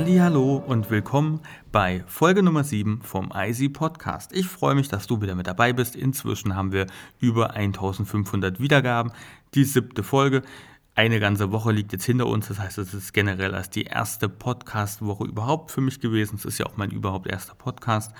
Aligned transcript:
Hallo 0.00 0.62
und 0.64 0.90
willkommen 0.90 1.40
bei 1.72 2.04
Folge 2.06 2.44
Nummer 2.44 2.62
7 2.62 3.02
vom 3.02 3.32
IC 3.34 3.72
Podcast. 3.72 4.32
Ich 4.32 4.46
freue 4.46 4.76
mich, 4.76 4.86
dass 4.86 5.08
du 5.08 5.20
wieder 5.20 5.34
mit 5.34 5.48
dabei 5.48 5.72
bist. 5.72 5.96
Inzwischen 5.96 6.54
haben 6.54 6.70
wir 6.70 6.86
über 7.18 7.54
1500 7.54 8.60
Wiedergaben. 8.60 9.10
Die 9.54 9.64
siebte 9.64 10.04
Folge. 10.04 10.42
Eine 10.94 11.18
ganze 11.18 11.50
Woche 11.50 11.72
liegt 11.72 11.90
jetzt 11.90 12.04
hinter 12.04 12.28
uns. 12.28 12.46
Das 12.46 12.60
heißt, 12.60 12.78
es 12.78 12.94
ist 12.94 13.12
generell 13.12 13.56
als 13.56 13.70
die 13.70 13.82
erste 13.82 14.28
Podcast-Woche 14.28 15.24
überhaupt 15.24 15.72
für 15.72 15.80
mich 15.80 15.98
gewesen. 15.98 16.36
Es 16.36 16.44
ist 16.44 16.58
ja 16.58 16.66
auch 16.66 16.76
mein 16.76 16.92
überhaupt 16.92 17.26
erster 17.26 17.56
Podcast. 17.56 18.14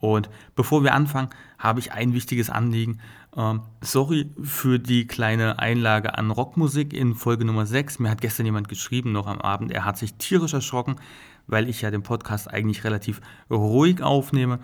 Und 0.00 0.28
bevor 0.56 0.82
wir 0.82 0.92
anfangen, 0.92 1.30
habe 1.56 1.78
ich 1.78 1.92
ein 1.92 2.14
wichtiges 2.14 2.50
Anliegen. 2.50 3.00
Ähm, 3.36 3.60
sorry 3.82 4.30
für 4.42 4.78
die 4.78 5.06
kleine 5.06 5.58
Einlage 5.58 6.16
an 6.16 6.30
Rockmusik 6.30 6.94
in 6.94 7.14
Folge 7.14 7.44
Nummer 7.44 7.66
6. 7.66 7.98
Mir 7.98 8.10
hat 8.10 8.22
gestern 8.22 8.46
jemand 8.46 8.68
geschrieben, 8.68 9.12
noch 9.12 9.26
am 9.26 9.40
Abend, 9.40 9.70
er 9.72 9.84
hat 9.84 9.98
sich 9.98 10.14
tierisch 10.14 10.54
erschrocken, 10.54 10.96
weil 11.46 11.68
ich 11.68 11.82
ja 11.82 11.90
den 11.90 12.02
Podcast 12.02 12.50
eigentlich 12.50 12.84
relativ 12.84 13.20
ruhig 13.50 14.02
aufnehme. 14.02 14.60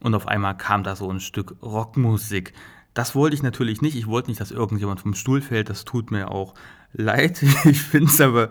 Und 0.00 0.14
auf 0.14 0.26
einmal 0.26 0.56
kam 0.56 0.84
da 0.84 0.96
so 0.96 1.10
ein 1.10 1.20
Stück 1.20 1.56
Rockmusik. 1.62 2.54
Das 2.94 3.14
wollte 3.14 3.36
ich 3.36 3.42
natürlich 3.42 3.82
nicht. 3.82 3.96
Ich 3.96 4.06
wollte 4.06 4.30
nicht, 4.30 4.40
dass 4.40 4.50
irgendjemand 4.50 5.00
vom 5.00 5.14
Stuhl 5.14 5.42
fällt. 5.42 5.68
Das 5.68 5.84
tut 5.84 6.10
mir 6.10 6.30
auch 6.30 6.54
leid. 6.92 7.42
Ich 7.64 7.82
finde 7.82 8.06
es 8.06 8.20
aber 8.20 8.50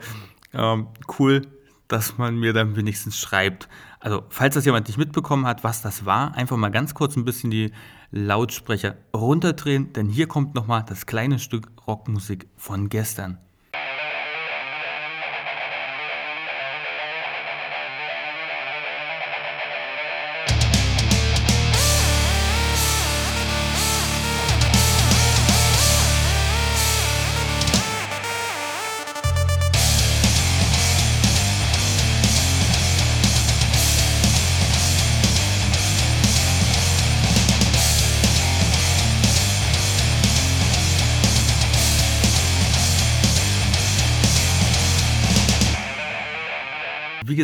ähm, 0.53 0.88
cool, 1.17 1.42
dass 1.88 2.17
man 2.17 2.38
mir 2.38 2.53
dann 2.53 2.76
wenigstens 2.76 3.17
schreibt. 3.17 3.70
Also, 4.00 4.23
falls 4.30 4.55
das 4.55 4.66
jemand 4.66 4.88
nicht 4.88 4.98
mitbekommen 4.98 5.45
hat, 5.45 5.64
was 5.64 5.81
das 5.81 6.05
war, 6.05 6.36
einfach 6.36 6.58
mal 6.58 6.70
ganz 6.70 6.94
kurz 6.94 7.16
ein 7.16 7.26
bisschen 7.26 7.52
die 7.52 7.72
Lautsprecher 8.16 8.95
runterdrehen, 9.16 9.91
denn 9.94 10.08
hier 10.08 10.27
kommt 10.27 10.53
nochmal 10.53 10.86
das 10.88 11.08
kleine 11.08 11.39
Stück 11.39 11.72
Rockmusik 11.88 12.47
von 12.55 12.88
gestern. 12.88 13.39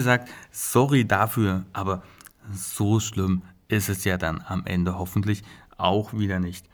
Gesagt, 0.09 0.29
sorry 0.51 1.05
dafür, 1.05 1.65
aber 1.71 2.01
so 2.51 2.99
schlimm 2.99 3.43
ist 3.67 3.89
es 3.89 4.03
ja 4.03 4.17
dann 4.17 4.43
am 4.47 4.65
Ende 4.65 4.97
hoffentlich 4.97 5.43
auch 5.77 6.13
wieder 6.13 6.39
nicht. 6.39 6.65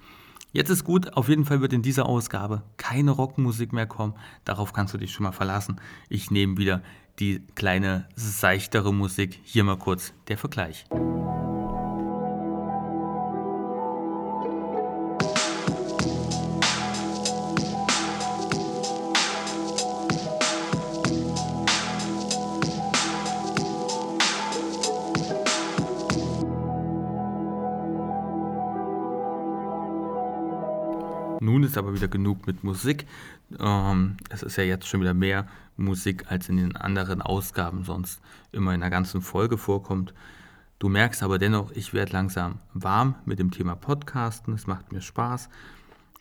Jetzt 0.53 0.69
ist 0.69 0.85
gut, 0.85 1.17
auf 1.17 1.27
jeden 1.27 1.43
Fall 1.43 1.59
wird 1.59 1.73
in 1.73 1.81
dieser 1.81 2.05
Ausgabe 2.05 2.63
keine 2.77 3.11
Rockmusik 3.11 3.73
mehr 3.73 3.87
kommen. 3.87 4.13
Darauf 4.45 4.71
kannst 4.71 4.93
du 4.93 4.97
dich 4.97 5.11
schon 5.11 5.25
mal 5.25 5.33
verlassen. 5.33 5.81
Ich 6.07 6.31
nehme 6.31 6.55
wieder 6.55 6.81
die 7.19 7.41
kleine 7.55 8.07
seichtere 8.15 8.93
Musik. 8.93 9.41
Hier 9.43 9.65
mal 9.65 9.77
kurz 9.77 10.13
der 10.29 10.37
Vergleich. 10.37 10.85
Ist 31.75 31.79
aber 31.79 31.93
wieder 31.93 32.07
genug 32.07 32.47
mit 32.47 32.63
Musik. 32.63 33.05
Ähm, 33.59 34.15
es 34.29 34.43
ist 34.43 34.55
ja 34.55 34.63
jetzt 34.63 34.87
schon 34.87 35.01
wieder 35.01 35.13
mehr 35.13 35.45
Musik, 35.75 36.31
als 36.31 36.47
in 36.47 36.55
den 36.55 36.77
anderen 36.77 37.21
Ausgaben 37.21 37.83
sonst 37.83 38.21
immer 38.53 38.73
in 38.73 38.79
der 38.79 38.89
ganzen 38.89 39.21
Folge 39.21 39.57
vorkommt. 39.57 40.13
Du 40.79 40.87
merkst 40.87 41.21
aber 41.21 41.37
dennoch, 41.37 41.71
ich 41.71 41.93
werde 41.93 42.13
langsam 42.13 42.59
warm 42.73 43.15
mit 43.25 43.39
dem 43.39 43.51
Thema 43.51 43.75
Podcasten. 43.75 44.53
Es 44.53 44.67
macht 44.67 44.93
mir 44.93 45.01
Spaß. 45.01 45.49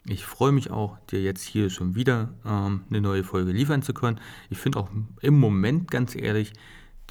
Ich 0.07 0.25
freue 0.27 0.51
mich 0.51 0.73
auch, 0.73 0.99
dir 1.07 1.23
jetzt 1.23 1.43
hier 1.43 1.71
schon 1.71 1.95
wieder 1.95 2.35
ähm, 2.45 2.83
eine 2.91 3.01
neue 3.01 3.23
Folge 3.23 3.53
liefern 3.53 3.83
zu 3.83 3.95
können. 3.95 4.19
Ich 4.51 4.59
finde 4.59 4.81
auch 4.81 4.89
im 5.21 5.39
Moment 5.39 5.89
ganz 5.89 6.17
ehrlich 6.17 6.53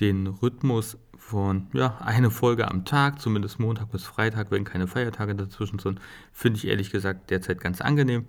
den 0.01 0.27
Rhythmus 0.27 0.97
von 1.27 1.67
ja, 1.73 1.97
eine 1.99 2.29
Folge 2.29 2.69
am 2.69 2.85
Tag, 2.85 3.19
zumindest 3.19 3.59
Montag 3.59 3.91
bis 3.91 4.03
Freitag, 4.03 4.51
wenn 4.51 4.65
keine 4.65 4.87
Feiertage 4.87 5.33
dazwischen 5.35 5.79
sind, 5.79 5.99
finde 6.31 6.57
ich 6.57 6.67
ehrlich 6.67 6.91
gesagt 6.91 7.29
derzeit 7.31 7.59
ganz 7.59 7.81
angenehm. 7.81 8.25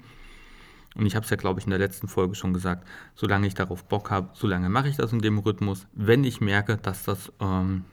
Und 0.95 1.05
ich 1.05 1.17
habe 1.17 1.25
es 1.25 1.31
ja, 1.31 1.37
glaube 1.37 1.59
ich, 1.59 1.67
in 1.67 1.71
der 1.71 1.79
letzten 1.81 2.07
Folge 2.07 2.37
schon 2.37 2.55
gesagt, 2.55 2.87
solange 3.17 3.49
ich 3.49 3.55
darauf 3.55 3.85
Bock 3.85 4.11
habe, 4.11 4.31
solange 4.33 4.69
mache 4.69 4.89
ich 4.89 4.97
das 4.97 5.13
in 5.13 5.19
dem 5.19 5.39
Rhythmus. 5.39 5.87
Wenn 5.93 6.23
ich 6.23 6.41
merke, 6.41 6.77
dass 6.77 7.03
das 7.03 7.33
ähm, 7.41 7.85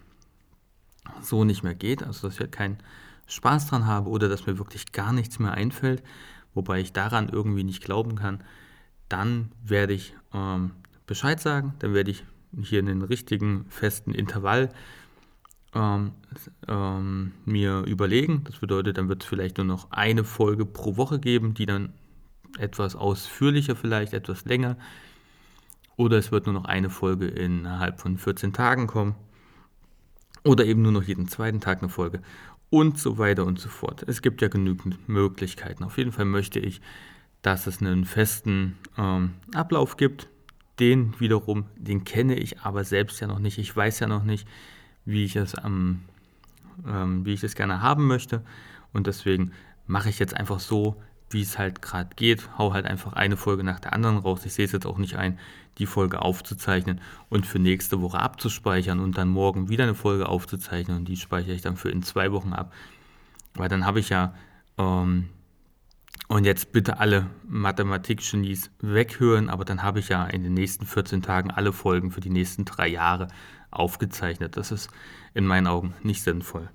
so 1.19 1.43
nicht 1.43 1.63
mehr 1.63 1.75
geht, 1.75 2.03
also 2.03 2.27
dass 2.27 2.35
ich 2.35 2.39
halt 2.39 2.51
keinen 2.51 2.77
Spaß 3.25 3.67
dran 3.67 3.87
habe 3.87 4.07
oder 4.07 4.29
dass 4.29 4.45
mir 4.45 4.59
wirklich 4.59 4.91
gar 4.91 5.13
nichts 5.13 5.39
mehr 5.39 5.53
einfällt, 5.53 6.03
wobei 6.53 6.79
ich 6.79 6.93
daran 6.93 7.27
irgendwie 7.27 7.63
nicht 7.63 7.83
glauben 7.83 8.15
kann, 8.15 8.43
dann 9.09 9.51
werde 9.63 9.93
ich 9.93 10.13
ähm, 10.33 10.71
Bescheid 11.07 11.39
sagen, 11.39 11.73
dann 11.79 11.95
werde 11.95 12.11
ich 12.11 12.23
hier 12.61 12.79
einen 12.79 13.01
richtigen 13.01 13.65
festen 13.69 14.13
Intervall 14.13 14.69
ähm, 15.73 16.11
ähm, 16.67 17.31
mir 17.45 17.83
überlegen. 17.85 18.43
Das 18.43 18.59
bedeutet, 18.59 18.97
dann 18.97 19.09
wird 19.09 19.23
es 19.23 19.29
vielleicht 19.29 19.57
nur 19.57 19.65
noch 19.65 19.91
eine 19.91 20.23
Folge 20.23 20.65
pro 20.65 20.97
Woche 20.97 21.19
geben, 21.19 21.53
die 21.53 21.65
dann 21.65 21.93
etwas 22.57 22.95
ausführlicher, 22.95 23.75
vielleicht 23.75 24.13
etwas 24.13 24.45
länger. 24.45 24.77
Oder 25.95 26.17
es 26.17 26.31
wird 26.31 26.45
nur 26.45 26.53
noch 26.53 26.65
eine 26.65 26.89
Folge 26.89 27.27
innerhalb 27.27 28.01
von 28.01 28.17
14 28.17 28.53
Tagen 28.53 28.87
kommen. 28.87 29.15
Oder 30.43 30.65
eben 30.65 30.81
nur 30.81 30.91
noch 30.91 31.03
jeden 31.03 31.27
zweiten 31.27 31.61
Tag 31.61 31.81
eine 31.81 31.89
Folge. 31.89 32.21
Und 32.69 32.97
so 32.97 33.17
weiter 33.17 33.45
und 33.45 33.59
so 33.59 33.69
fort. 33.69 34.03
Es 34.07 34.21
gibt 34.21 34.41
ja 34.41 34.47
genügend 34.47 35.07
Möglichkeiten. 35.07 35.83
Auf 35.83 35.97
jeden 35.97 36.11
Fall 36.11 36.25
möchte 36.25 36.59
ich, 36.59 36.81
dass 37.41 37.67
es 37.67 37.81
einen 37.81 38.05
festen 38.05 38.77
ähm, 38.97 39.33
Ablauf 39.53 39.97
gibt, 39.97 40.29
den 40.79 41.19
wiederum, 41.19 41.65
den 41.75 42.03
kenne 42.03 42.35
ich 42.35 42.61
aber 42.61 42.83
selbst 42.83 43.19
ja 43.19 43.27
noch 43.27 43.39
nicht. 43.39 43.57
Ich 43.57 43.75
weiß 43.75 43.99
ja 43.99 44.07
noch 44.07 44.23
nicht, 44.23 44.47
wie 45.05 45.23
ich 45.23 45.35
es, 45.35 45.55
ähm, 45.63 46.01
ähm, 46.87 47.25
wie 47.25 47.33
ich 47.33 47.43
es 47.43 47.55
gerne 47.55 47.81
haben 47.81 48.07
möchte. 48.07 48.43
Und 48.93 49.07
deswegen 49.07 49.51
mache 49.87 50.09
ich 50.09 50.19
jetzt 50.19 50.35
einfach 50.35 50.59
so, 50.59 51.01
wie 51.29 51.41
es 51.41 51.57
halt 51.57 51.81
gerade 51.81 52.09
geht. 52.15 52.57
Hau 52.57 52.73
halt 52.73 52.85
einfach 52.85 53.13
eine 53.13 53.37
Folge 53.37 53.63
nach 53.63 53.79
der 53.79 53.93
anderen 53.93 54.17
raus. 54.17 54.45
Ich 54.45 54.53
sehe 54.53 54.65
es 54.65 54.71
jetzt 54.71 54.85
auch 54.85 54.97
nicht 54.97 55.15
ein, 55.15 55.39
die 55.77 55.85
Folge 55.85 56.21
aufzuzeichnen 56.21 56.99
und 57.29 57.45
für 57.45 57.59
nächste 57.59 58.01
Woche 58.01 58.19
abzuspeichern 58.19 58.99
und 58.99 59.17
dann 59.17 59.29
morgen 59.29 59.69
wieder 59.69 59.83
eine 59.83 59.95
Folge 59.95 60.27
aufzuzeichnen 60.27 60.97
und 60.97 61.07
die 61.07 61.15
speichere 61.15 61.53
ich 61.53 61.61
dann 61.61 61.77
für 61.77 61.89
in 61.89 62.03
zwei 62.03 62.31
Wochen 62.31 62.53
ab. 62.53 62.73
Weil 63.53 63.69
dann 63.69 63.85
habe 63.85 63.99
ich 63.99 64.09
ja 64.09 64.33
ähm, 64.77 65.29
und 66.27 66.45
jetzt 66.45 66.71
bitte 66.71 66.99
alle 66.99 67.29
Mathematik-Genies 67.47 68.71
weghören, 68.79 69.49
aber 69.49 69.65
dann 69.65 69.83
habe 69.83 69.99
ich 69.99 70.09
ja 70.09 70.25
in 70.25 70.43
den 70.43 70.53
nächsten 70.53 70.85
14 70.85 71.21
Tagen 71.21 71.51
alle 71.51 71.73
Folgen 71.73 72.11
für 72.11 72.21
die 72.21 72.29
nächsten 72.29 72.65
drei 72.65 72.87
Jahre 72.87 73.27
aufgezeichnet. 73.69 74.57
Das 74.57 74.71
ist 74.71 74.89
in 75.33 75.45
meinen 75.45 75.67
Augen 75.67 75.93
nicht 76.03 76.23
sinnvoll. 76.23 76.69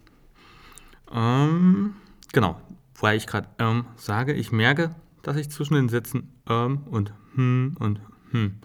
Ähm, 1.13 1.95
genau, 2.33 2.61
weil 3.01 3.17
ich 3.17 3.27
gerade 3.27 3.49
ähm, 3.59 3.87
sage, 3.97 4.33
ich 4.35 4.53
merke, 4.53 4.95
dass 5.23 5.37
ich 5.37 5.51
zwischen 5.51 5.75
den 5.75 5.89
Sätzen 5.89 6.33
ähm 6.49 6.83
und 6.87 7.13
hm 7.35 7.77
und 7.79 8.01
hm 8.31 8.61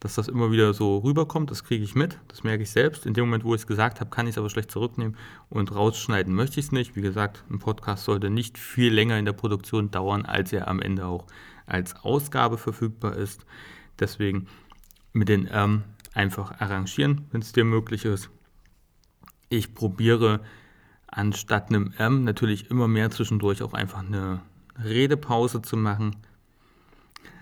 dass 0.00 0.14
das 0.14 0.28
immer 0.28 0.50
wieder 0.50 0.72
so 0.72 0.98
rüberkommt, 0.98 1.50
das 1.50 1.62
kriege 1.62 1.84
ich 1.84 1.94
mit, 1.94 2.18
das 2.28 2.42
merke 2.42 2.62
ich 2.62 2.70
selbst. 2.70 3.04
In 3.04 3.12
dem 3.12 3.26
Moment, 3.26 3.44
wo 3.44 3.54
ich 3.54 3.60
es 3.60 3.66
gesagt 3.66 4.00
habe, 4.00 4.10
kann 4.10 4.26
ich 4.26 4.32
es 4.32 4.38
aber 4.38 4.48
schlecht 4.48 4.70
zurücknehmen 4.70 5.16
und 5.50 5.74
rausschneiden 5.74 6.34
möchte 6.34 6.58
ich 6.58 6.66
es 6.66 6.72
nicht. 6.72 6.96
Wie 6.96 7.02
gesagt, 7.02 7.44
ein 7.50 7.58
Podcast 7.58 8.04
sollte 8.04 8.30
nicht 8.30 8.56
viel 8.56 8.92
länger 8.92 9.18
in 9.18 9.26
der 9.26 9.34
Produktion 9.34 9.90
dauern, 9.90 10.24
als 10.24 10.54
er 10.54 10.68
am 10.68 10.80
Ende 10.80 11.04
auch 11.06 11.26
als 11.66 11.94
Ausgabe 11.96 12.56
verfügbar 12.56 13.14
ist. 13.14 13.44
Deswegen 13.98 14.46
mit 15.12 15.28
den 15.28 15.48
ähm, 15.52 15.84
einfach 16.14 16.58
arrangieren, 16.60 17.26
wenn 17.30 17.42
es 17.42 17.52
dir 17.52 17.64
möglich 17.64 18.06
ist. 18.06 18.30
Ich 19.50 19.74
probiere 19.74 20.40
anstatt 21.08 21.68
einem 21.68 21.92
M 21.98 22.24
natürlich 22.24 22.70
immer 22.70 22.88
mehr 22.88 23.10
zwischendurch 23.10 23.62
auch 23.62 23.74
einfach 23.74 23.98
eine 23.98 24.40
Redepause 24.82 25.60
zu 25.60 25.76
machen 25.76 26.16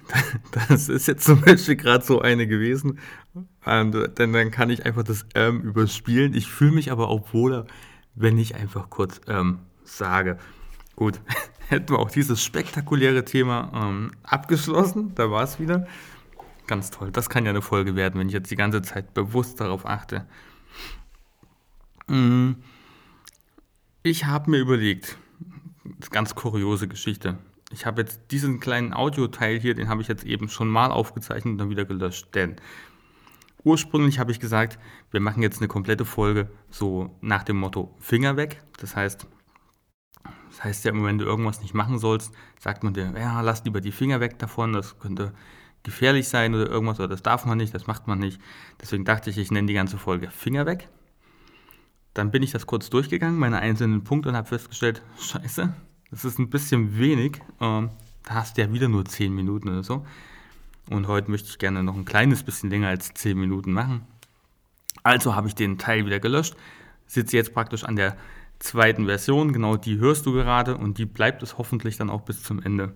Das 0.68 0.88
ist 0.88 1.06
jetzt 1.06 1.24
zum 1.24 1.40
Beispiel 1.40 1.76
gerade 1.76 2.04
so 2.04 2.20
eine 2.20 2.46
gewesen. 2.46 2.98
Und, 3.64 4.18
denn 4.18 4.32
dann 4.32 4.50
kann 4.50 4.70
ich 4.70 4.86
einfach 4.86 5.02
das 5.02 5.26
ähm 5.34 5.60
überspielen. 5.62 6.34
Ich 6.34 6.48
fühle 6.48 6.72
mich 6.72 6.90
aber 6.90 7.08
auch 7.08 7.32
wohler, 7.32 7.66
wenn 8.14 8.38
ich 8.38 8.54
einfach 8.54 8.90
kurz 8.90 9.20
ähm, 9.28 9.60
sage. 9.84 10.38
Gut, 10.96 11.20
hätten 11.68 11.90
wir 11.90 11.98
auch 11.98 12.10
dieses 12.10 12.42
spektakuläre 12.42 13.24
Thema 13.24 13.70
ähm, 13.74 14.12
abgeschlossen. 14.22 15.14
Da 15.14 15.30
war 15.30 15.42
es 15.42 15.60
wieder. 15.60 15.86
Ganz 16.66 16.90
toll. 16.90 17.10
Das 17.12 17.30
kann 17.30 17.44
ja 17.44 17.50
eine 17.50 17.62
Folge 17.62 17.96
werden, 17.96 18.20
wenn 18.20 18.28
ich 18.28 18.34
jetzt 18.34 18.50
die 18.50 18.56
ganze 18.56 18.82
Zeit 18.82 19.14
bewusst 19.14 19.60
darauf 19.60 19.86
achte. 19.86 20.26
Mm. 22.08 22.52
Ich 24.02 24.26
habe 24.26 24.50
mir 24.50 24.58
überlegt, 24.58 25.18
ganz 26.10 26.34
kuriose 26.34 26.88
Geschichte. 26.88 27.38
Ich 27.70 27.84
habe 27.84 28.00
jetzt 28.00 28.30
diesen 28.30 28.60
kleinen 28.60 28.94
Audioteil 28.94 29.58
hier, 29.58 29.74
den 29.74 29.88
habe 29.88 30.00
ich 30.00 30.08
jetzt 30.08 30.24
eben 30.24 30.48
schon 30.48 30.68
mal 30.68 30.90
aufgezeichnet 30.90 31.52
und 31.52 31.58
dann 31.58 31.70
wieder 31.70 31.84
gelöscht. 31.84 32.34
Denn 32.34 32.56
ursprünglich 33.62 34.18
habe 34.18 34.32
ich 34.32 34.40
gesagt, 34.40 34.78
wir 35.10 35.20
machen 35.20 35.42
jetzt 35.42 35.58
eine 35.58 35.68
komplette 35.68 36.04
Folge 36.04 36.48
so 36.70 37.16
nach 37.20 37.44
dem 37.44 37.58
Motto 37.58 37.94
Finger 37.98 38.36
weg. 38.36 38.62
Das 38.78 38.96
heißt, 38.96 39.26
das 40.50 40.64
heißt 40.64 40.84
ja, 40.86 40.92
wenn 40.94 41.18
du 41.18 41.24
irgendwas 41.24 41.60
nicht 41.60 41.74
machen 41.74 41.98
sollst, 41.98 42.32
sagt 42.58 42.84
man 42.84 42.94
dir, 42.94 43.12
ja, 43.16 43.40
lass 43.42 43.64
lieber 43.64 43.80
die 43.80 43.92
Finger 43.92 44.20
weg 44.20 44.38
davon, 44.38 44.72
das 44.72 44.98
könnte 44.98 45.32
gefährlich 45.82 46.28
sein 46.28 46.54
oder 46.54 46.68
irgendwas, 46.68 46.98
oder 46.98 47.08
das 47.08 47.22
darf 47.22 47.44
man 47.44 47.58
nicht, 47.58 47.74
das 47.74 47.86
macht 47.86 48.06
man 48.06 48.18
nicht. 48.18 48.40
Deswegen 48.80 49.04
dachte 49.04 49.30
ich, 49.30 49.38
ich 49.38 49.50
nenne 49.50 49.66
die 49.66 49.74
ganze 49.74 49.98
Folge 49.98 50.30
Finger 50.30 50.66
weg. 50.66 50.88
Dann 52.14 52.30
bin 52.30 52.42
ich 52.42 52.50
das 52.50 52.66
kurz 52.66 52.90
durchgegangen, 52.90 53.38
meine 53.38 53.58
einzelnen 53.58 54.02
Punkte, 54.02 54.30
und 54.30 54.36
habe 54.36 54.48
festgestellt, 54.48 55.02
scheiße, 55.20 55.72
das 56.10 56.24
ist 56.24 56.38
ein 56.38 56.50
bisschen 56.50 56.98
wenig. 56.98 57.40
Ähm, 57.60 57.90
da 58.24 58.34
hast 58.34 58.56
du 58.56 58.62
ja 58.62 58.72
wieder 58.72 58.88
nur 58.88 59.04
10 59.04 59.34
Minuten 59.34 59.68
oder 59.68 59.82
so. 59.82 60.06
Und 60.90 61.06
heute 61.06 61.30
möchte 61.30 61.48
ich 61.48 61.58
gerne 61.58 61.82
noch 61.82 61.96
ein 61.96 62.04
kleines 62.04 62.42
bisschen 62.42 62.70
länger 62.70 62.88
als 62.88 63.12
10 63.14 63.38
Minuten 63.38 63.72
machen. 63.72 64.06
Also 65.02 65.34
habe 65.34 65.48
ich 65.48 65.54
den 65.54 65.78
Teil 65.78 66.06
wieder 66.06 66.20
gelöscht, 66.20 66.56
sitze 67.06 67.36
jetzt 67.36 67.54
praktisch 67.54 67.84
an 67.84 67.96
der 67.96 68.16
zweiten 68.58 69.06
Version, 69.06 69.52
genau 69.52 69.76
die 69.76 69.98
hörst 69.98 70.26
du 70.26 70.32
gerade 70.32 70.76
und 70.76 70.98
die 70.98 71.06
bleibt 71.06 71.42
es 71.42 71.58
hoffentlich 71.58 71.96
dann 71.96 72.10
auch 72.10 72.22
bis 72.22 72.42
zum 72.42 72.62
Ende. 72.62 72.94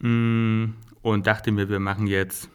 Mm, 0.00 0.74
und 1.02 1.26
dachte 1.26 1.52
mir, 1.52 1.68
wir 1.68 1.80
machen 1.80 2.06
jetzt 2.06 2.50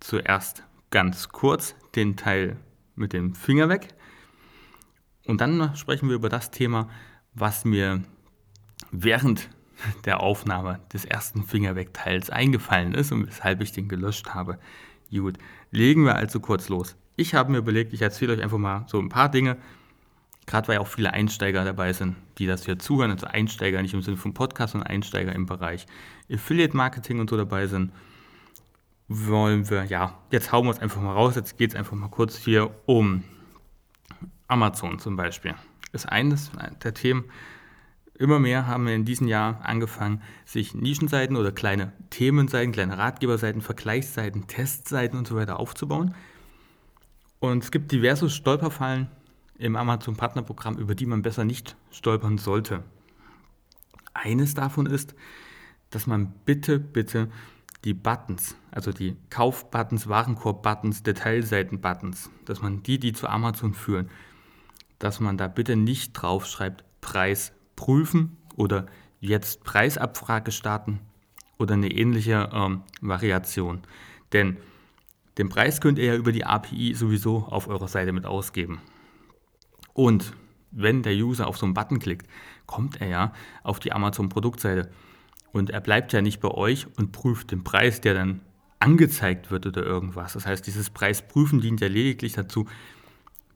zuerst 0.00 0.62
ganz 0.90 1.30
kurz 1.30 1.74
den 1.94 2.16
Teil 2.16 2.56
mit 2.94 3.12
dem 3.12 3.34
Finger 3.34 3.68
weg 3.68 3.94
und 5.26 5.40
dann 5.40 5.74
sprechen 5.76 6.08
wir 6.08 6.16
über 6.16 6.28
das 6.28 6.50
Thema, 6.50 6.88
was 7.34 7.64
mir 7.64 8.04
während 8.90 9.48
der 10.04 10.20
Aufnahme 10.20 10.80
des 10.92 11.04
ersten 11.04 11.42
Fingerweg-Teils 11.42 12.30
eingefallen 12.30 12.94
ist 12.94 13.12
und 13.12 13.26
weshalb 13.26 13.60
ich 13.60 13.72
den 13.72 13.88
gelöscht 13.88 14.30
habe. 14.30 14.58
Gut, 15.10 15.38
legen 15.70 16.04
wir 16.04 16.16
also 16.16 16.40
kurz 16.40 16.68
los. 16.68 16.96
Ich 17.16 17.34
habe 17.34 17.52
mir 17.52 17.58
überlegt, 17.58 17.92
ich 17.92 18.02
erzähle 18.02 18.34
euch 18.34 18.42
einfach 18.42 18.58
mal 18.58 18.84
so 18.88 18.98
ein 18.98 19.08
paar 19.08 19.30
Dinge, 19.30 19.56
gerade 20.46 20.68
weil 20.68 20.78
auch 20.78 20.86
viele 20.86 21.12
Einsteiger 21.12 21.64
dabei 21.64 21.92
sind, 21.92 22.16
die 22.38 22.46
das 22.46 22.64
hier 22.64 22.78
zuhören, 22.78 23.10
also 23.10 23.26
Einsteiger 23.26 23.80
nicht 23.82 23.94
im 23.94 24.02
Sinne 24.02 24.16
von 24.16 24.34
Podcast, 24.34 24.72
sondern 24.72 24.88
Einsteiger 24.88 25.34
im 25.34 25.46
Bereich 25.46 25.86
Affiliate 26.30 26.76
Marketing 26.76 27.20
und 27.20 27.30
so 27.30 27.36
dabei 27.36 27.66
sind, 27.66 27.92
wollen 29.08 29.70
wir, 29.70 29.84
ja, 29.84 30.18
jetzt 30.30 30.52
hauen 30.52 30.66
wir 30.66 30.72
es 30.72 30.78
einfach 30.78 31.00
mal 31.00 31.12
raus, 31.12 31.36
jetzt 31.36 31.56
geht 31.56 31.70
es 31.70 31.76
einfach 31.76 31.96
mal 31.96 32.08
kurz 32.08 32.36
hier 32.36 32.70
um 32.86 33.22
Amazon 34.48 34.98
zum 34.98 35.16
Beispiel. 35.16 35.54
Ist 35.92 36.06
eines 36.06 36.50
der 36.82 36.94
Themen, 36.94 37.24
Immer 38.18 38.38
mehr 38.38 38.66
haben 38.66 38.86
wir 38.86 38.94
in 38.94 39.04
diesem 39.04 39.28
Jahr 39.28 39.60
angefangen, 39.62 40.22
sich 40.46 40.74
Nischenseiten 40.74 41.36
oder 41.36 41.52
kleine 41.52 41.92
Themenseiten, 42.08 42.72
kleine 42.72 42.96
Ratgeberseiten, 42.96 43.60
Vergleichsseiten, 43.60 44.46
Testseiten 44.46 45.18
und 45.18 45.26
so 45.26 45.36
weiter 45.36 45.60
aufzubauen. 45.60 46.14
Und 47.40 47.62
es 47.62 47.70
gibt 47.70 47.92
diverse 47.92 48.30
Stolperfallen 48.30 49.08
im 49.58 49.76
Amazon 49.76 50.16
Partnerprogramm, 50.16 50.78
über 50.78 50.94
die 50.94 51.06
man 51.06 51.22
besser 51.22 51.44
nicht 51.44 51.76
stolpern 51.90 52.38
sollte. 52.38 52.82
Eines 54.14 54.54
davon 54.54 54.86
ist, 54.86 55.14
dass 55.90 56.06
man 56.06 56.32
bitte, 56.46 56.78
bitte 56.78 57.28
die 57.84 57.94
Buttons, 57.94 58.56
also 58.70 58.92
die 58.92 59.16
Kauf-Buttons, 59.28 60.08
Warenkorb-Buttons, 60.08 61.02
Detailseiten-Buttons, 61.02 62.30
dass 62.46 62.62
man 62.62 62.82
die, 62.82 62.98
die 62.98 63.12
zu 63.12 63.28
Amazon 63.28 63.74
führen, 63.74 64.08
dass 64.98 65.20
man 65.20 65.36
da 65.36 65.48
bitte 65.48 65.76
nicht 65.76 66.14
draufschreibt 66.14 66.84
Preis 67.02 67.52
prüfen 67.76 68.36
oder 68.56 68.86
jetzt 69.20 69.64
Preisabfrage 69.64 70.52
starten 70.52 71.00
oder 71.58 71.74
eine 71.74 71.90
ähnliche 71.90 72.50
ähm, 72.52 72.82
Variation. 73.00 73.82
Denn 74.32 74.56
den 75.38 75.48
Preis 75.48 75.80
könnt 75.80 75.98
ihr 75.98 76.06
ja 76.06 76.14
über 76.16 76.32
die 76.32 76.44
API 76.44 76.94
sowieso 76.94 77.44
auf 77.44 77.68
eurer 77.68 77.88
Seite 77.88 78.12
mit 78.12 78.26
ausgeben. 78.26 78.80
Und 79.92 80.32
wenn 80.70 81.02
der 81.02 81.14
User 81.14 81.46
auf 81.46 81.58
so 81.58 81.66
einen 81.66 81.74
Button 81.74 81.98
klickt, 81.98 82.26
kommt 82.66 83.00
er 83.00 83.08
ja 83.08 83.32
auf 83.62 83.78
die 83.78 83.92
Amazon 83.92 84.28
Produktseite. 84.28 84.90
Und 85.52 85.70
er 85.70 85.80
bleibt 85.80 86.12
ja 86.12 86.20
nicht 86.20 86.40
bei 86.40 86.50
euch 86.50 86.86
und 86.96 87.12
prüft 87.12 87.50
den 87.50 87.64
Preis, 87.64 88.00
der 88.00 88.14
dann 88.14 88.40
angezeigt 88.78 89.50
wird 89.50 89.66
oder 89.66 89.82
irgendwas. 89.82 90.34
Das 90.34 90.46
heißt, 90.46 90.66
dieses 90.66 90.90
Preisprüfen 90.90 91.60
dient 91.60 91.80
ja 91.80 91.88
lediglich 91.88 92.34
dazu, 92.34 92.66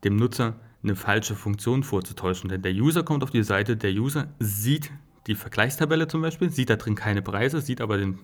dem 0.05 0.17
Nutzer 0.17 0.59
eine 0.83 0.97
falsche 0.97 1.35
Funktion 1.35 1.83
vorzutäuschen. 1.83 2.49
Denn 2.49 2.63
der 2.63 2.73
User 2.73 3.03
kommt 3.03 3.23
auf 3.23 3.31
die 3.31 3.43
Seite, 3.43 3.77
der 3.77 3.93
User 3.93 4.29
sieht 4.39 4.91
die 5.27 5.35
Vergleichstabelle 5.35 6.09
zum 6.09 6.23
Beispiel, 6.23 6.51
sieht 6.51 6.71
da 6.71 6.77
drin 6.77 6.95
keine 6.95 7.23
Preise, 7.23 7.61
sieht 7.61 7.81
aber 7.81 7.99
den, 7.99 8.19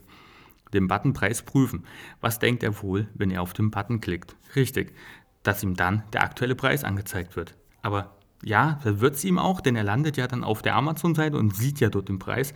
den 0.73 0.88
Button 0.88 1.12
Preis 1.12 1.43
prüfen. 1.43 1.85
Was 2.20 2.38
denkt 2.38 2.62
er 2.62 2.82
wohl, 2.82 3.08
wenn 3.14 3.31
er 3.31 3.43
auf 3.43 3.53
den 3.53 3.70
Button 3.70 4.00
klickt? 4.00 4.37
Richtig, 4.55 4.94
dass 5.43 5.62
ihm 5.62 5.75
dann 5.75 6.03
der 6.12 6.23
aktuelle 6.23 6.55
Preis 6.55 6.85
angezeigt 6.85 7.37
wird. 7.37 7.55
Aber 7.82 8.17
ja, 8.43 8.81
da 8.85 9.00
wird 9.00 9.17
es 9.17 9.25
ihm 9.25 9.38
auch, 9.38 9.61
denn 9.61 9.76
er 9.76 9.85
landet 9.85 10.17
ja 10.17 10.26
dann 10.26 10.44
auf 10.44 10.62
der 10.62 10.75
Amazon-Seite 10.76 11.37
und 11.37 11.55
sieht 11.55 11.81
ja 11.81 11.88
dort 11.88 12.09
den 12.09 12.19
Preis. 12.19 12.55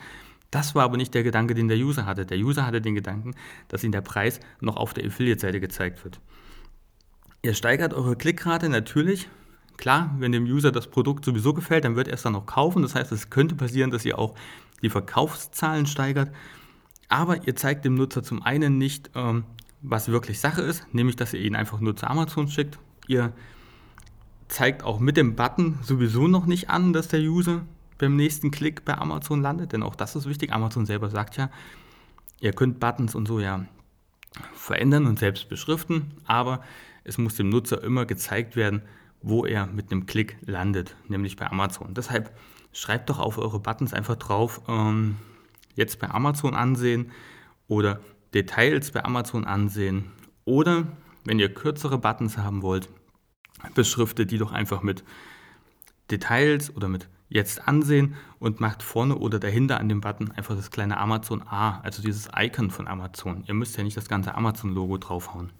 Das 0.50 0.74
war 0.74 0.84
aber 0.84 0.96
nicht 0.96 1.14
der 1.14 1.22
Gedanke, 1.22 1.54
den 1.54 1.68
der 1.68 1.78
User 1.78 2.06
hatte. 2.06 2.26
Der 2.26 2.38
User 2.38 2.66
hatte 2.66 2.80
den 2.80 2.94
Gedanken, 2.94 3.34
dass 3.68 3.84
ihm 3.84 3.92
der 3.92 4.00
Preis 4.00 4.40
noch 4.60 4.76
auf 4.76 4.94
der 4.94 5.06
Affiliate-Seite 5.06 5.60
gezeigt 5.60 6.02
wird. 6.04 6.20
Ihr 7.42 7.54
steigert 7.54 7.94
eure 7.94 8.16
Klickrate 8.16 8.68
natürlich, 8.68 9.28
Klar, 9.80 10.14
wenn 10.18 10.30
dem 10.30 10.44
User 10.44 10.72
das 10.72 10.88
Produkt 10.88 11.24
sowieso 11.24 11.54
gefällt, 11.54 11.86
dann 11.86 11.96
wird 11.96 12.06
er 12.06 12.12
es 12.12 12.20
dann 12.20 12.36
auch 12.36 12.44
kaufen. 12.44 12.82
Das 12.82 12.94
heißt, 12.94 13.10
es 13.12 13.30
könnte 13.30 13.54
passieren, 13.54 13.90
dass 13.90 14.04
ihr 14.04 14.18
auch 14.18 14.34
die 14.82 14.90
Verkaufszahlen 14.90 15.86
steigert. 15.86 16.30
Aber 17.08 17.46
ihr 17.46 17.56
zeigt 17.56 17.86
dem 17.86 17.94
Nutzer 17.94 18.22
zum 18.22 18.42
einen 18.42 18.76
nicht, 18.76 19.10
ähm, 19.14 19.44
was 19.80 20.08
wirklich 20.08 20.38
Sache 20.38 20.60
ist, 20.60 20.86
nämlich 20.92 21.16
dass 21.16 21.32
ihr 21.32 21.40
ihn 21.40 21.56
einfach 21.56 21.80
nur 21.80 21.96
zu 21.96 22.06
Amazon 22.10 22.48
schickt. 22.48 22.78
Ihr 23.08 23.32
zeigt 24.48 24.82
auch 24.82 25.00
mit 25.00 25.16
dem 25.16 25.34
Button 25.34 25.78
sowieso 25.80 26.28
noch 26.28 26.44
nicht 26.44 26.68
an, 26.68 26.92
dass 26.92 27.08
der 27.08 27.20
User 27.20 27.62
beim 27.96 28.16
nächsten 28.16 28.50
Klick 28.50 28.84
bei 28.84 28.98
Amazon 28.98 29.40
landet, 29.40 29.72
denn 29.72 29.82
auch 29.82 29.94
das 29.94 30.14
ist 30.14 30.28
wichtig. 30.28 30.52
Amazon 30.52 30.84
selber 30.84 31.08
sagt 31.08 31.38
ja, 31.38 31.48
ihr 32.38 32.52
könnt 32.52 32.80
Buttons 32.80 33.14
und 33.14 33.26
so 33.26 33.40
ja 33.40 33.64
verändern 34.52 35.06
und 35.06 35.18
selbst 35.18 35.48
beschriften, 35.48 36.12
aber 36.26 36.62
es 37.02 37.16
muss 37.16 37.36
dem 37.36 37.48
Nutzer 37.48 37.82
immer 37.82 38.04
gezeigt 38.04 38.56
werden, 38.56 38.82
wo 39.22 39.44
er 39.44 39.66
mit 39.66 39.90
einem 39.90 40.06
Klick 40.06 40.36
landet, 40.42 40.96
nämlich 41.08 41.36
bei 41.36 41.50
Amazon. 41.50 41.94
Deshalb 41.94 42.34
schreibt 42.72 43.10
doch 43.10 43.18
auf 43.18 43.38
eure 43.38 43.60
Buttons 43.60 43.92
einfach 43.92 44.16
drauf, 44.16 44.62
ähm, 44.68 45.16
jetzt 45.74 45.98
bei 45.98 46.10
Amazon 46.10 46.54
ansehen 46.54 47.10
oder 47.68 48.00
Details 48.34 48.90
bei 48.92 49.04
Amazon 49.04 49.44
ansehen 49.44 50.10
oder 50.44 50.86
wenn 51.24 51.38
ihr 51.38 51.52
kürzere 51.52 51.98
Buttons 51.98 52.38
haben 52.38 52.62
wollt, 52.62 52.88
beschriftet 53.74 54.30
die 54.30 54.38
doch 54.38 54.52
einfach 54.52 54.82
mit 54.82 55.04
Details 56.10 56.74
oder 56.74 56.88
mit 56.88 57.08
jetzt 57.28 57.68
ansehen 57.68 58.16
und 58.38 58.60
macht 58.60 58.82
vorne 58.82 59.16
oder 59.16 59.38
dahinter 59.38 59.78
an 59.78 59.88
dem 59.88 60.00
Button 60.00 60.32
einfach 60.32 60.56
das 60.56 60.70
kleine 60.70 60.98
Amazon 60.98 61.42
A, 61.46 61.80
also 61.80 62.02
dieses 62.02 62.28
Icon 62.36 62.70
von 62.70 62.88
Amazon. 62.88 63.44
Ihr 63.46 63.54
müsst 63.54 63.76
ja 63.76 63.84
nicht 63.84 63.96
das 63.96 64.08
ganze 64.08 64.34
Amazon-Logo 64.34 64.98
draufhauen. 64.98 65.52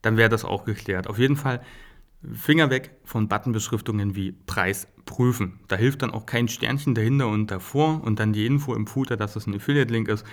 Dann 0.00 0.16
wäre 0.16 0.28
das 0.28 0.44
auch 0.44 0.64
geklärt. 0.64 1.08
Auf 1.08 1.18
jeden 1.18 1.36
Fall 1.36 1.60
Finger 2.32 2.70
weg 2.70 2.96
von 3.04 3.28
Buttonbeschriftungen 3.28 4.16
wie 4.16 4.32
Preis 4.32 4.88
prüfen. 5.04 5.60
Da 5.68 5.76
hilft 5.76 6.02
dann 6.02 6.10
auch 6.10 6.26
kein 6.26 6.48
Sternchen 6.48 6.94
dahinter 6.94 7.28
und 7.28 7.50
davor 7.50 8.02
und 8.02 8.18
dann 8.18 8.32
die 8.32 8.46
Info 8.46 8.74
im 8.74 8.86
Footer, 8.86 9.16
dass 9.16 9.34
das 9.34 9.46
ein 9.46 9.54
Affiliate-Link 9.54 10.08
ist. 10.08 10.26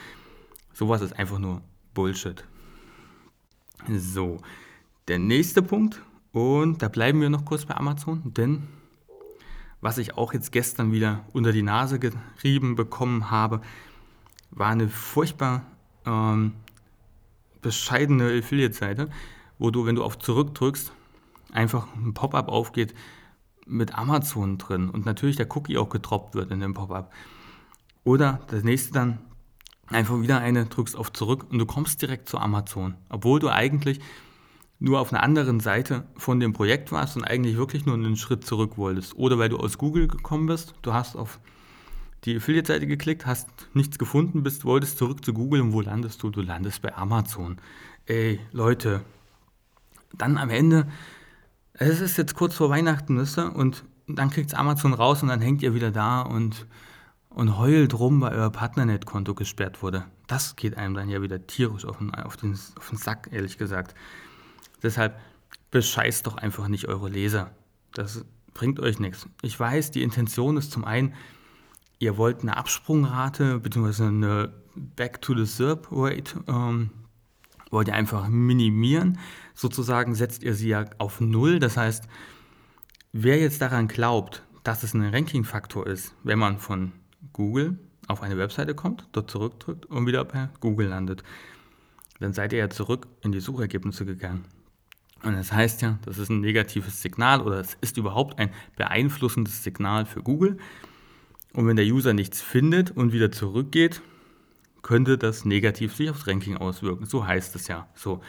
Sowas 0.73 1.01
ist 1.01 1.13
einfach 1.13 1.39
nur 1.39 1.61
Bullshit. 1.93 2.43
So, 3.87 4.41
der 5.07 5.19
nächste 5.19 5.61
Punkt, 5.61 6.01
und 6.31 6.81
da 6.81 6.87
bleiben 6.87 7.21
wir 7.21 7.29
noch 7.29 7.45
kurz 7.45 7.65
bei 7.65 7.75
Amazon, 7.75 8.33
denn 8.33 8.63
was 9.79 9.99
ich 9.99 10.17
auch 10.17 10.33
jetzt 10.33 10.51
gestern 10.51 10.91
wieder 10.91 11.23
unter 11.33 11.51
die 11.51 11.61
Nase 11.61 11.99
gerieben 11.99 12.75
bekommen 12.75 13.29
habe, 13.29 13.61
war 14.49 14.69
eine 14.69 14.89
furchtbar 14.89 15.65
ähm, 16.05 16.53
bescheidene 17.61 18.39
Affiliate-Seite, 18.39 19.09
wo 19.59 19.69
du, 19.69 19.85
wenn 19.85 19.95
du 19.95 20.03
auf 20.03 20.17
Zurück 20.17 20.55
drückst, 20.55 20.91
einfach 21.55 21.87
ein 21.95 22.13
Pop-up 22.13 22.49
aufgeht 22.49 22.93
mit 23.65 23.97
Amazon 23.97 24.57
drin 24.57 24.89
und 24.89 25.05
natürlich 25.05 25.35
der 25.35 25.47
Cookie 25.55 25.77
auch 25.77 25.89
getroppt 25.89 26.35
wird 26.35 26.51
in 26.51 26.59
dem 26.59 26.73
Pop-up. 26.73 27.11
Oder 28.03 28.41
das 28.47 28.63
nächste 28.63 28.93
dann 28.93 29.19
einfach 29.87 30.21
wieder 30.21 30.39
eine, 30.39 30.65
drückst 30.65 30.95
auf 30.95 31.11
zurück 31.11 31.47
und 31.49 31.57
du 31.57 31.65
kommst 31.65 32.01
direkt 32.01 32.29
zu 32.29 32.37
Amazon, 32.37 32.95
obwohl 33.09 33.39
du 33.39 33.49
eigentlich 33.49 33.99
nur 34.79 34.99
auf 34.99 35.13
einer 35.13 35.23
anderen 35.23 35.59
Seite 35.59 36.05
von 36.17 36.39
dem 36.39 36.53
Projekt 36.53 36.91
warst 36.91 37.15
und 37.15 37.23
eigentlich 37.23 37.57
wirklich 37.57 37.85
nur 37.85 37.95
einen 37.95 38.17
Schritt 38.17 38.45
zurück 38.45 38.77
wolltest. 38.77 39.15
Oder 39.15 39.39
weil 39.39 39.49
du 39.49 39.57
aus 39.57 39.77
Google 39.77 40.07
gekommen 40.07 40.47
bist, 40.47 40.75
du 40.81 40.93
hast 40.93 41.15
auf 41.15 41.39
die 42.25 42.37
Affiliate-Seite 42.37 42.87
geklickt, 42.87 43.25
hast 43.25 43.47
nichts 43.73 43.97
gefunden, 43.97 44.43
bist, 44.43 44.65
wolltest 44.65 44.97
zurück 44.97 45.23
zu 45.23 45.33
Google 45.33 45.61
und 45.61 45.73
wo 45.73 45.81
landest 45.81 46.21
du? 46.23 46.29
Du 46.29 46.41
landest 46.41 46.81
bei 46.81 46.95
Amazon. 46.95 47.57
Ey, 48.05 48.39
Leute, 48.51 49.01
dann 50.13 50.37
am 50.37 50.49
Ende, 50.49 50.87
es 51.77 52.01
ist 52.01 52.17
jetzt 52.17 52.35
kurz 52.35 52.55
vor 52.55 52.69
Weihnachten, 52.69 53.17
wisst 53.17 53.37
ihr, 53.37 53.55
und 53.55 53.83
dann 54.07 54.29
kriegt 54.29 54.53
Amazon 54.53 54.93
raus 54.93 55.21
und 55.21 55.29
dann 55.29 55.41
hängt 55.41 55.61
ihr 55.61 55.73
wieder 55.73 55.91
da 55.91 56.21
und, 56.21 56.67
und 57.29 57.57
heult 57.57 57.97
rum, 57.97 58.21
weil 58.21 58.37
euer 58.37 58.49
Partnernet-Konto 58.49 59.33
gesperrt 59.33 59.81
wurde. 59.81 60.05
Das 60.27 60.55
geht 60.55 60.77
einem 60.77 60.93
dann 60.93 61.09
ja 61.09 61.21
wieder 61.21 61.45
tierisch 61.47 61.85
auf 61.85 61.97
den, 61.97 62.13
auf, 62.13 62.37
den, 62.37 62.57
auf 62.77 62.89
den 62.89 62.97
Sack, 62.97 63.29
ehrlich 63.31 63.57
gesagt. 63.57 63.95
Deshalb 64.83 65.19
bescheißt 65.71 66.25
doch 66.27 66.37
einfach 66.37 66.67
nicht 66.67 66.87
eure 66.87 67.09
Leser. 67.09 67.51
Das 67.93 68.23
bringt 68.53 68.79
euch 68.79 68.99
nichts. 68.99 69.27
Ich 69.41 69.59
weiß, 69.59 69.91
die 69.91 70.03
Intention 70.03 70.57
ist 70.57 70.71
zum 70.71 70.85
einen, 70.85 71.13
ihr 71.99 72.17
wollt 72.17 72.41
eine 72.41 72.57
Absprungrate 72.57 73.59
bzw. 73.59 74.03
eine 74.05 74.53
Back 74.75 75.21
to 75.21 75.35
the 75.35 75.45
SERP 75.45 75.87
Rate 75.91 76.43
ähm, 76.47 76.89
wollt 77.71 77.87
ihr 77.87 77.95
einfach 77.95 78.27
minimieren. 78.27 79.17
Sozusagen 79.55 80.13
setzt 80.15 80.43
ihr 80.43 80.53
sie 80.53 80.69
ja 80.69 80.85
auf 80.97 81.21
Null. 81.21 81.59
Das 81.59 81.77
heißt, 81.77 82.03
wer 83.13 83.39
jetzt 83.39 83.61
daran 83.61 83.87
glaubt, 83.87 84.43
dass 84.63 84.83
es 84.83 84.93
ein 84.93 85.03
Ranking-Faktor 85.03 85.87
ist, 85.87 86.13
wenn 86.23 86.37
man 86.39 86.59
von 86.59 86.91
Google 87.33 87.77
auf 88.07 88.21
eine 88.21 88.37
Webseite 88.37 88.75
kommt, 88.75 89.07
dort 89.13 89.31
zurückdrückt 89.31 89.85
und 89.85 90.05
wieder 90.05 90.25
bei 90.25 90.49
Google 90.59 90.87
landet, 90.87 91.23
dann 92.19 92.33
seid 92.33 92.53
ihr 92.53 92.59
ja 92.59 92.69
zurück 92.69 93.07
in 93.21 93.31
die 93.31 93.39
Suchergebnisse 93.39 94.05
gegangen. 94.05 94.45
Und 95.23 95.35
das 95.35 95.51
heißt 95.51 95.81
ja, 95.81 95.97
das 96.03 96.17
ist 96.17 96.29
ein 96.29 96.41
negatives 96.41 97.01
Signal 97.01 97.41
oder 97.41 97.59
es 97.59 97.77
ist 97.81 97.97
überhaupt 97.97 98.37
ein 98.37 98.51
beeinflussendes 98.75 99.63
Signal 99.63 100.05
für 100.05 100.21
Google. 100.21 100.57
Und 101.53 101.67
wenn 101.67 101.77
der 101.77 101.85
User 101.85 102.13
nichts 102.13 102.41
findet 102.41 102.91
und 102.91 103.11
wieder 103.11 103.31
zurückgeht, 103.31 104.01
könnte 104.81 105.17
das 105.17 105.45
negativ 105.45 105.95
sich 105.95 106.09
aufs 106.09 106.27
Ranking 106.27 106.57
auswirken. 106.57 107.05
So 107.05 107.25
heißt 107.25 107.55
es 107.55 107.67
ja. 107.67 107.87
So. 107.95 108.21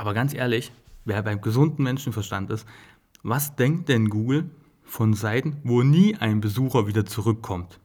Aber 0.00 0.14
ganz 0.14 0.32
ehrlich, 0.32 0.72
wer 1.04 1.22
beim 1.22 1.42
gesunden 1.42 1.84
Menschenverstand 1.84 2.48
ist, 2.48 2.66
was 3.22 3.54
denkt 3.56 3.90
denn 3.90 4.08
Google 4.08 4.48
von 4.82 5.12
Seiten, 5.12 5.58
wo 5.62 5.82
nie 5.82 6.16
ein 6.16 6.40
Besucher 6.40 6.86
wieder 6.86 7.04
zurückkommt? 7.04 7.78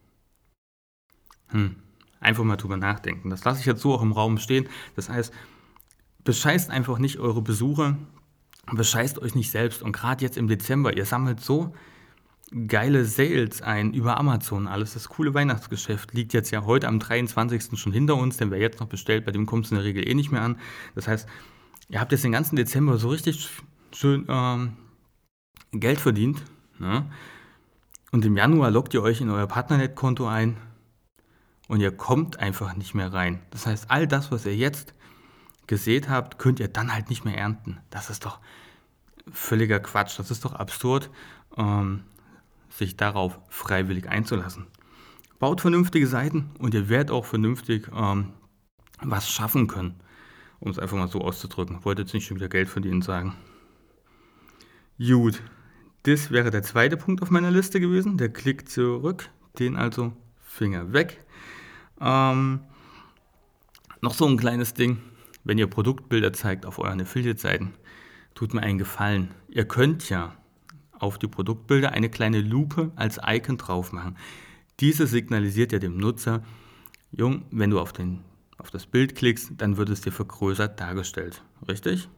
Hm, 1.49 1.75
einfach 2.21 2.45
mal 2.45 2.55
drüber 2.55 2.77
nachdenken. 2.77 3.29
Das 3.31 3.43
lasse 3.43 3.59
ich 3.59 3.65
jetzt 3.65 3.81
so 3.81 3.93
auch 3.93 4.01
im 4.01 4.13
Raum 4.13 4.37
stehen. 4.37 4.69
Das 4.95 5.09
heißt, 5.09 5.33
bescheißt 6.23 6.69
einfach 6.69 6.99
nicht 6.99 7.19
eure 7.19 7.41
Besucher, 7.41 7.97
bescheißt 8.71 9.19
euch 9.19 9.35
nicht 9.35 9.51
selbst. 9.51 9.83
Und 9.83 9.91
gerade 9.91 10.23
jetzt 10.23 10.37
im 10.37 10.47
Dezember, 10.47 10.95
ihr 10.95 11.05
sammelt 11.05 11.41
so 11.41 11.73
geile 12.65 13.03
Sales 13.03 13.61
ein 13.61 13.93
über 13.93 14.17
Amazon. 14.17 14.69
Alles 14.69 14.93
das 14.93 15.09
coole 15.09 15.33
Weihnachtsgeschäft 15.33 16.13
liegt 16.13 16.31
jetzt 16.31 16.51
ja 16.51 16.63
heute 16.63 16.87
am 16.87 16.99
23. 16.99 17.77
schon 17.77 17.91
hinter 17.91 18.15
uns, 18.15 18.37
denn 18.37 18.51
wer 18.51 18.59
jetzt 18.59 18.79
noch 18.79 18.87
bestellt, 18.87 19.25
bei 19.25 19.33
dem 19.33 19.45
kommt 19.45 19.65
es 19.65 19.71
in 19.71 19.75
der 19.75 19.83
Regel 19.83 20.07
eh 20.07 20.13
nicht 20.13 20.31
mehr 20.31 20.43
an. 20.43 20.57
Das 20.95 21.09
heißt, 21.09 21.27
ihr 21.89 21.99
habt 21.99 22.11
jetzt 22.11 22.23
den 22.23 22.31
ganzen 22.31 22.55
Dezember 22.55 22.97
so 22.97 23.09
richtig 23.09 23.49
schön 23.93 24.25
ähm, 24.27 24.77
Geld 25.71 25.99
verdient. 25.99 26.43
Ne? 26.79 27.05
Und 28.11 28.25
im 28.25 28.37
Januar 28.37 28.71
loggt 28.71 28.93
ihr 28.93 29.01
euch 29.01 29.21
in 29.21 29.29
euer 29.29 29.47
Partnernet-Konto 29.47 30.27
ein 30.27 30.57
und 31.67 31.81
ihr 31.81 31.91
kommt 31.91 32.39
einfach 32.39 32.75
nicht 32.75 32.93
mehr 32.93 33.11
rein. 33.11 33.41
Das 33.49 33.65
heißt, 33.65 33.89
all 33.89 34.07
das, 34.07 34.31
was 34.31 34.45
ihr 34.45 34.55
jetzt 34.55 34.93
gesät 35.67 36.09
habt, 36.09 36.37
könnt 36.37 36.59
ihr 36.59 36.67
dann 36.67 36.93
halt 36.93 37.09
nicht 37.09 37.25
mehr 37.25 37.37
ernten. 37.37 37.79
Das 37.89 38.09
ist 38.09 38.25
doch 38.25 38.39
völliger 39.31 39.79
Quatsch. 39.79 40.19
Das 40.19 40.31
ist 40.31 40.45
doch 40.45 40.53
absurd. 40.53 41.09
Ähm, 41.57 42.03
sich 42.69 42.97
darauf 42.97 43.39
freiwillig 43.49 44.09
einzulassen. 44.09 44.67
Baut 45.39 45.61
vernünftige 45.61 46.07
Seiten 46.07 46.51
und 46.59 46.73
ihr 46.73 46.89
werdet 46.89 47.11
auch 47.11 47.25
vernünftig 47.25 47.89
ähm, 47.95 48.33
was 49.01 49.29
schaffen 49.29 49.67
können, 49.67 49.95
um 50.59 50.71
es 50.71 50.79
einfach 50.79 50.97
mal 50.97 51.07
so 51.07 51.21
auszudrücken. 51.21 51.83
Wollte 51.83 52.03
jetzt 52.03 52.13
nicht 52.13 52.25
schon 52.25 52.37
wieder 52.37 52.49
Geld 52.49 52.69
verdienen 52.69 53.01
sagen. 53.01 53.35
Gut, 54.97 55.41
das 56.03 56.31
wäre 56.31 56.51
der 56.51 56.63
zweite 56.63 56.97
Punkt 56.97 57.21
auf 57.21 57.31
meiner 57.31 57.51
Liste 57.51 57.79
gewesen, 57.79 58.17
der 58.17 58.29
Klick 58.29 58.69
zurück, 58.69 59.29
den 59.59 59.75
also 59.75 60.13
Finger 60.39 60.93
weg. 60.93 61.25
Ähm, 61.99 62.61
noch 64.01 64.13
so 64.13 64.25
ein 64.27 64.37
kleines 64.37 64.73
Ding, 64.73 64.99
wenn 65.43 65.57
ihr 65.57 65.67
Produktbilder 65.67 66.31
zeigt 66.31 66.65
auf 66.65 66.79
euren 66.79 67.01
Affiliate-Seiten, 67.01 67.73
tut 68.35 68.53
mir 68.53 68.61
einen 68.61 68.77
Gefallen. 68.77 69.31
Ihr 69.49 69.65
könnt 69.65 70.09
ja 70.09 70.35
auf 70.91 71.17
die 71.17 71.27
Produktbilder 71.27 71.91
eine 71.91 72.09
kleine 72.09 72.41
Lupe 72.41 72.91
als 72.95 73.19
Icon 73.25 73.57
drauf 73.57 73.91
machen. 73.91 74.17
Diese 74.79 75.07
signalisiert 75.07 75.71
ja 75.71 75.79
dem 75.79 75.97
Nutzer, 75.97 76.43
Jung, 77.11 77.45
wenn 77.51 77.69
du 77.69 77.79
auf, 77.79 77.93
den, 77.93 78.21
auf 78.57 78.71
das 78.71 78.85
Bild 78.85 79.15
klickst, 79.15 79.53
dann 79.57 79.77
wird 79.77 79.89
es 79.89 80.01
dir 80.01 80.11
vergrößert 80.11 80.79
dargestellt. 80.79 81.43
Richtig? 81.67 82.09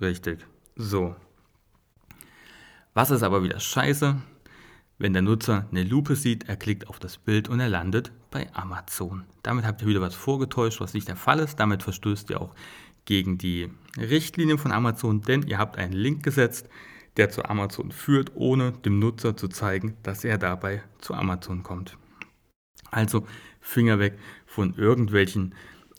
Richtig. 0.00 0.46
So. 0.76 1.16
Was 2.92 3.10
ist 3.10 3.22
aber 3.22 3.42
wieder 3.42 3.60
scheiße? 3.60 4.16
Wenn 4.98 5.12
der 5.12 5.22
Nutzer 5.22 5.66
eine 5.70 5.82
Lupe 5.82 6.14
sieht, 6.14 6.48
er 6.48 6.56
klickt 6.56 6.88
auf 6.88 7.00
das 7.00 7.18
Bild 7.18 7.48
und 7.48 7.58
er 7.58 7.68
landet 7.68 8.12
bei 8.30 8.48
Amazon. 8.54 9.24
Damit 9.42 9.64
habt 9.64 9.82
ihr 9.82 9.88
wieder 9.88 10.00
was 10.00 10.14
vorgetäuscht, 10.14 10.80
was 10.80 10.94
nicht 10.94 11.08
der 11.08 11.16
Fall 11.16 11.40
ist. 11.40 11.58
Damit 11.58 11.82
verstößt 11.82 12.30
ihr 12.30 12.40
auch 12.40 12.54
gegen 13.04 13.36
die 13.36 13.70
Richtlinien 13.98 14.58
von 14.58 14.72
Amazon, 14.72 15.20
denn 15.22 15.42
ihr 15.42 15.58
habt 15.58 15.76
einen 15.76 15.92
Link 15.92 16.22
gesetzt, 16.22 16.68
der 17.16 17.30
zu 17.30 17.44
Amazon 17.44 17.92
führt, 17.92 18.32
ohne 18.34 18.72
dem 18.72 18.98
Nutzer 18.98 19.36
zu 19.36 19.48
zeigen, 19.48 19.96
dass 20.02 20.24
er 20.24 20.38
dabei 20.38 20.82
zu 20.98 21.14
Amazon 21.14 21.62
kommt. 21.62 21.96
Also 22.90 23.26
Finger 23.60 23.98
weg 23.98 24.18
von 24.54 24.74
irgendwelchen 24.74 25.52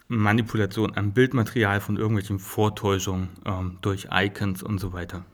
Manipulationen 0.07 0.95
am 0.95 1.11
Bildmaterial, 1.11 1.81
von 1.81 1.97
irgendwelchen 1.97 2.39
Vortäuschungen 2.39 3.29
ähm, 3.43 3.79
durch 3.81 4.07
Icons 4.11 4.63
und 4.63 4.79
so 4.79 4.93
weiter. 4.93 5.25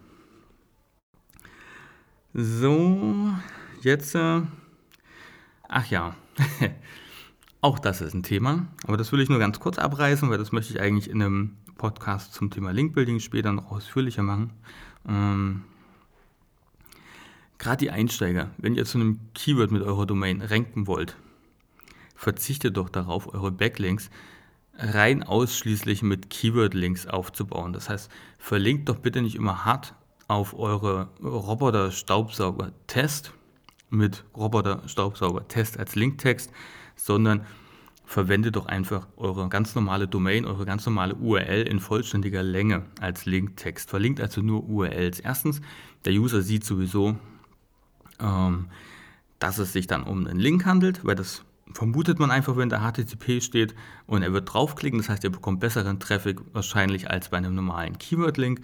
So, 2.34 3.30
jetzt, 3.82 4.16
äh, 4.16 4.42
ach 5.68 5.86
ja, 5.92 6.16
auch 7.62 7.78
das 7.78 8.02
ist 8.02 8.16
ein 8.16 8.24
Thema, 8.24 8.68
aber 8.88 8.98
das 8.98 9.12
will 9.12 9.20
ich 9.20 9.30
nur 9.30 9.40
ganz 9.40 9.60
kurz 9.60 9.78
abreißen, 9.78 10.28
weil 10.32 10.40
das 10.40 10.52
möchte 10.52 10.74
ich 10.74 10.82
eigentlich 10.82 11.10
in 11.10 11.22
einem 11.22 11.58
Podcast 11.78 12.34
zum 12.34 12.50
Thema 12.50 12.72
Linkbuilding 12.72 13.20
später 13.20 13.54
noch 13.54 13.70
ausführlicher 13.70 14.24
machen. 14.24 14.52
Ähm, 15.08 15.62
Gerade 17.60 17.78
die 17.78 17.92
Einsteiger, 17.92 18.50
wenn 18.58 18.74
ihr 18.74 18.86
zu 18.86 18.98
einem 18.98 19.20
Keyword 19.36 19.70
mit 19.70 19.84
eurer 19.84 20.08
Domain 20.08 20.42
ranken 20.42 20.88
wollt, 20.88 21.16
verzichtet 22.22 22.78
doch 22.78 22.88
darauf, 22.90 23.34
eure 23.34 23.52
Backlinks 23.52 24.12
rein 24.78 25.24
ausschließlich 25.24 26.04
mit 26.04 26.30
Keyword-Links 26.30 27.08
aufzubauen. 27.08 27.74
Das 27.74 27.90
heißt, 27.90 28.12
verlinkt 28.38 28.90
doch 28.90 28.98
bitte 28.98 29.24
nicht 29.24 29.36
immer 29.36 29.66
hart 29.66 29.96
auf 30.28 30.54
eure 30.54 31.08
Roboter-Staubsauger-Test 31.24 33.34
mit 33.90 34.24
Roboter-Staubsauger-Test 34.38 35.80
als 35.80 35.96
Linktext, 35.96 36.52
sondern 36.96 37.44
verwendet 38.06 38.56
doch 38.56 38.68
einfach 38.68 39.08
eure 39.18 39.50
ganz 39.50 39.74
normale 39.74 40.08
Domain, 40.08 40.46
eure 40.46 40.66
ganz 40.66 40.86
normale 40.86 41.16
URL 41.16 41.64
in 41.64 41.80
vollständiger 41.80 42.44
Länge 42.44 42.86
als 43.00 43.26
Linktext. 43.26 43.90
Verlinkt 43.90 44.22
also 44.22 44.42
nur 44.42 44.70
URLs. 44.70 45.22
Erstens, 45.22 45.60
der 46.06 46.14
User 46.14 46.44
sieht 46.44 46.66
sowieso, 46.66 47.16
ähm, 48.20 48.68
dass 49.40 49.58
es 49.58 49.74
sich 49.74 49.88
dann 49.88 50.04
um 50.04 50.28
einen 50.28 50.40
Link 50.40 50.68
handelt, 50.68 51.04
weil 51.04 51.16
das 51.16 51.44
vermutet 51.74 52.20
man 52.20 52.32
einfach, 52.32 52.58
wenn 52.58 52.70
da 52.70 52.80
HTTP 52.80 53.42
steht 53.42 53.76
und 54.08 54.24
er 54.24 54.34
wird 54.34 54.54
draufklicken. 54.54 55.00
Das 55.00 55.10
heißt, 55.10 55.24
er 55.24 55.30
bekommt 55.30 55.60
besseren 55.60 56.00
Traffic 56.00 56.40
wahrscheinlich 56.54 57.10
als 57.10 57.30
bei 57.30 57.38
einem 57.38 57.56
normalen 57.56 57.98
Keyword-Link. 57.98 58.62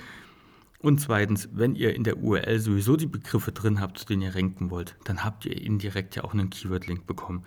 Und 0.79 0.99
zweitens, 0.99 1.49
wenn 1.53 1.75
ihr 1.75 1.95
in 1.95 2.03
der 2.03 2.17
URL 2.17 2.59
sowieso 2.59 2.95
die 2.95 3.07
Begriffe 3.07 3.51
drin 3.51 3.81
habt, 3.81 3.97
zu 3.97 4.05
denen 4.05 4.21
ihr 4.21 4.35
ranken 4.35 4.69
wollt, 4.69 4.95
dann 5.05 5.23
habt 5.23 5.45
ihr 5.45 5.59
indirekt 5.59 6.15
ja 6.15 6.23
auch 6.23 6.33
einen 6.33 6.49
Keyword-Link 6.49 7.07
bekommen. 7.07 7.43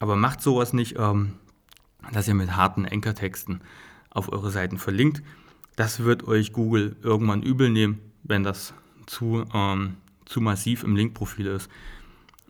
Aber 0.00 0.16
macht 0.16 0.42
sowas 0.42 0.72
nicht, 0.72 0.96
ähm, 0.98 1.34
dass 2.12 2.26
ihr 2.26 2.34
mit 2.34 2.56
harten 2.56 2.86
Ankertexten 2.86 3.60
auf 4.10 4.32
eure 4.32 4.50
Seiten 4.50 4.78
verlinkt. 4.78 5.22
Das 5.76 6.00
wird 6.00 6.26
euch 6.26 6.52
Google 6.52 6.96
irgendwann 7.02 7.42
übel 7.42 7.70
nehmen, 7.70 8.00
wenn 8.24 8.42
das 8.42 8.74
zu 9.06 9.44
ähm, 9.54 9.96
zu 10.30 10.40
massiv 10.40 10.84
im 10.84 10.96
Linkprofil 10.96 11.46
ist. 11.46 11.68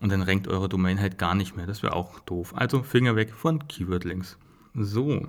Und 0.01 0.11
dann 0.11 0.23
rankt 0.23 0.49
eure 0.49 0.69
Domain 0.69 0.99
halt 0.99 1.19
gar 1.19 1.35
nicht 1.35 1.57
mehr. 1.57 1.67
Das 1.67 1.83
wäre 1.83 1.95
auch 1.95 2.21
doof. 2.21 2.55
Also 2.57 2.83
Finger 2.83 3.17
weg 3.17 3.35
von 3.35 3.69
Keyword-Links. 3.69 4.39
So. 4.75 5.29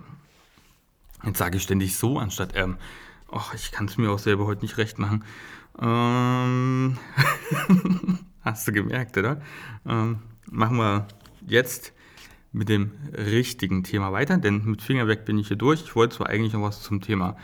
Jetzt 1.23 1.37
sage 1.37 1.57
ich 1.57 1.63
ständig 1.63 1.97
so 1.97 2.17
anstatt 2.17 2.53
ähm. 2.55 2.77
Och, 3.31 3.53
ich 3.53 3.71
kann 3.71 3.85
es 3.85 3.97
mir 3.97 4.11
auch 4.11 4.19
selber 4.19 4.45
heute 4.45 4.61
nicht 4.61 4.77
recht 4.77 4.99
machen. 4.99 5.23
Ähm 5.79 6.97
Hast 8.41 8.67
du 8.67 8.71
gemerkt, 8.71 9.17
oder? 9.17 9.41
Ähm, 9.85 10.19
machen 10.49 10.77
wir 10.77 11.07
jetzt 11.45 11.93
mit 12.51 12.69
dem 12.69 12.91
richtigen 13.13 13.83
Thema 13.83 14.11
weiter, 14.11 14.37
denn 14.37 14.65
mit 14.65 14.81
Finger 14.81 15.07
weg 15.07 15.25
bin 15.25 15.37
ich 15.37 15.47
hier 15.47 15.57
durch. 15.57 15.81
Ich 15.83 15.95
wollte 15.95 16.17
zwar 16.17 16.27
eigentlich 16.27 16.53
noch 16.53 16.63
was 16.63 16.81
zum 16.81 17.01
Thema 17.01 17.37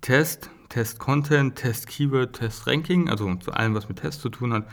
Test 0.00 0.50
Test 0.74 0.98
Content, 0.98 1.54
Test 1.54 1.86
Keyword, 1.86 2.34
Test 2.34 2.66
Ranking, 2.66 3.08
also 3.08 3.32
zu 3.36 3.52
allem, 3.52 3.74
was 3.74 3.88
mit 3.88 4.00
Test 4.00 4.20
zu 4.20 4.28
tun 4.28 4.52
hat. 4.52 4.66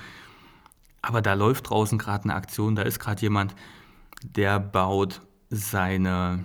Aber 1.01 1.21
da 1.21 1.33
läuft 1.33 1.69
draußen 1.69 1.97
gerade 1.97 2.25
eine 2.25 2.35
Aktion, 2.35 2.75
da 2.75 2.83
ist 2.83 2.99
gerade 2.99 3.21
jemand, 3.21 3.55
der 4.23 4.59
baut 4.59 5.21
seine, 5.49 6.43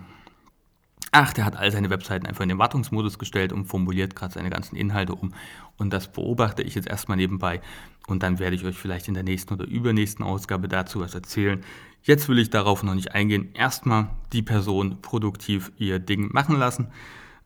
ach, 1.12 1.32
der 1.32 1.44
hat 1.44 1.56
all 1.56 1.70
seine 1.70 1.90
Webseiten 1.90 2.26
einfach 2.26 2.42
in 2.42 2.48
den 2.48 2.58
Wartungsmodus 2.58 3.18
gestellt 3.18 3.52
und 3.52 3.66
formuliert 3.66 4.16
gerade 4.16 4.34
seine 4.34 4.50
ganzen 4.50 4.76
Inhalte 4.76 5.14
um. 5.14 5.34
Und 5.76 5.92
das 5.92 6.10
beobachte 6.10 6.62
ich 6.62 6.74
jetzt 6.74 6.88
erstmal 6.88 7.16
nebenbei. 7.16 7.60
Und 8.06 8.22
dann 8.22 8.38
werde 8.38 8.56
ich 8.56 8.64
euch 8.64 8.76
vielleicht 8.76 9.08
in 9.08 9.14
der 9.14 9.22
nächsten 9.22 9.52
oder 9.54 9.66
übernächsten 9.66 10.24
Ausgabe 10.24 10.68
dazu 10.68 11.00
was 11.00 11.14
erzählen. 11.14 11.62
Jetzt 12.02 12.28
will 12.28 12.38
ich 12.38 12.50
darauf 12.50 12.82
noch 12.82 12.94
nicht 12.94 13.14
eingehen. 13.14 13.50
Erstmal 13.54 14.08
die 14.32 14.42
Person 14.42 15.02
produktiv 15.02 15.72
ihr 15.76 15.98
Ding 15.98 16.32
machen 16.32 16.58
lassen. 16.58 16.88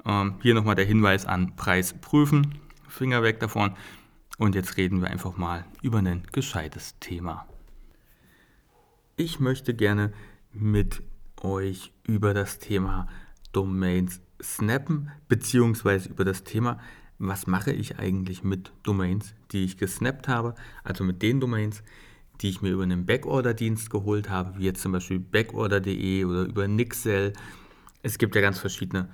Ähm, 0.05 0.35
hier 0.43 0.55
nochmal 0.55 0.75
der 0.75 0.85
Hinweis 0.85 1.27
an 1.27 1.57
Preis 1.57 1.95
prüfen. 1.95 2.55
Finger 2.89 3.23
weg 3.23 3.41
davon. 3.41 3.75
Und 4.41 4.55
jetzt 4.55 4.79
reden 4.79 5.03
wir 5.03 5.11
einfach 5.11 5.37
mal 5.37 5.67
über 5.83 5.99
ein 5.99 6.23
gescheites 6.33 6.99
Thema. 6.99 7.47
Ich 9.17 9.39
möchte 9.39 9.75
gerne 9.75 10.15
mit 10.51 11.03
euch 11.43 11.93
über 12.05 12.33
das 12.33 12.59
Thema 12.59 13.07
Domains 13.53 14.23
snappen, 14.43 15.11
beziehungsweise 15.29 16.09
über 16.09 16.25
das 16.25 16.43
Thema, 16.43 16.81
was 17.19 17.47
mache 17.47 17.71
ich 17.73 17.99
eigentlich 17.99 18.43
mit 18.43 18.73
Domains, 18.83 19.35
die 19.53 19.67
ich 19.67 19.77
gesnappt 19.77 20.27
habe, 20.27 20.55
also 20.85 21.05
mit 21.05 21.21
den 21.21 21.39
Domains, 21.39 21.83
die 22.41 22.49
ich 22.49 22.63
mir 22.63 22.71
über 22.71 22.85
einen 22.85 23.05
Backorder-Dienst 23.05 23.91
geholt 23.91 24.31
habe, 24.31 24.59
wie 24.59 24.65
jetzt 24.65 24.81
zum 24.81 24.93
Beispiel 24.93 25.19
backorder.de 25.19 26.25
oder 26.25 26.45
über 26.45 26.67
Nixel. 26.67 27.35
Es 28.03 28.17
gibt 28.17 28.35
ja 28.35 28.41
ganz 28.41 28.59
verschiedene 28.59 29.11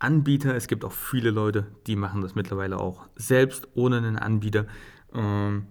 Anbieter. 0.00 0.56
Es 0.56 0.66
gibt 0.66 0.84
auch 0.84 0.92
viele 0.92 1.30
Leute, 1.30 1.66
die 1.86 1.94
machen 1.94 2.22
das 2.22 2.34
mittlerweile 2.34 2.78
auch 2.78 3.06
selbst 3.14 3.68
ohne 3.74 3.98
einen 3.98 4.18
Anbieter. 4.18 4.66
Ähm, 5.14 5.66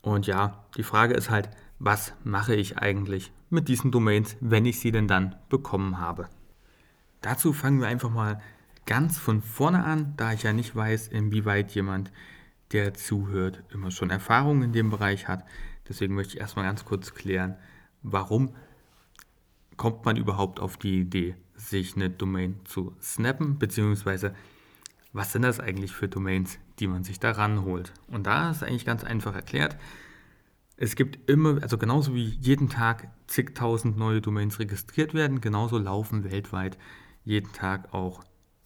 und 0.00 0.26
ja, 0.26 0.64
die 0.76 0.82
Frage 0.82 1.14
ist 1.14 1.30
halt, 1.30 1.50
was 1.78 2.14
mache 2.24 2.54
ich 2.54 2.78
eigentlich 2.78 3.32
mit 3.50 3.68
diesen 3.68 3.92
Domains, 3.92 4.36
wenn 4.40 4.66
ich 4.66 4.80
sie 4.80 4.90
denn 4.90 5.06
dann 5.06 5.36
bekommen 5.48 5.98
habe? 5.98 6.28
Dazu 7.20 7.52
fangen 7.52 7.80
wir 7.80 7.88
einfach 7.88 8.10
mal 8.10 8.40
ganz 8.86 9.18
von 9.18 9.42
vorne 9.42 9.84
an, 9.84 10.14
da 10.16 10.32
ich 10.32 10.42
ja 10.42 10.52
nicht 10.52 10.74
weiß, 10.74 11.08
inwieweit 11.08 11.72
jemand, 11.72 12.10
der 12.72 12.94
zuhört, 12.94 13.62
immer 13.72 13.90
schon 13.90 14.10
Erfahrungen 14.10 14.62
in 14.62 14.72
dem 14.72 14.90
Bereich 14.90 15.28
hat. 15.28 15.44
Deswegen 15.88 16.14
möchte 16.14 16.34
ich 16.34 16.40
erstmal 16.40 16.64
ganz 16.64 16.84
kurz 16.84 17.14
klären, 17.14 17.56
warum 18.02 18.54
kommt 19.76 20.04
man 20.04 20.16
überhaupt 20.16 20.58
auf 20.58 20.76
die 20.76 21.00
Idee, 21.00 21.36
sich 21.68 21.96
eine 21.96 22.10
Domain 22.10 22.60
zu 22.64 22.94
snappen, 23.00 23.58
beziehungsweise 23.58 24.34
was 25.12 25.32
sind 25.32 25.42
das 25.42 25.60
eigentlich 25.60 25.92
für 25.92 26.08
Domains, 26.08 26.58
die 26.78 26.86
man 26.86 27.04
sich 27.04 27.20
da 27.20 27.32
ranholt. 27.32 27.92
Und 28.08 28.26
da 28.26 28.50
ist 28.50 28.62
eigentlich 28.62 28.86
ganz 28.86 29.04
einfach 29.04 29.34
erklärt. 29.34 29.76
Es 30.76 30.96
gibt 30.96 31.30
immer, 31.30 31.62
also 31.62 31.76
genauso 31.76 32.14
wie 32.14 32.36
jeden 32.40 32.68
Tag 32.68 33.08
zigtausend 33.26 33.98
neue 33.98 34.20
Domains 34.20 34.58
registriert 34.58 35.14
werden, 35.14 35.40
genauso 35.40 35.78
laufen 35.78 36.24
weltweit 36.24 36.78
jeden 37.24 37.52
Tag 37.52 37.92
auch 37.92 38.24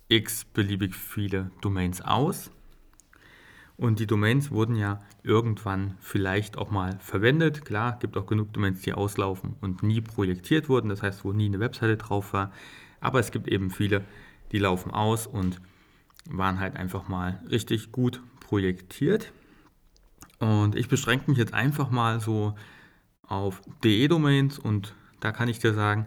x 0.09 0.45
beliebig 0.45 0.95
viele 0.95 1.51
Domains 1.61 2.01
aus. 2.01 2.51
Und 3.77 3.99
die 3.99 4.07
Domains 4.07 4.51
wurden 4.51 4.77
ja 4.77 5.03
irgendwann 5.23 5.97
vielleicht 6.01 6.57
auch 6.57 6.71
mal 6.71 6.99
verwendet. 7.01 7.65
Klar, 7.65 7.99
gibt 7.99 8.17
auch 8.17 8.27
genug 8.27 8.53
Domains, 8.55 8.81
die 8.81 8.95
auslaufen 8.95 9.57
und 9.61 9.83
nie 9.83 10.01
projektiert 10.01 10.69
wurden, 10.69 10.89
das 10.89 11.03
heißt, 11.03 11.25
wo 11.25 11.33
nie 11.33 11.47
eine 11.47 11.61
Webseite 11.61 11.97
drauf 11.97 12.33
war. 12.33 12.53
Aber 13.07 13.21
es 13.21 13.31
gibt 13.31 13.47
eben 13.47 13.71
viele, 13.71 14.03
die 14.51 14.59
laufen 14.59 14.91
aus 14.91 15.29
und 15.29 15.61
waren 16.29 16.59
halt 16.59 16.75
einfach 16.75 17.07
mal 17.07 17.41
richtig 17.49 17.93
gut 17.93 18.21
projektiert. 18.41 19.33
Und 20.41 20.75
ich 20.75 20.89
beschränke 20.89 21.31
mich 21.31 21.39
jetzt 21.39 21.55
einfach 21.55 21.89
mal 21.89 22.19
so 22.19 22.57
auf 23.23 23.63
DE-Domains 23.85 24.59
und 24.59 24.97
da 25.21 25.31
kann 25.31 25.49
ich 25.49 25.61
dir 25.61 25.73
sagen, 25.73 26.07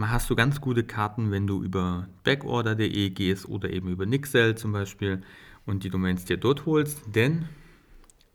hast 0.00 0.30
du 0.30 0.34
ganz 0.34 0.62
gute 0.62 0.82
Karten, 0.82 1.30
wenn 1.30 1.46
du 1.46 1.62
über 1.62 2.08
backorder.de 2.24 3.10
gehst 3.10 3.46
oder 3.46 3.68
eben 3.68 3.88
über 3.88 4.06
Nixel 4.06 4.54
zum 4.54 4.72
Beispiel 4.72 5.20
und 5.66 5.84
die 5.84 5.90
Domains 5.90 6.24
dir 6.24 6.38
dort 6.38 6.64
holst, 6.64 7.02
denn 7.14 7.50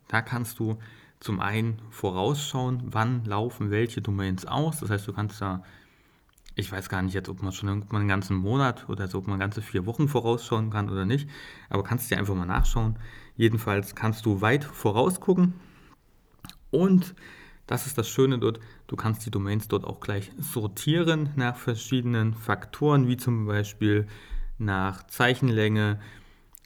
da 0.10 0.22
kannst 0.22 0.60
du 0.60 0.78
zum 1.20 1.40
einen 1.40 1.82
vorausschauen, 1.90 2.84
wann 2.86 3.26
laufen 3.26 3.72
welche 3.72 4.04
Domains 4.04 4.46
aus. 4.46 4.82
Das 4.82 4.92
heißt, 4.92 5.08
du 5.08 5.14
kannst 5.14 5.42
da, 5.42 5.64
ich 6.58 6.72
weiß 6.72 6.90
gar 6.90 7.04
nicht 7.04 7.14
jetzt, 7.14 7.30
ob 7.30 7.44
man 7.44 7.52
schon 7.52 7.86
einen 7.90 8.08
ganzen 8.08 8.36
Monat 8.36 8.90
oder 8.90 9.08
so, 9.08 9.20
ob 9.20 9.28
man 9.28 9.40
ganze 9.40 9.62
vier 9.62 9.86
Wochen 9.86 10.08
vorausschauen 10.08 10.72
kann 10.72 10.90
oder 10.90 11.06
nicht, 11.06 11.30
aber 11.70 11.84
kannst 11.84 12.10
dir 12.10 12.18
einfach 12.18 12.34
mal 12.34 12.48
nachschauen. 12.48 12.98
Jedenfalls 13.36 13.94
kannst 13.94 14.26
du 14.26 14.42
weit 14.42 14.64
vorausgucken 14.64 15.54
und 16.72 17.14
das 17.68 17.86
ist 17.86 17.98
das 17.98 18.10
Schöne 18.10 18.40
dort, 18.40 18.60
du 18.88 18.96
kannst 18.96 19.26
die 19.26 19.32
Domains 19.32 19.68
dort 19.68 19.86
auch 19.86 20.00
gleich 20.00 20.32
sortieren 20.40 21.30
nach 21.36 21.58
verschiedenen 21.58 22.34
Faktoren, 22.34 23.08
wie 23.08 23.18
zum 23.18 23.46
Beispiel 23.46 24.08
nach 24.58 25.06
Zeichenlänge, 25.06 26.00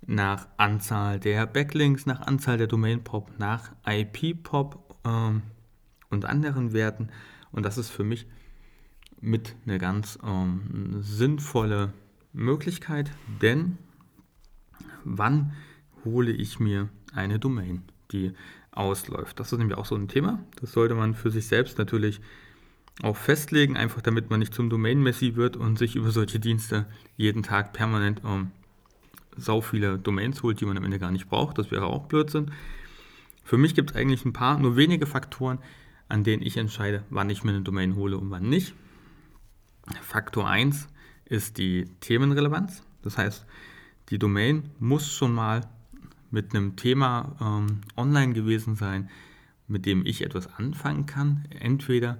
nach 0.08 0.48
Anzahl 0.56 1.20
der 1.20 1.48
Backlinks, 1.48 2.06
nach 2.06 2.22
Anzahl 2.22 2.58
der 2.58 2.68
Domain-Pop, 2.68 3.32
nach 3.40 3.72
IP-Pop 3.86 4.98
ähm, 5.06 5.42
und 6.10 6.26
anderen 6.26 6.72
Werten. 6.72 7.10
Und 7.52 7.66
das 7.66 7.78
ist 7.78 7.90
für 7.90 8.06
mich 8.06 8.26
mit 9.22 9.56
eine 9.66 9.78
ganz 9.78 10.20
ähm, 10.24 10.98
sinnvolle 11.02 11.94
Möglichkeit, 12.34 13.12
denn 13.42 13.78
wann 15.04 15.54
hole 16.04 16.32
ich 16.32 16.60
mir 16.60 16.90
eine 17.14 17.40
Domain, 17.40 17.84
die 18.12 18.34
ausläuft? 18.72 19.40
Das 19.40 19.52
ist 19.52 19.60
nämlich 19.60 19.78
auch 19.78 19.86
so 19.86 19.96
ein 19.96 20.08
Thema. 20.08 20.44
Das 20.60 20.72
sollte 20.72 20.96
man 20.96 21.14
für 21.14 21.30
sich 21.30 21.48
selbst 21.48 21.78
natürlich 21.78 22.22
auch 23.04 23.16
festlegen, 23.16 23.78
einfach 23.78 24.02
damit 24.02 24.30
man 24.30 24.40
nicht 24.40 24.54
zum 24.54 24.70
Domain-Messi 24.70 25.36
wird 25.36 25.58
und 25.58 25.78
sich 25.78 25.96
über 25.96 26.12
solche 26.12 26.40
Dienste 26.40 26.86
jeden 27.18 27.44
Tag 27.44 27.74
permanent 27.74 28.22
ähm, 28.26 28.52
sau 29.38 29.62
viele 29.62 29.98
Domains 29.98 30.44
holt, 30.44 30.60
die 30.60 30.66
man 30.66 30.78
am 30.78 30.84
Ende 30.84 31.00
gar 31.00 31.12
nicht 31.12 31.30
braucht. 31.30 31.58
Das 31.58 31.72
wäre 31.72 31.86
auch 31.86 32.08
Blödsinn. 32.08 32.52
Für 33.44 33.58
mich 33.58 33.76
gibt 33.76 33.92
es 33.92 33.96
eigentlich 33.96 34.26
ein 34.26 34.34
paar, 34.34 34.60
nur 34.60 34.76
wenige 34.76 35.06
Faktoren, 35.06 35.60
an 36.10 36.24
denen 36.24 36.44
ich 36.44 36.58
entscheide, 36.58 37.04
wann 37.10 37.30
ich 37.30 37.44
mir 37.44 37.52
eine 37.52 37.62
Domain 37.62 37.96
hole 37.96 38.18
und 38.18 38.30
wann 38.30 38.50
nicht. 38.50 38.74
Faktor 40.02 40.48
1 40.48 40.88
ist 41.26 41.58
die 41.58 41.86
Themenrelevanz. 42.00 42.84
Das 43.02 43.17
heißt, 43.17 43.46
die 44.10 44.20
Domain 44.20 44.70
muss 44.80 45.12
schon 45.12 45.34
mal 45.34 45.62
mit 46.30 46.56
einem 46.56 46.76
Thema 46.76 47.36
ähm, 47.41 47.82
online 47.98 48.34
gewesen 48.34 48.76
sein, 48.76 49.10
mit 49.67 49.86
dem 49.86 50.06
ich 50.06 50.22
etwas 50.22 50.54
anfangen 50.56 51.06
kann. 51.06 51.46
Entweder 51.50 52.20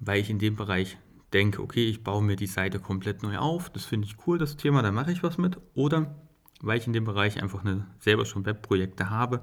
weil 0.00 0.20
ich 0.20 0.30
in 0.30 0.38
dem 0.38 0.56
Bereich 0.56 0.98
denke, 1.32 1.62
okay, 1.62 1.88
ich 1.88 2.04
baue 2.04 2.22
mir 2.22 2.36
die 2.36 2.46
Seite 2.46 2.78
komplett 2.78 3.22
neu 3.22 3.38
auf, 3.38 3.70
das 3.70 3.84
finde 3.84 4.06
ich 4.06 4.16
cool, 4.26 4.38
das 4.38 4.56
Thema, 4.56 4.82
da 4.82 4.92
mache 4.92 5.12
ich 5.12 5.22
was 5.22 5.38
mit. 5.38 5.58
Oder 5.74 6.14
weil 6.60 6.78
ich 6.78 6.86
in 6.86 6.92
dem 6.92 7.04
Bereich 7.04 7.42
einfach 7.42 7.64
eine, 7.64 7.86
selber 7.98 8.24
schon 8.24 8.46
Webprojekte 8.46 9.10
habe 9.10 9.42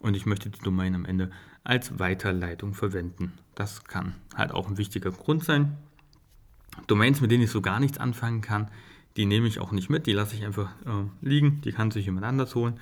und 0.00 0.14
ich 0.14 0.26
möchte 0.26 0.50
die 0.50 0.60
Domain 0.60 0.94
am 0.94 1.04
Ende 1.04 1.30
als 1.64 1.98
Weiterleitung 1.98 2.74
verwenden. 2.74 3.32
Das 3.54 3.84
kann 3.84 4.14
halt 4.34 4.52
auch 4.52 4.68
ein 4.68 4.78
wichtiger 4.78 5.10
Grund 5.10 5.44
sein. 5.44 5.76
Domains, 6.86 7.20
mit 7.20 7.30
denen 7.30 7.44
ich 7.44 7.50
so 7.50 7.60
gar 7.60 7.80
nichts 7.80 7.98
anfangen 7.98 8.40
kann, 8.40 8.70
die 9.16 9.26
nehme 9.26 9.48
ich 9.48 9.58
auch 9.58 9.72
nicht 9.72 9.90
mit, 9.90 10.06
die 10.06 10.12
lasse 10.12 10.36
ich 10.36 10.44
einfach 10.44 10.70
äh, 10.86 11.26
liegen, 11.26 11.60
die 11.62 11.72
kann 11.72 11.90
sich 11.90 12.06
jemand 12.06 12.24
anders 12.24 12.54
holen. 12.54 12.78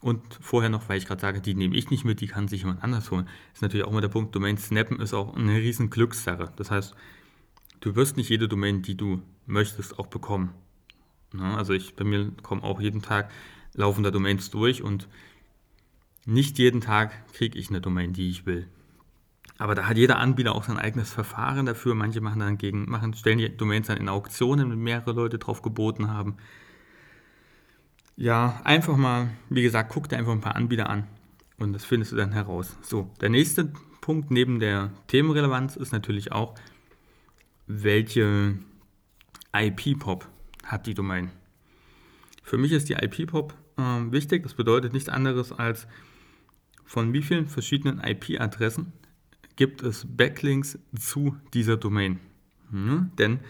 Und 0.00 0.20
vorher 0.40 0.68
noch, 0.68 0.88
weil 0.90 0.98
ich 0.98 1.06
gerade 1.06 1.22
sage, 1.22 1.40
die 1.40 1.54
nehme 1.54 1.74
ich 1.74 1.90
nicht 1.90 2.04
mit, 2.04 2.20
die 2.20 2.26
kann 2.26 2.46
sich 2.46 2.60
jemand 2.60 2.84
anders 2.84 3.10
holen. 3.10 3.26
Ist 3.54 3.62
natürlich 3.62 3.86
auch 3.86 3.90
immer 3.90 4.02
der 4.02 4.08
Punkt, 4.08 4.34
Domain 4.34 4.58
snappen 4.58 5.00
ist 5.00 5.14
auch 5.14 5.34
eine 5.34 5.56
riesen 5.56 5.88
Glückssache. 5.88 6.52
Das 6.56 6.70
heißt, 6.70 6.94
du 7.80 7.96
wirst 7.96 8.18
nicht 8.18 8.28
jede 8.28 8.46
Domain, 8.46 8.82
die 8.82 8.96
du 8.96 9.22
möchtest, 9.46 9.98
auch 9.98 10.08
bekommen. 10.08 10.50
Ja, 11.32 11.56
also 11.56 11.72
ich, 11.72 11.96
bei 11.96 12.04
mir 12.04 12.32
kommen 12.42 12.62
auch 12.62 12.80
jeden 12.80 13.00
Tag 13.00 13.30
laufende 13.72 14.12
Domains 14.12 14.50
durch 14.50 14.82
und 14.82 15.08
nicht 16.26 16.58
jeden 16.58 16.82
Tag 16.82 17.32
kriege 17.32 17.58
ich 17.58 17.70
eine 17.70 17.80
Domain, 17.80 18.12
die 18.12 18.28
ich 18.28 18.44
will. 18.44 18.68
Aber 19.58 19.74
da 19.74 19.86
hat 19.86 19.96
jeder 19.96 20.18
Anbieter 20.18 20.54
auch 20.54 20.64
sein 20.64 20.78
eigenes 20.78 21.12
Verfahren 21.12 21.66
dafür. 21.66 21.94
Manche 21.94 22.20
machen 22.20 22.40
dann 22.40 22.58
gegen, 22.58 22.90
machen, 22.90 23.14
stellen 23.14 23.38
die 23.38 23.56
Domains 23.56 23.86
dann 23.86 23.98
in 23.98 24.08
Auktionen, 24.08 24.70
wenn 24.70 24.78
mehrere 24.78 25.12
Leute 25.12 25.38
drauf 25.38 25.62
geboten 25.62 26.10
haben. 26.10 26.36
Ja, 28.16 28.60
einfach 28.64 28.96
mal, 28.96 29.30
wie 29.50 29.62
gesagt, 29.62 29.90
guck 29.92 30.08
dir 30.08 30.18
einfach 30.18 30.32
ein 30.32 30.40
paar 30.40 30.56
Anbieter 30.56 30.88
an 30.88 31.06
und 31.58 31.72
das 31.72 31.84
findest 31.84 32.12
du 32.12 32.16
dann 32.16 32.32
heraus. 32.32 32.76
So, 32.82 33.10
der 33.20 33.28
nächste 33.28 33.72
Punkt 34.00 34.30
neben 34.30 34.60
der 34.60 34.90
Themenrelevanz 35.08 35.76
ist 35.76 35.92
natürlich 35.92 36.30
auch, 36.30 36.54
welche 37.66 38.58
IP-Pop 39.52 40.28
hat 40.64 40.86
die 40.86 40.94
Domain. 40.94 41.30
Für 42.42 42.58
mich 42.58 42.72
ist 42.72 42.88
die 42.88 42.94
IP-Pop 42.94 43.54
äh, 43.78 43.82
wichtig. 44.12 44.42
Das 44.42 44.54
bedeutet 44.54 44.92
nichts 44.92 45.08
anderes 45.08 45.52
als 45.52 45.86
von 46.84 47.12
wie 47.12 47.22
vielen 47.22 47.48
verschiedenen 47.48 48.00
IP-Adressen 48.00 48.92
gibt 49.56 49.82
es 49.82 50.06
Backlinks 50.08 50.78
zu 50.98 51.36
dieser 51.52 51.76
Domain. 51.76 52.20
Hm? 52.70 53.10
Denn 53.18 53.40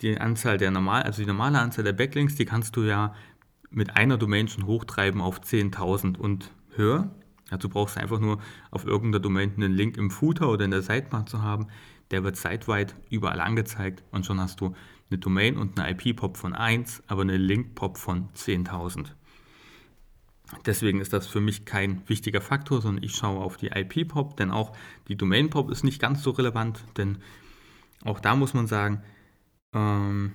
die 0.00 0.18
Anzahl 0.18 0.58
der 0.58 0.70
normal, 0.70 1.02
also 1.02 1.22
die 1.22 1.28
normale 1.28 1.58
Anzahl 1.58 1.84
der 1.84 1.92
Backlinks, 1.92 2.36
die 2.36 2.44
kannst 2.44 2.76
du 2.76 2.82
ja 2.82 3.14
mit 3.70 3.96
einer 3.96 4.16
Domain 4.16 4.48
schon 4.48 4.66
hochtreiben 4.66 5.20
auf 5.20 5.40
10.000 5.40 6.16
und 6.16 6.52
höher. 6.74 7.10
Dazu 7.50 7.68
brauchst 7.68 7.96
du 7.96 8.00
einfach 8.00 8.20
nur 8.20 8.38
auf 8.70 8.86
irgendeiner 8.86 9.20
Domain 9.20 9.52
einen 9.56 9.72
Link 9.72 9.96
im 9.96 10.10
Footer 10.10 10.50
oder 10.50 10.64
in 10.64 10.70
der 10.70 10.82
Sidebar 10.82 11.26
zu 11.26 11.42
haben. 11.42 11.68
Der 12.10 12.24
wird 12.24 12.36
zeitweit 12.36 12.94
überall 13.10 13.40
angezeigt 13.40 14.02
und 14.10 14.24
schon 14.24 14.40
hast 14.40 14.60
du 14.60 14.74
eine 15.10 15.18
Domain 15.18 15.56
und 15.56 15.78
eine 15.78 15.90
IP-Pop 15.90 16.36
von 16.36 16.54
1, 16.54 17.02
aber 17.06 17.22
eine 17.22 17.36
Link-Pop 17.36 17.98
von 17.98 18.28
10.000. 18.34 19.08
Deswegen 20.64 21.00
ist 21.00 21.12
das 21.12 21.26
für 21.26 21.40
mich 21.40 21.64
kein 21.66 22.08
wichtiger 22.08 22.40
Faktor, 22.40 22.80
sondern 22.80 23.04
ich 23.04 23.14
schaue 23.14 23.44
auf 23.44 23.56
die 23.56 23.68
IP-Pop, 23.68 24.36
denn 24.36 24.50
auch 24.50 24.74
die 25.08 25.16
Domain-Pop 25.16 25.70
ist 25.70 25.84
nicht 25.84 26.00
ganz 26.00 26.22
so 26.22 26.30
relevant, 26.30 26.82
denn 26.96 27.18
auch 28.04 28.20
da 28.20 28.34
muss 28.34 28.54
man 28.54 28.66
sagen, 28.66 29.02
ähm, 29.74 30.32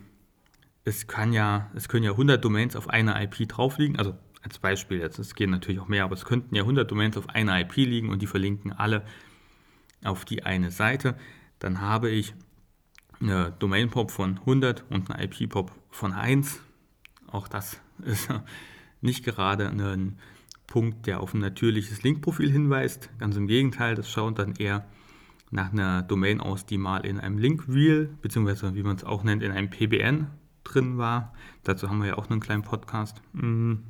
es, 0.84 1.08
kann 1.08 1.34
ja, 1.34 1.72
es 1.74 1.90
können 1.90 2.04
ja 2.04 2.12
100 2.12 2.44
Domains 2.44 2.76
auf 2.76 2.90
einer 2.90 3.20
IP 3.24 3.48
drauf 3.50 3.80
liegen, 3.80 3.98
also 3.98 4.16
als 4.44 4.60
Beispiel 4.60 5.00
jetzt, 5.00 5.18
es 5.20 5.36
gehen 5.36 5.50
natürlich 5.50 5.80
auch 5.80 5.88
mehr, 5.88 6.04
aber 6.04 6.14
es 6.14 6.26
könnten 6.26 6.54
ja 6.54 6.64
100 6.64 6.90
Domains 6.90 7.18
auf 7.18 7.30
einer 7.30 7.60
IP 7.62 7.78
liegen 7.78 8.10
und 8.10 8.22
die 8.22 8.28
verlinken 8.28 8.74
alle 8.74 9.04
auf 10.04 10.26
die 10.26 10.44
eine 10.44 10.70
Seite. 10.70 11.16
Dann 11.60 11.80
habe 11.80 12.10
ich 12.10 12.34
eine 13.22 13.54
Domain-Pop 13.58 14.12
von 14.12 14.40
100 14.40 14.84
und 14.90 15.10
eine 15.10 15.24
IP-Pop 15.24 15.72
von 15.90 16.12
1. 16.12 16.60
Auch 17.28 17.48
das 17.48 17.80
ist 18.00 18.30
nicht 19.04 19.24
gerade 19.24 19.70
ein 19.70 20.18
Punkt, 20.68 21.06
der 21.06 21.20
auf 21.20 21.34
ein 21.34 21.40
natürliches 21.40 22.04
Linkprofil 22.04 22.52
hinweist. 22.52 23.10
Ganz 23.20 23.36
im 23.36 23.48
Gegenteil, 23.48 23.96
das 23.96 24.10
schaut 24.10 24.40
dann 24.40 24.56
eher 24.56 24.86
nach 25.52 25.72
einer 25.72 26.02
Domain 26.02 26.42
aus, 26.42 26.66
die 26.66 26.78
mal 26.78 27.06
in 27.06 27.20
einem 27.20 27.38
Link-Wheel, 27.38 28.10
beziehungsweise 28.22 28.74
wie 28.74 28.84
man 28.84 28.96
es 28.96 29.04
auch 29.04 29.24
nennt, 29.24 29.44
in 29.44 29.52
einem 29.52 29.70
PBN 29.70 30.28
drin 30.64 30.98
war. 30.98 31.34
Dazu 31.64 31.90
haben 31.90 32.00
wir 32.00 32.08
ja 32.08 32.18
auch 32.18 32.30
einen 32.30 32.40
kleinen 32.40 32.64
Podcast. 32.64 33.22
Mhm. 33.34 33.84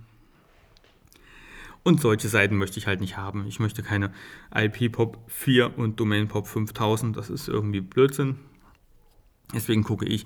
Und 1.83 2.01
solche 2.01 2.29
Seiten 2.29 2.57
möchte 2.57 2.79
ich 2.79 2.87
halt 2.87 3.01
nicht 3.01 3.17
haben. 3.17 3.45
Ich 3.45 3.59
möchte 3.59 3.83
keine 3.83 4.11
IP-Pop 4.53 5.19
4 5.27 5.77
und 5.77 5.99
Domain-Pop 5.99 6.47
5000. 6.47 7.15
Das 7.15 7.29
ist 7.29 7.47
irgendwie 7.49 7.81
Blödsinn. 7.81 8.37
Deswegen 9.53 9.83
gucke 9.83 10.05
ich, 10.05 10.25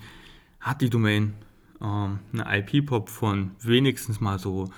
hat 0.60 0.82
die 0.82 0.90
Domain 0.90 1.34
ähm, 1.82 2.20
eine 2.34 2.60
IP-Pop 2.60 3.10
von 3.10 3.52
wenigstens 3.62 4.20
mal 4.20 4.40
so 4.40 4.70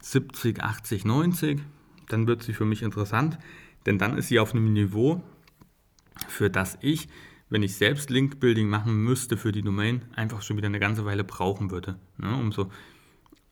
70, 0.00 0.62
80, 0.62 1.04
90, 1.04 1.60
dann 2.08 2.26
wird 2.26 2.42
sie 2.42 2.52
für 2.52 2.64
mich 2.64 2.82
interessant, 2.82 3.38
denn 3.86 3.98
dann 3.98 4.16
ist 4.16 4.28
sie 4.28 4.38
auf 4.38 4.54
einem 4.54 4.72
Niveau, 4.72 5.22
für 6.28 6.50
das 6.50 6.78
ich, 6.80 7.08
wenn 7.48 7.62
ich 7.62 7.76
selbst 7.76 8.10
Link-Building 8.10 8.68
machen 8.68 8.96
müsste 8.96 9.36
für 9.36 9.52
die 9.52 9.62
Domain, 9.62 10.02
einfach 10.14 10.42
schon 10.42 10.56
wieder 10.56 10.66
eine 10.66 10.80
ganze 10.80 11.04
Weile 11.04 11.24
brauchen 11.24 11.70
würde. 11.70 11.98
Ne? 12.18 12.34
Um 12.34 12.52
so 12.52 12.70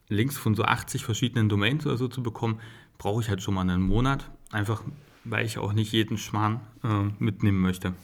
Links 0.08 0.36
von 0.36 0.54
so 0.54 0.64
80 0.64 1.04
verschiedenen 1.04 1.48
Domains 1.48 1.86
oder 1.86 1.96
so 1.96 2.08
zu 2.08 2.22
bekommen, 2.22 2.60
brauche 2.98 3.22
ich 3.22 3.28
halt 3.28 3.42
schon 3.42 3.54
mal 3.54 3.62
einen 3.62 3.82
Monat, 3.82 4.30
einfach 4.50 4.82
weil 5.24 5.46
ich 5.46 5.58
auch 5.58 5.72
nicht 5.72 5.92
jeden 5.92 6.18
Schmarrn 6.18 6.60
äh, 6.82 7.04
mitnehmen 7.18 7.60
möchte. 7.60 7.94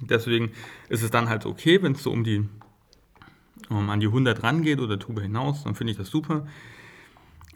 Deswegen 0.00 0.52
ist 0.88 1.02
es 1.02 1.10
dann 1.10 1.28
halt 1.28 1.46
okay, 1.46 1.82
wenn 1.82 1.92
es 1.92 2.02
so 2.02 2.10
um 2.10 2.22
die 2.22 2.46
ähm, 3.70 3.90
an 3.90 4.00
die 4.00 4.06
100 4.06 4.42
rangeht 4.42 4.80
oder 4.80 4.96
darüber 4.96 5.22
hinaus, 5.22 5.64
dann 5.64 5.74
finde 5.74 5.92
ich 5.92 5.96
das 5.96 6.08
super. 6.08 6.46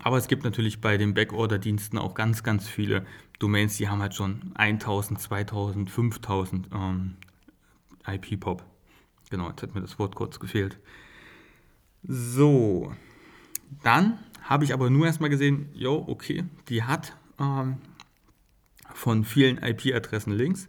Aber 0.02 0.16
es 0.16 0.28
gibt 0.28 0.44
natürlich 0.44 0.80
bei 0.80 0.96
den 0.96 1.14
Backorder-Diensten 1.14 1.98
auch 1.98 2.14
ganz, 2.14 2.42
ganz 2.42 2.68
viele 2.68 3.04
Domains, 3.38 3.76
die 3.76 3.88
haben 3.88 4.00
halt 4.00 4.14
schon 4.14 4.52
1000, 4.54 5.20
2000, 5.20 5.90
5000 5.90 6.68
ähm, 6.72 7.16
IP-Pop. 8.06 8.64
Genau, 9.30 9.48
jetzt 9.48 9.62
hat 9.62 9.74
mir 9.74 9.80
das 9.80 9.98
Wort 9.98 10.14
kurz 10.14 10.40
gefehlt. 10.40 10.78
So, 12.02 12.92
dann 13.82 14.18
habe 14.42 14.64
ich 14.64 14.72
aber 14.72 14.90
nur 14.90 15.06
erstmal 15.06 15.30
gesehen, 15.30 15.68
jo, 15.74 16.04
okay, 16.08 16.44
die 16.68 16.82
hat 16.82 17.16
ähm, 17.38 17.76
von 18.94 19.24
vielen 19.24 19.58
IP-Adressen 19.58 20.32
Links. 20.32 20.68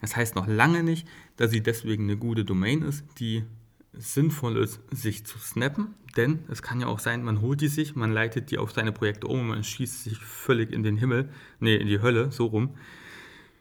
Das 0.00 0.16
heißt 0.16 0.34
noch 0.34 0.46
lange 0.46 0.82
nicht, 0.82 1.06
dass 1.36 1.50
sie 1.50 1.62
deswegen 1.62 2.04
eine 2.04 2.16
gute 2.16 2.44
Domain 2.44 2.82
ist, 2.82 3.04
die 3.18 3.44
sinnvoll 3.92 4.56
ist, 4.56 4.80
sich 4.90 5.26
zu 5.26 5.38
snappen, 5.38 5.94
denn 6.16 6.44
es 6.48 6.62
kann 6.62 6.80
ja 6.80 6.86
auch 6.86 6.98
sein, 6.98 7.22
man 7.22 7.40
holt 7.40 7.60
die 7.60 7.68
sich, 7.68 7.94
man 7.94 8.12
leitet 8.12 8.50
die 8.50 8.58
auf 8.58 8.72
seine 8.72 8.92
Projekte 8.92 9.26
um 9.26 9.40
und 9.40 9.48
man 9.48 9.64
schießt 9.64 10.04
sich 10.04 10.18
völlig 10.18 10.72
in 10.72 10.82
den 10.82 10.96
Himmel, 10.96 11.30
nee, 11.60 11.76
in 11.76 11.86
die 11.86 12.00
Hölle, 12.00 12.32
so 12.32 12.46
rum. 12.46 12.74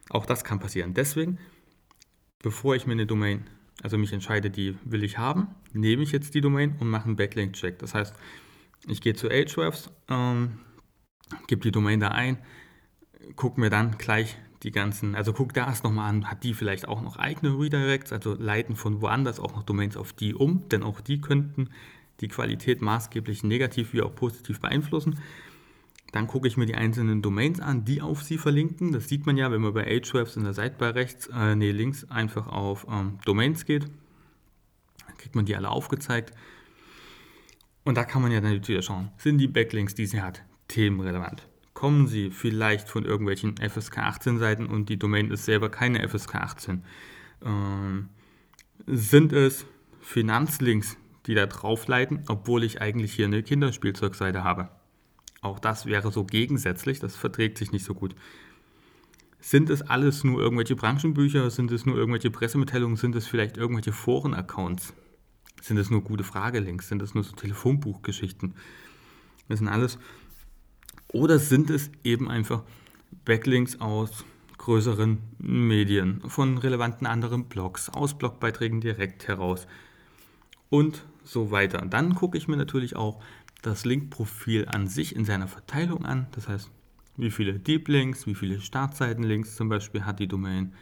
Auch 0.10 0.26
das 0.26 0.44
kann 0.44 0.60
passieren. 0.60 0.94
Deswegen, 0.94 1.38
bevor 2.41 2.76
ich 2.76 2.86
mir 2.86 2.94
eine 2.94 3.06
Domain, 3.06 3.50
also 3.84 3.98
mich 3.98 4.13
entscheide, 4.13 4.50
die 4.50 4.78
will 4.84 5.04
ich 5.04 5.17
haben, 5.17 5.48
nehme 5.74 6.04
ich 6.04 6.12
jetzt 6.12 6.34
die 6.34 6.41
Domain 6.41 6.76
und 6.80 6.89
mache 6.89 7.06
einen 7.06 7.15
Backlink-Check. 7.15 7.80
Das 7.80 7.94
heißt, 7.94 8.13
ich 8.88 9.02
gehe 9.02 9.15
zu 9.15 9.30
Ahrefs, 9.30 9.89
ähm, 10.10 10.60
gebe 11.48 11.62
die 11.62 11.72
Domain 11.72 12.00
da 12.00 12.10
ein, 12.10 12.38
gucke 13.36 13.60
mir 13.60 13.70
dann 13.70 13.98
gleich 13.98 14.38
die 14.63 14.71
ganzen, 14.71 15.15
also 15.15 15.34
guck 15.34 15.54
da 15.54 15.67
erst 15.67 15.84
nochmal 15.84 16.10
an, 16.10 16.30
hat 16.30 16.43
die 16.43 16.54
vielleicht 16.54 16.88
auch 16.88 17.02
noch 17.02 17.17
eigene 17.17 17.58
Redirects, 17.58 18.13
also 18.13 18.34
leiten 18.34 18.76
von 18.76 19.02
woanders 19.02 19.39
auch 19.39 19.56
noch 19.56 19.63
Domains 19.63 19.97
auf 19.97 20.13
die 20.13 20.36
um, 20.36 20.67
denn 20.69 20.84
auch 20.84 21.02
die 21.02 21.19
könnten 21.19 21.69
die 22.19 22.28
Qualität 22.28 22.82
maßgeblich 22.82 23.43
negativ 23.43 23.93
wie 23.93 24.04
auch 24.04 24.13
positiv 24.13 24.60
beeinflussen. 24.60 25.19
Dann 26.12 26.28
gucke 26.28 26.47
ich 26.47 26.58
mir 26.58 26.65
die 26.65 26.76
einzelnen 26.76 27.21
Domains 27.21 27.60
an, 27.60 27.86
die 27.86 28.02
auf 28.02 28.21
sie 28.21 28.38
verlinken. 28.38 28.91
Das 28.91 29.08
sieht 29.08 29.26
man 29.26 29.38
ja, 29.38 29.50
wenn 29.52 29.62
man 29.62 29.74
bei 29.74 29.86
Ahrefs 29.86 30.36
in 30.36 30.43
der 30.43 30.54
Sidebar 30.54 30.93
rechts, 30.93 31.28
äh, 31.34 31.56
nee, 31.56 31.71
links 31.71 32.04
einfach 32.12 32.47
auf 32.47 32.86
ähm, 32.89 33.17
Domains 33.26 33.65
geht. 33.65 33.86
Dann 35.08 35.17
kriegt 35.17 35.36
man 35.36 35.45
die 35.45 35.56
alle 35.56 35.69
aufgezeigt. 35.69 36.34
Und 37.86 37.95
da 37.95 38.04
kann 38.04 38.21
man 38.21 38.32
ja 38.32 38.41
dann 38.41 38.67
wieder 38.67 38.82
schauen, 38.82 39.10
sind 39.17 39.39
die 39.39 39.47
Backlinks, 39.47 39.95
die 39.95 40.06
sie 40.06 40.21
hat, 40.21 40.43
themenrelevant 40.67 41.47
kommen 41.82 42.06
sie 42.06 42.30
vielleicht 42.30 42.89
von 42.89 43.06
irgendwelchen 43.06 43.56
FSK 43.58 43.98
18 43.98 44.38
Seiten 44.38 44.67
und 44.67 44.88
die 44.88 45.00
Domain 45.00 45.32
ist 45.32 45.46
selber 45.46 45.70
keine 45.70 46.08
FSK 46.08 46.36
18. 46.36 46.84
Ähm, 47.44 48.10
sind 48.86 49.34
es 49.34 49.65
Finanzlinks, 50.00 50.96
die 51.26 51.34
da 51.34 51.48
drauf 51.48 51.88
leiten, 51.88 52.24
obwohl 52.28 52.63
ich 52.63 52.84
eigentlich 52.84 53.13
hier 53.13 53.26
eine 53.26 53.41
Kinderspielzeugseite 53.41 54.44
habe? 54.44 54.70
Auch 55.41 55.58
das 55.58 55.88
wäre 55.88 56.12
so 56.12 56.24
gegensätzlich, 56.24 57.00
das 57.00 57.15
verträgt 57.15 57.58
sich 57.58 57.72
nicht 57.72 57.84
so 57.84 57.96
gut. 57.96 58.13
Sind 59.39 59.72
es 59.72 59.82
alles 59.82 60.24
nur 60.24 60.39
irgendwelche 60.39 60.76
Branchenbücher? 60.76 61.50
Sind 61.50 61.72
es 61.72 61.88
nur 61.88 61.98
irgendwelche 61.98 62.30
Pressemitteilungen? 62.30 62.96
Sind 62.96 63.15
es 63.15 63.26
vielleicht 63.26 63.58
irgendwelche 63.58 63.91
Foren-Accounts? 63.91 64.94
Sind 65.63 65.78
es 65.78 65.89
nur 65.89 66.04
gute 66.04 66.24
Fragelinks? 66.24 66.89
Sind 66.89 67.02
es 67.02 67.15
nur 67.15 67.24
so 67.24 67.32
Telefonbuchgeschichten? 67.36 68.54
Das 69.50 69.58
sind 69.58 69.67
alles 69.67 69.98
oder 71.13 71.39
sind 71.39 71.69
es 71.69 71.91
eben 72.04 72.30
einfach 72.30 72.63
Backlinks 73.26 73.80
aus 73.80 74.26
größeren 74.58 75.17
Medien, 75.39 76.21
von 76.28 76.58
relevanten 76.58 77.08
anderen 77.08 77.45
Blogs, 77.45 77.89
aus 77.89 78.17
Blogbeiträgen 78.17 78.80
direkt 78.80 79.28
heraus 79.28 79.67
und 80.69 81.04
so 81.24 81.52
weiter. 81.52 81.84
Dann 81.86 82.15
gucke 82.15 82.38
ich 82.38 82.47
mir 82.47 82.58
natürlich 82.58 82.95
auch 82.95 83.21
das 83.62 83.86
Linkprofil 83.86 84.67
an 84.67 84.88
sich 84.88 85.15
in 85.15 85.26
seiner 85.26 85.47
Verteilung 85.47 86.06
an. 86.06 86.28
Das 86.32 86.47
heißt, 86.47 86.69
wie 87.17 87.32
viele 87.32 87.60
Deep 87.60 87.88
Links, 87.88 88.28
wie 88.28 88.36
viele 88.36 88.62
Startseitenlinks 88.62 89.56
zum 89.56 89.69
Beispiel 89.69 90.06
hat 90.06 90.19
die 90.19 90.28
Domain. 90.28 90.74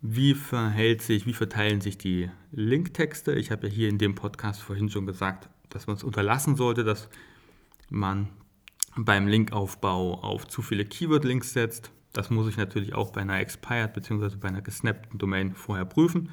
Wie 0.00 0.34
verhält 0.34 1.00
sich, 1.00 1.26
wie 1.26 1.32
verteilen 1.32 1.80
sich 1.80 1.96
die 1.96 2.30
Linktexte? 2.52 3.32
Ich 3.32 3.50
habe 3.50 3.68
ja 3.68 3.72
hier 3.72 3.88
in 3.88 3.98
dem 3.98 4.14
Podcast 4.14 4.60
vorhin 4.62 4.90
schon 4.90 5.06
gesagt, 5.06 5.48
dass 5.70 5.86
man 5.86 5.96
es 5.96 6.04
unterlassen 6.04 6.56
sollte, 6.56 6.84
dass 6.84 7.08
man 7.88 8.28
beim 8.96 9.26
Linkaufbau 9.26 10.22
auf 10.22 10.46
zu 10.46 10.62
viele 10.62 10.84
Keyword-Links 10.84 11.52
setzt. 11.52 11.90
Das 12.12 12.30
muss 12.30 12.48
ich 12.48 12.56
natürlich 12.56 12.94
auch 12.94 13.10
bei 13.10 13.22
einer 13.22 13.40
expired 13.40 13.92
bzw. 13.92 14.36
bei 14.36 14.48
einer 14.48 14.62
gesnappten 14.62 15.18
Domain 15.18 15.54
vorher 15.54 15.84
prüfen. 15.84 16.30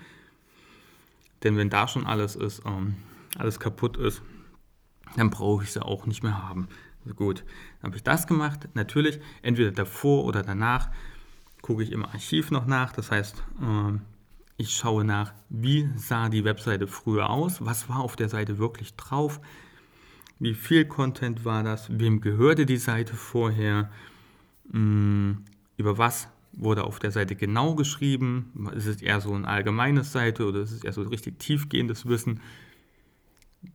Denn 1.43 1.57
wenn 1.57 1.69
da 1.69 1.87
schon 1.87 2.05
alles 2.05 2.35
ist, 2.35 2.61
ähm, 2.65 2.95
alles 3.37 3.59
kaputt 3.59 3.97
ist, 3.97 4.21
dann 5.15 5.29
brauche 5.29 5.63
ich 5.63 5.71
sie 5.71 5.83
auch 5.83 6.05
nicht 6.05 6.23
mehr 6.23 6.47
haben. 6.47 6.67
Also 7.03 7.15
gut, 7.15 7.43
dann 7.81 7.89
habe 7.89 7.97
ich 7.97 8.03
das 8.03 8.27
gemacht. 8.27 8.69
Natürlich, 8.75 9.19
entweder 9.41 9.71
davor 9.71 10.25
oder 10.25 10.43
danach 10.43 10.89
gucke 11.61 11.83
ich 11.83 11.91
im 11.91 12.05
Archiv 12.05 12.51
noch 12.51 12.67
nach. 12.67 12.93
Das 12.93 13.11
heißt, 13.11 13.43
ähm, 13.61 14.01
ich 14.57 14.75
schaue 14.75 15.03
nach, 15.03 15.33
wie 15.49 15.89
sah 15.95 16.29
die 16.29 16.43
Webseite 16.43 16.87
früher 16.87 17.29
aus, 17.29 17.65
was 17.65 17.89
war 17.89 17.99
auf 18.01 18.15
der 18.15 18.29
Seite 18.29 18.59
wirklich 18.59 18.95
drauf, 18.95 19.41
wie 20.41 20.55
viel 20.55 20.85
Content 20.85 21.45
war 21.45 21.63
das? 21.63 21.87
Wem 21.91 22.19
gehörte 22.19 22.65
die 22.65 22.77
Seite 22.77 23.13
vorher? 23.13 23.91
Hm, 24.71 25.43
über 25.77 25.99
was 25.99 26.29
wurde 26.53 26.83
auf 26.83 26.97
der 26.97 27.11
Seite 27.11 27.35
genau 27.35 27.75
geschrieben? 27.75 28.71
Ist 28.75 28.87
es 28.87 29.03
eher 29.03 29.21
so 29.21 29.33
eine 29.33 29.47
allgemeine 29.47 30.03
Seite 30.03 30.47
oder 30.47 30.61
ist 30.61 30.71
es 30.71 30.83
eher 30.83 30.93
so 30.93 31.03
richtig 31.03 31.37
tiefgehendes 31.39 32.07
Wissen? 32.07 32.39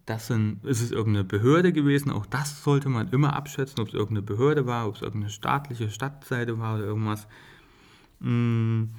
Das 0.06 0.26
sind, 0.26 0.64
ist 0.64 0.82
es 0.82 0.90
irgendeine 0.90 1.22
Behörde 1.22 1.72
gewesen? 1.72 2.10
Auch 2.10 2.26
das 2.26 2.64
sollte 2.64 2.88
man 2.88 3.10
immer 3.10 3.36
abschätzen, 3.36 3.78
ob 3.78 3.86
es 3.86 3.94
irgendeine 3.94 4.22
Behörde 4.22 4.66
war, 4.66 4.88
ob 4.88 4.96
es 4.96 5.02
irgendeine 5.02 5.30
staatliche 5.30 5.88
Stadtseite 5.88 6.58
war 6.58 6.78
oder 6.78 6.84
irgendwas. 6.84 7.28
Hm, 8.20 8.90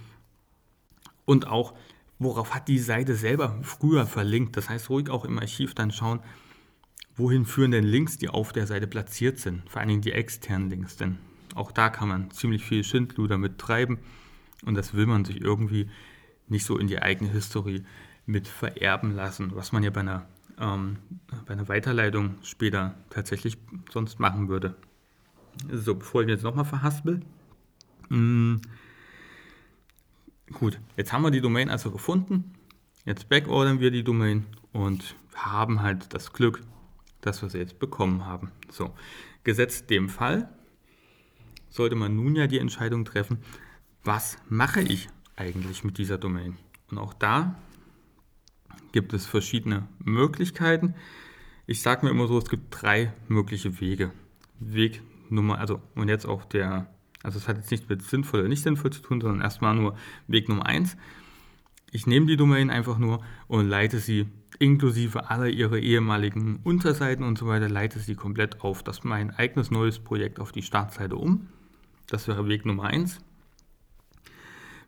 und 1.26 1.48
auch, 1.48 1.74
worauf 2.18 2.56
hat 2.56 2.70
die 2.70 2.80
Seite 2.80 3.16
selber 3.16 3.60
früher 3.62 4.08
verlinkt? 4.08 4.56
Das 4.56 4.70
heißt, 4.70 4.90
ruhig 4.90 5.10
auch 5.10 5.26
im 5.26 5.38
Archiv 5.38 5.76
dann 5.76 5.92
schauen, 5.92 6.22
wohin 7.18 7.46
führen 7.46 7.72
denn 7.72 7.84
Links, 7.84 8.18
die 8.18 8.30
auf 8.30 8.54
der 8.54 8.68
Seite 8.68 8.88
platziert 8.88 9.40
sind? 9.40 9.70
Vor 9.70 9.82
allen 9.82 9.90
Dingen 9.90 10.02
die 10.02 10.14
externen 10.14 10.70
Links, 10.70 10.96
denn 10.96 11.18
auch 11.56 11.72
da 11.72 11.90
kann 11.90 12.08
man 12.08 12.32
ziemlich 12.32 12.64
viel 12.64 12.84
Schindluder 12.84 13.38
mit 13.38 13.58
treiben 13.58 14.00
und 14.66 14.76
das 14.76 14.94
will 14.94 15.08
man 15.08 15.26
sich 15.26 15.42
irgendwie 15.42 15.90
nicht 16.48 16.66
so 16.66 16.78
in 16.78 16.88
die 16.88 17.02
eigene 17.02 17.30
Historie 17.30 17.84
mit 18.26 18.48
vererben 18.48 19.16
lassen, 19.16 19.56
was 19.56 19.72
man 19.72 19.84
ja 19.84 19.90
bei 19.90 20.02
einer, 20.02 20.28
ähm, 20.60 20.98
bei 21.46 21.54
einer 21.54 21.68
Weiterleitung 21.68 22.36
später 22.44 22.96
tatsächlich 23.10 23.58
sonst 23.92 24.20
machen 24.20 24.48
würde. 24.50 24.76
So, 25.72 25.96
bevor 25.96 26.22
ich 26.22 26.30
jetzt 26.30 26.44
nochmal 26.44 26.66
verhaspel. 26.66 27.22
Hm, 28.10 28.62
gut, 30.54 30.80
jetzt 30.96 31.12
haben 31.12 31.24
wir 31.24 31.32
die 31.32 31.42
Domain 31.42 31.70
also 31.70 31.92
gefunden. 31.92 32.54
Jetzt 33.06 33.30
backordern 33.30 33.80
wir 33.80 33.90
die 33.90 34.04
Domain 34.04 34.46
und 34.74 35.16
haben 35.34 35.82
halt 35.82 36.14
das 36.14 36.34
Glück, 36.34 36.62
dass 37.28 37.42
wir 37.42 37.50
sie 37.50 37.60
jetzt 37.60 37.80
bekommen 37.80 38.26
haben. 38.26 38.52
So, 38.72 38.96
gesetzt 39.44 39.90
dem 39.90 40.10
Fall 40.10 40.50
sollte 41.70 41.96
man 41.96 42.16
nun 42.16 42.36
ja 42.36 42.48
die 42.48 42.60
Entscheidung 42.60 43.06
treffen, 43.06 43.40
was 44.04 44.38
mache 44.50 44.82
ich 44.82 45.10
eigentlich 45.36 45.84
mit 45.84 45.98
dieser 45.98 46.18
Domain? 46.18 46.58
Und 46.90 46.98
auch 46.98 47.14
da 47.14 47.56
gibt 48.94 49.14
es 49.14 49.26
verschiedene 49.26 49.88
Möglichkeiten. 50.00 50.96
Ich 51.66 51.82
sage 51.82 52.06
mir 52.06 52.12
immer 52.12 52.28
so, 52.28 52.38
es 52.38 52.50
gibt 52.50 52.68
drei 52.82 53.14
mögliche 53.28 53.80
Wege. 53.82 54.12
Weg 54.60 55.02
Nummer, 55.30 55.60
also 55.60 55.82
und 55.96 56.08
jetzt 56.08 56.26
auch 56.26 56.46
der, 56.46 56.88
also 57.22 57.38
es 57.38 57.48
hat 57.48 57.58
jetzt 57.58 57.70
nichts 57.70 57.90
mit 57.90 58.02
sinnvoll 58.02 58.40
oder 58.40 58.50
nicht 58.50 58.64
sinnvoll 58.64 58.92
zu 58.92 59.02
tun, 59.02 59.20
sondern 59.20 59.42
erstmal 59.42 59.76
nur 59.76 59.98
Weg 60.28 60.48
Nummer 60.48 60.66
eins. 60.66 60.96
Ich 61.92 62.06
nehme 62.06 62.26
die 62.26 62.38
Domain 62.38 62.70
einfach 62.70 62.98
nur 62.98 63.24
und 63.48 63.70
leite 63.70 64.00
sie 64.00 64.28
inklusive 64.60 65.30
aller 65.30 65.48
ihrer 65.48 65.78
ehemaligen 65.78 66.60
Unterseiten 66.64 67.24
und 67.24 67.38
so 67.38 67.48
weiter, 67.48 67.70
leite 67.70 68.00
sie 68.00 68.16
komplett 68.16 68.62
auf 68.62 68.84
das 68.84 69.04
mein 69.04 69.32
eigenes 69.32 69.72
neues 69.72 70.00
Projekt 70.00 70.40
auf 70.40 70.52
die 70.52 70.64
Startseite 70.64 71.16
um. 71.16 71.48
Das 72.08 72.28
wäre 72.28 72.48
Weg 72.48 72.66
Nummer 72.66 72.86
eins. 72.86 73.20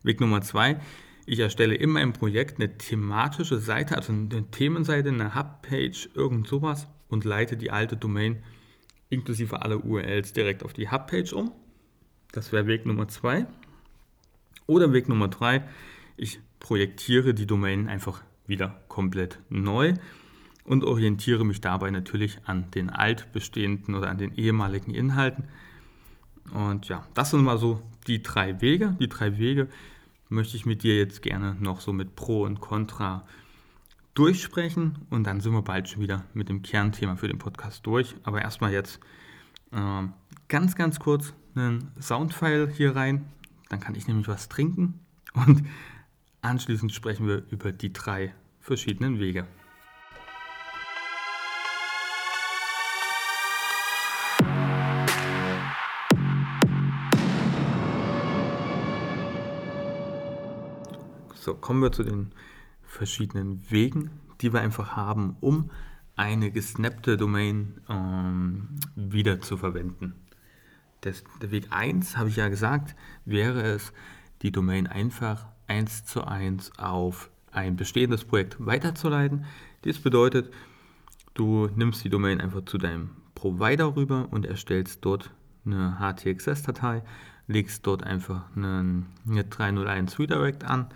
Weg 0.03 0.19
Nummer 0.21 0.41
zwei, 0.41 0.79
ich 1.25 1.39
erstelle 1.39 1.75
in 1.75 1.91
meinem 1.91 2.13
Projekt 2.13 2.59
eine 2.59 2.77
thematische 2.77 3.59
Seite, 3.59 3.95
also 3.95 4.12
eine 4.12 4.49
Themenseite, 4.49 5.09
eine 5.09 5.35
Hubpage, 5.35 6.09
irgend 6.15 6.47
sowas 6.47 6.88
und 7.07 7.25
leite 7.25 7.55
die 7.57 7.71
alte 7.71 7.97
Domain 7.97 8.41
inklusive 9.09 9.62
aller 9.62 9.83
URLs 9.83 10.33
direkt 10.33 10.63
auf 10.63 10.73
die 10.73 10.89
Hubpage 10.89 11.33
um. 11.33 11.51
Das 12.31 12.51
wäre 12.51 12.67
Weg 12.67 12.85
Nummer 12.85 13.07
zwei. 13.07 13.47
Oder 14.67 14.93
Weg 14.93 15.09
Nummer 15.09 15.27
drei, 15.27 15.67
ich 16.15 16.39
projektiere 16.60 17.34
die 17.34 17.48
Domain 17.48 17.88
einfach 17.88 18.22
wieder 18.48 18.82
komplett 18.88 19.39
neu 19.50 19.93
und 20.63 20.84
orientiere 20.84 21.45
mich 21.45 21.62
dabei 21.62 21.91
natürlich 21.91 22.39
an 22.45 22.69
den 22.72 22.89
altbestehenden 22.89 23.95
oder 23.95 24.10
an 24.10 24.17
den 24.17 24.34
ehemaligen 24.34 24.93
Inhalten. 24.93 25.45
Und 26.54 26.88
ja, 26.88 27.08
das 27.13 27.32
sind 27.32 27.43
mal 27.43 27.58
so 27.58 27.82
die 28.08 28.22
drei 28.22 28.62
Wege. 28.62 28.95
Die 29.00 29.08
drei 29.08 29.38
Wege 29.38 29.67
möchte 30.30 30.58
ich 30.58 30.65
mit 30.65 30.84
dir 30.84 30.98
jetzt 30.98 31.22
gerne 31.22 31.56
noch 31.60 31.82
so 31.82 31.93
mit 31.93 32.15
Pro 32.15 32.43
und 32.43 32.60
Contra 32.60 33.26
durchsprechen 34.13 34.98
und 35.10 35.24
dann 35.24 35.39
sind 35.39 35.54
wir 35.54 35.62
bald 35.62 35.88
schon 35.88 36.02
wieder 36.02 36.26
mit 36.34 36.50
dem 36.50 36.62
Kernthema 36.62 37.15
für 37.15 37.28
den 37.28 37.38
Podcast 37.38 37.86
durch. 37.86 38.15
Aber 38.24 38.41
erstmal 38.41 38.74
jetzt 38.74 39.00
äh, 39.72 40.08
ganz, 40.48 40.76
ganz 40.76 41.00
kurz 41.00 41.34
einen 41.56 41.91
Soundfile 42.00 42.69
hier 42.69 42.95
rein. 42.95 43.26
Dann 43.69 43.80
kann 43.80 43.95
ich 43.95 44.08
nämlich 44.08 44.28
was 44.28 44.50
trinken 44.50 45.00
und 45.34 45.63
anschließend 46.41 46.91
sprechen 46.93 47.28
wir 47.28 47.43
über 47.49 47.71
die 47.71 47.93
drei 47.93 48.34
verschiedenen 48.60 49.19
Wege. 49.19 49.45
So, 61.36 61.56
kommen 61.56 61.82
wir 61.82 61.91
zu 61.91 62.04
den 62.04 62.32
verschiedenen 62.84 63.63
Wegen, 63.71 64.12
die 64.41 64.54
wir 64.54 64.62
einfach 64.62 64.95
haben, 64.95 65.38
um 65.39 65.71
eine 66.15 66.52
gesnappte 66.52 67.15
Domain 67.15 67.80
ähm, 67.88 68.67
wieder 68.95 69.39
zu 69.39 69.56
verwenden. 69.56 70.15
Das, 71.02 71.23
der 71.41 71.52
Weg 71.52 71.67
1, 71.69 72.17
habe 72.17 72.28
ich 72.28 72.36
ja 72.36 72.49
gesagt, 72.49 72.93
wäre 73.23 73.62
es, 73.62 73.93
die 74.41 74.52
Domain 74.52 74.86
einfach 74.86 75.47
eins 75.69 76.05
zu 76.05 76.23
eins 76.23 76.71
auf 76.77 77.29
ein 77.51 77.75
bestehendes 77.75 78.25
Projekt 78.25 78.58
weiterzuleiten. 78.60 79.45
Dies 79.84 79.99
bedeutet, 79.99 80.51
du 81.34 81.69
nimmst 81.75 82.03
die 82.03 82.10
Domain 82.10 82.41
einfach 82.41 82.65
zu 82.65 82.77
deinem 82.77 83.12
Provider 83.36 83.95
rüber 83.95 84.27
und 84.32 84.45
erstellst 84.45 85.05
dort 85.05 85.32
eine 85.65 85.97
HTXS-Datei, 85.99 87.03
legst 87.47 87.86
dort 87.88 88.03
einfach 88.03 88.43
eine, 88.55 89.05
eine 89.27 89.43
301 89.45 90.19
Redirect 90.19 90.63
an 90.63 90.88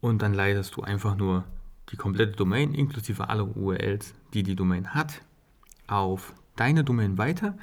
und 0.00 0.22
dann 0.22 0.34
leitest 0.34 0.76
du 0.76 0.82
einfach 0.82 1.16
nur 1.16 1.44
die 1.90 1.96
komplette 1.96 2.32
Domain 2.32 2.74
inklusive 2.74 3.28
aller 3.28 3.56
URLs, 3.56 4.14
die 4.32 4.42
die 4.42 4.56
Domain 4.56 4.94
hat, 4.94 5.22
auf 5.86 6.32
deine 6.56 6.84
Domain 6.84 7.18
weiter. 7.18 7.56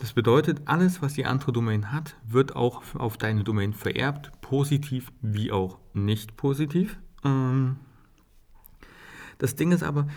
Das 0.00 0.14
bedeutet, 0.14 0.62
alles, 0.64 1.02
was 1.02 1.12
die 1.12 1.26
andere 1.26 1.52
Domain 1.52 1.92
hat, 1.92 2.16
wird 2.26 2.56
auch 2.56 2.82
auf 2.94 3.18
deine 3.18 3.44
Domain 3.44 3.74
vererbt, 3.74 4.32
positiv 4.40 5.12
wie 5.20 5.52
auch 5.52 5.78
nicht 5.92 6.38
positiv. 6.38 6.98
Ähm, 7.22 7.76
das 9.36 9.56
Ding 9.56 9.72
ist 9.72 9.82
aber, 9.82 10.08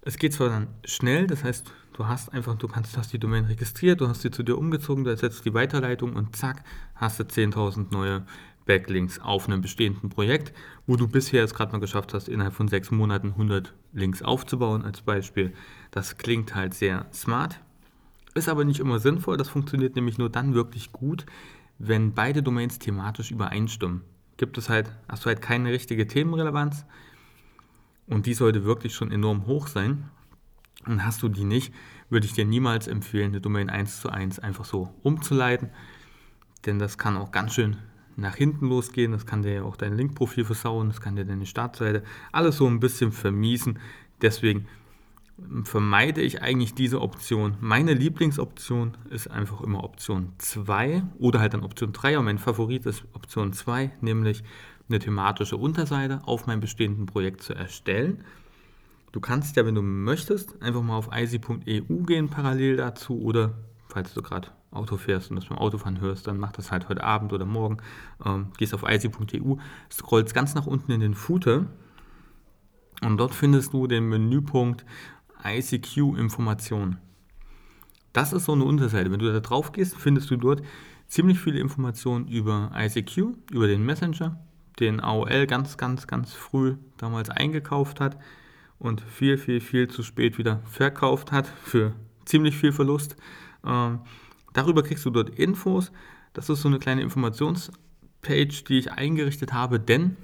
es 0.00 0.16
geht 0.16 0.32
zwar 0.32 0.48
dann 0.48 0.68
schnell, 0.82 1.26
das 1.26 1.44
heißt, 1.44 1.70
du 1.92 2.06
hast 2.06 2.32
einfach, 2.32 2.56
du 2.56 2.68
kannst, 2.68 2.96
hast 2.96 3.12
die 3.12 3.18
Domain 3.18 3.44
registriert, 3.44 4.00
du 4.00 4.08
hast 4.08 4.22
sie 4.22 4.30
zu 4.30 4.42
dir 4.42 4.56
umgezogen, 4.56 5.04
da 5.04 5.14
setzt 5.14 5.44
die 5.44 5.52
Weiterleitung 5.52 6.16
und 6.16 6.34
zack, 6.34 6.64
hast 6.94 7.20
du 7.20 7.24
10.000 7.24 7.92
neue 7.92 8.24
Backlinks 8.64 9.18
auf 9.18 9.46
einem 9.46 9.60
bestehenden 9.60 10.08
Projekt, 10.08 10.54
wo 10.86 10.96
du 10.96 11.06
bisher 11.06 11.44
es 11.44 11.52
gerade 11.52 11.72
mal 11.72 11.80
geschafft 11.80 12.14
hast, 12.14 12.28
innerhalb 12.28 12.54
von 12.54 12.68
sechs 12.68 12.90
Monaten 12.90 13.28
100 13.28 13.74
Links 13.92 14.22
aufzubauen 14.22 14.84
als 14.84 15.02
Beispiel. 15.02 15.52
Das 15.90 16.16
klingt 16.16 16.54
halt 16.54 16.72
sehr 16.72 17.06
smart, 17.12 17.60
ist 18.34 18.48
aber 18.48 18.64
nicht 18.64 18.80
immer 18.80 18.98
sinnvoll. 18.98 19.36
Das 19.36 19.48
funktioniert 19.48 19.96
nämlich 19.96 20.18
nur 20.18 20.30
dann 20.30 20.54
wirklich 20.54 20.92
gut, 20.92 21.26
wenn 21.78 22.14
beide 22.14 22.42
Domains 22.42 22.78
thematisch 22.78 23.30
übereinstimmen. 23.30 24.02
Gibt 24.36 24.58
es 24.58 24.68
halt, 24.68 24.90
hast 25.08 25.24
du 25.24 25.26
halt 25.26 25.42
keine 25.42 25.70
richtige 25.70 26.06
Themenrelevanz 26.06 26.84
und 28.06 28.26
die 28.26 28.34
sollte 28.34 28.64
wirklich 28.64 28.94
schon 28.94 29.10
enorm 29.10 29.46
hoch 29.46 29.66
sein. 29.66 30.10
Und 30.86 31.04
hast 31.04 31.22
du 31.22 31.28
die 31.28 31.44
nicht, 31.44 31.74
würde 32.08 32.26
ich 32.26 32.32
dir 32.32 32.44
niemals 32.44 32.86
empfehlen, 32.86 33.32
eine 33.32 33.40
Domain 33.40 33.68
1 33.68 34.00
zu 34.00 34.10
1 34.10 34.38
einfach 34.38 34.64
so 34.64 34.94
umzuleiten, 35.02 35.70
denn 36.66 36.78
das 36.78 36.98
kann 36.98 37.16
auch 37.16 37.32
ganz 37.32 37.54
schön 37.54 37.76
nach 38.16 38.36
hinten 38.36 38.68
losgehen. 38.68 39.12
Das 39.12 39.26
kann 39.26 39.42
dir 39.42 39.54
ja 39.54 39.62
auch 39.62 39.76
dein 39.76 39.96
Linkprofil 39.96 40.44
versauen, 40.44 40.88
das 40.88 41.00
kann 41.00 41.16
dir 41.16 41.24
deine 41.24 41.46
Startseite 41.46 42.02
alles 42.32 42.56
so 42.56 42.66
ein 42.66 42.80
bisschen 42.80 43.12
vermiesen. 43.12 43.78
Deswegen 44.22 44.66
vermeide 45.64 46.20
ich 46.20 46.42
eigentlich 46.42 46.74
diese 46.74 47.00
Option. 47.00 47.56
Meine 47.60 47.94
Lieblingsoption 47.94 48.96
ist 49.10 49.28
einfach 49.28 49.60
immer 49.60 49.84
Option 49.84 50.32
2 50.38 51.02
oder 51.18 51.40
halt 51.40 51.54
dann 51.54 51.62
Option 51.62 51.92
3, 51.92 52.16
aber 52.16 52.24
mein 52.24 52.38
Favorit 52.38 52.86
ist 52.86 53.04
Option 53.12 53.52
2, 53.52 53.92
nämlich 54.00 54.42
eine 54.88 54.98
thematische 54.98 55.56
Unterseite 55.56 56.20
auf 56.24 56.46
meinem 56.46 56.60
bestehenden 56.60 57.06
Projekt 57.06 57.42
zu 57.42 57.54
erstellen. 57.54 58.24
Du 59.12 59.20
kannst 59.20 59.56
ja, 59.56 59.64
wenn 59.64 59.74
du 59.74 59.82
möchtest, 59.82 60.60
einfach 60.60 60.82
mal 60.82 60.96
auf 60.96 61.10
icy.eu 61.12 62.02
gehen 62.04 62.28
parallel 62.28 62.76
dazu 62.76 63.20
oder 63.20 63.54
falls 63.88 64.12
du 64.14 64.22
gerade 64.22 64.48
Auto 64.70 64.98
fährst 64.98 65.30
und 65.30 65.36
das 65.36 65.46
beim 65.46 65.58
Autofahren 65.58 66.00
hörst, 66.00 66.26
dann 66.26 66.38
mach 66.38 66.52
das 66.52 66.70
halt 66.70 66.88
heute 66.90 67.02
Abend 67.02 67.32
oder 67.32 67.46
morgen. 67.46 67.78
Ähm, 68.24 68.48
gehst 68.58 68.74
auf 68.74 68.84
icy.eu, 68.86 69.56
scrollst 69.90 70.34
ganz 70.34 70.54
nach 70.54 70.66
unten 70.66 70.92
in 70.92 71.00
den 71.00 71.14
Footer 71.14 71.66
und 73.02 73.16
dort 73.16 73.34
findest 73.34 73.72
du 73.72 73.86
den 73.86 74.08
Menüpunkt 74.08 74.84
ICQ 75.44 76.18
Informationen. 76.18 76.98
Das 78.12 78.32
ist 78.32 78.46
so 78.46 78.52
eine 78.52 78.64
Unterseite. 78.64 79.10
Wenn 79.10 79.20
du 79.20 79.32
da 79.32 79.40
drauf 79.40 79.72
gehst, 79.72 79.96
findest 79.96 80.30
du 80.30 80.36
dort 80.36 80.62
ziemlich 81.06 81.38
viele 81.38 81.60
Informationen 81.60 82.26
über 82.28 82.70
ICQ, 82.74 83.34
über 83.52 83.66
den 83.66 83.84
Messenger, 83.84 84.38
den 84.80 85.00
AOL 85.00 85.46
ganz, 85.46 85.76
ganz, 85.76 86.06
ganz 86.06 86.32
früh 86.34 86.76
damals 86.96 87.30
eingekauft 87.30 88.00
hat 88.00 88.18
und 88.78 89.00
viel, 89.00 89.38
viel, 89.38 89.60
viel 89.60 89.88
zu 89.88 90.02
spät 90.02 90.38
wieder 90.38 90.60
verkauft 90.64 91.32
hat 91.32 91.46
für 91.46 91.94
ziemlich 92.24 92.56
viel 92.56 92.72
Verlust. 92.72 93.16
Ähm, 93.64 94.00
Darüber 94.58 94.82
kriegst 94.82 95.04
du 95.04 95.10
dort 95.10 95.30
Infos. 95.30 95.92
Das 96.32 96.48
ist 96.48 96.62
so 96.62 96.68
eine 96.68 96.80
kleine 96.80 97.02
Informationspage, 97.02 98.64
die 98.68 98.78
ich 98.78 98.92
eingerichtet 98.92 99.52
habe, 99.52 99.78
denn 99.78 100.16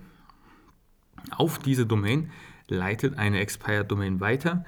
auf 1.30 1.58
diese 1.58 1.86
Domain 1.86 2.30
leitet 2.68 3.16
eine 3.16 3.38
Expired 3.38 3.90
Domain 3.90 4.20
weiter, 4.20 4.64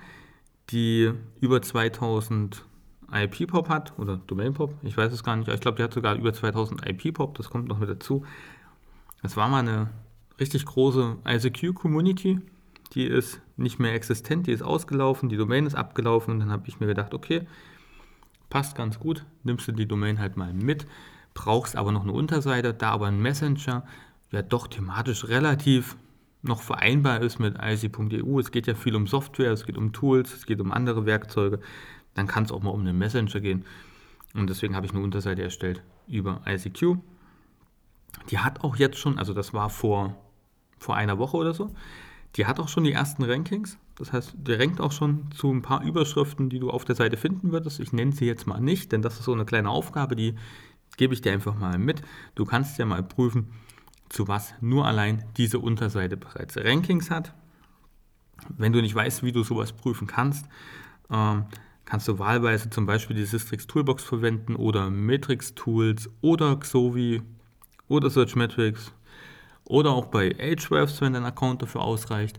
die 0.71 1.13
über 1.41 1.63
2000 1.63 2.65
IP-Pop 3.13 3.69
hat 3.69 3.97
oder 3.99 4.17
Domain-Pop, 4.17 4.75
ich 4.83 4.97
weiß 4.97 5.13
es 5.13 5.23
gar 5.23 5.37
nicht, 5.37 5.49
ich 5.49 5.61
glaube, 5.61 5.77
die 5.77 5.83
hat 5.83 5.95
sogar 5.95 6.17
über 6.17 6.33
2000 6.33 6.87
IP-Pop, 6.87 7.37
das 7.37 7.51
kommt 7.51 7.69
noch 7.69 7.79
mit 7.79 7.89
dazu. 7.89 8.25
Das 9.23 9.37
war 9.37 9.49
mal 9.49 9.61
eine 9.61 9.91
richtig 10.41 10.67
große 10.67 11.17
ICQ-Community, 11.25 12.41
die 12.95 13.05
ist 13.05 13.41
nicht 13.57 13.79
mehr 13.79 13.95
existent, 13.95 14.47
die 14.47 14.53
ist 14.53 14.63
ausgelaufen, 14.63 15.29
die 15.29 15.37
Domain 15.37 15.67
ist 15.67 15.75
abgelaufen 15.75 16.35
und 16.35 16.41
dann 16.41 16.51
habe 16.51 16.69
ich 16.69 16.81
mir 16.81 16.87
gedacht, 16.87 17.15
okay, 17.15 17.47
passt 18.51 18.77
ganz 18.77 18.99
gut, 18.99 19.25
nimmst 19.45 19.69
du 19.69 19.73
die 19.73 19.87
Domain 19.87 20.19
halt 20.19 20.37
mal 20.37 20.53
mit, 20.53 20.87
brauchst 21.35 21.77
aber 21.77 21.93
noch 21.93 22.03
eine 22.03 22.13
Unterseite, 22.13 22.75
da 22.75 22.91
aber 22.91 23.07
ein 23.07 23.21
Messenger 23.21 23.85
ja 24.33 24.43
doch 24.43 24.67
thematisch 24.67 25.29
relativ 25.29 25.97
noch 26.47 26.63
vereinbar 26.63 27.21
ist 27.21 27.39
mit 27.39 27.57
IC.eu. 27.61 28.39
Es 28.39 28.51
geht 28.51 28.67
ja 28.67 28.75
viel 28.75 28.97
um 28.97 29.07
Software, 29.07 29.53
es 29.53 29.65
geht 29.65 29.77
um 29.77 29.93
Tools, 29.93 30.35
es 30.35 30.47
geht 30.47 30.61
um 30.61 30.73
andere 30.73 31.07
Werkzeuge. 31.07 31.61
Dann 32.15 32.27
kann 32.27 32.45
es 32.45 32.53
auch 32.53 32.63
mal 32.63 32.71
um 32.71 32.81
einen 32.81 32.99
Messenger 32.99 33.41
gehen. 33.41 33.65
Und 34.35 34.51
deswegen 34.51 34.75
habe 34.75 34.87
ich 34.87 34.93
eine 34.93 35.03
Unterseite 35.03 35.43
erstellt 35.43 35.83
über 36.09 36.43
ICQ. 36.47 36.99
Die 38.31 38.39
hat 38.39 38.63
auch 38.65 38.77
jetzt 38.77 38.99
schon, 38.99 39.19
also 39.19 39.33
das 39.35 39.53
war 39.53 39.71
vor, 39.71 40.17
vor 40.79 40.97
einer 40.97 41.19
Woche 41.19 41.37
oder 41.37 41.55
so, 41.55 41.71
die 42.37 42.47
hat 42.47 42.61
auch 42.61 42.69
schon 42.69 42.85
die 42.85 42.93
ersten 42.93 43.23
Rankings. 43.23 43.79
Das 43.99 44.13
heißt, 44.13 44.35
die 44.37 44.53
rankt 44.53 44.81
auch 44.81 44.93
schon 44.93 45.31
zu 45.31 45.51
ein 45.51 45.63
paar 45.63 45.83
Überschriften, 45.83 46.51
die 46.51 46.59
du 46.59 46.71
auf 46.71 46.85
der 46.85 46.95
Seite 46.95 47.17
finden 47.17 47.53
würdest. 47.53 47.81
Ich 47.81 47.93
nenne 47.93 48.13
sie 48.13 48.27
jetzt 48.27 48.47
mal 48.47 48.61
nicht, 48.61 48.93
denn 48.93 49.03
das 49.03 49.19
ist 49.19 49.25
so 49.25 49.33
eine 49.33 49.47
kleine 49.47 49.71
Aufgabe, 49.71 50.17
die 50.17 50.35
gebe 50.99 51.15
ich 51.15 51.23
dir 51.23 51.33
einfach 51.33 51.59
mal 51.59 51.79
mit. 51.79 52.03
Du 52.35 52.45
kannst 52.45 52.79
ja 52.79 52.85
mal 52.85 53.03
prüfen, 53.03 53.49
zu 54.09 54.29
was 54.29 54.55
nur 54.61 54.87
allein 54.87 55.25
diese 55.37 55.59
Unterseite 55.59 56.17
bereits 56.17 56.57
Rankings 56.57 57.11
hat. 57.11 57.35
Wenn 58.49 58.73
du 58.73 58.81
nicht 58.81 58.95
weißt, 58.95 59.23
wie 59.23 59.33
du 59.33 59.43
sowas 59.43 59.73
prüfen 59.73 60.07
kannst, 60.07 60.47
ähm, 61.11 61.47
kannst 61.85 62.09
du 62.09 62.19
wahlweise 62.19 62.71
zum 62.71 62.87
Beispiel 62.87 63.17
die 63.17 63.25
Systrix 63.25 63.67
Toolbox 63.67 64.05
verwenden 64.05 64.57
oder 64.57 64.91
Matrix 64.91 65.55
Tools 65.55 66.11
oder 66.21 66.57
Xovi 66.57 67.23
oder 67.89 68.11
Searchmetrics 68.11 68.93
oder 69.65 69.91
auch 69.91 70.07
bei 70.07 70.35
Ahrefs, 70.39 71.01
wenn 71.01 71.15
dein 71.15 71.25
Account 71.25 71.63
dafür 71.63 71.83
ausreicht. 71.83 72.39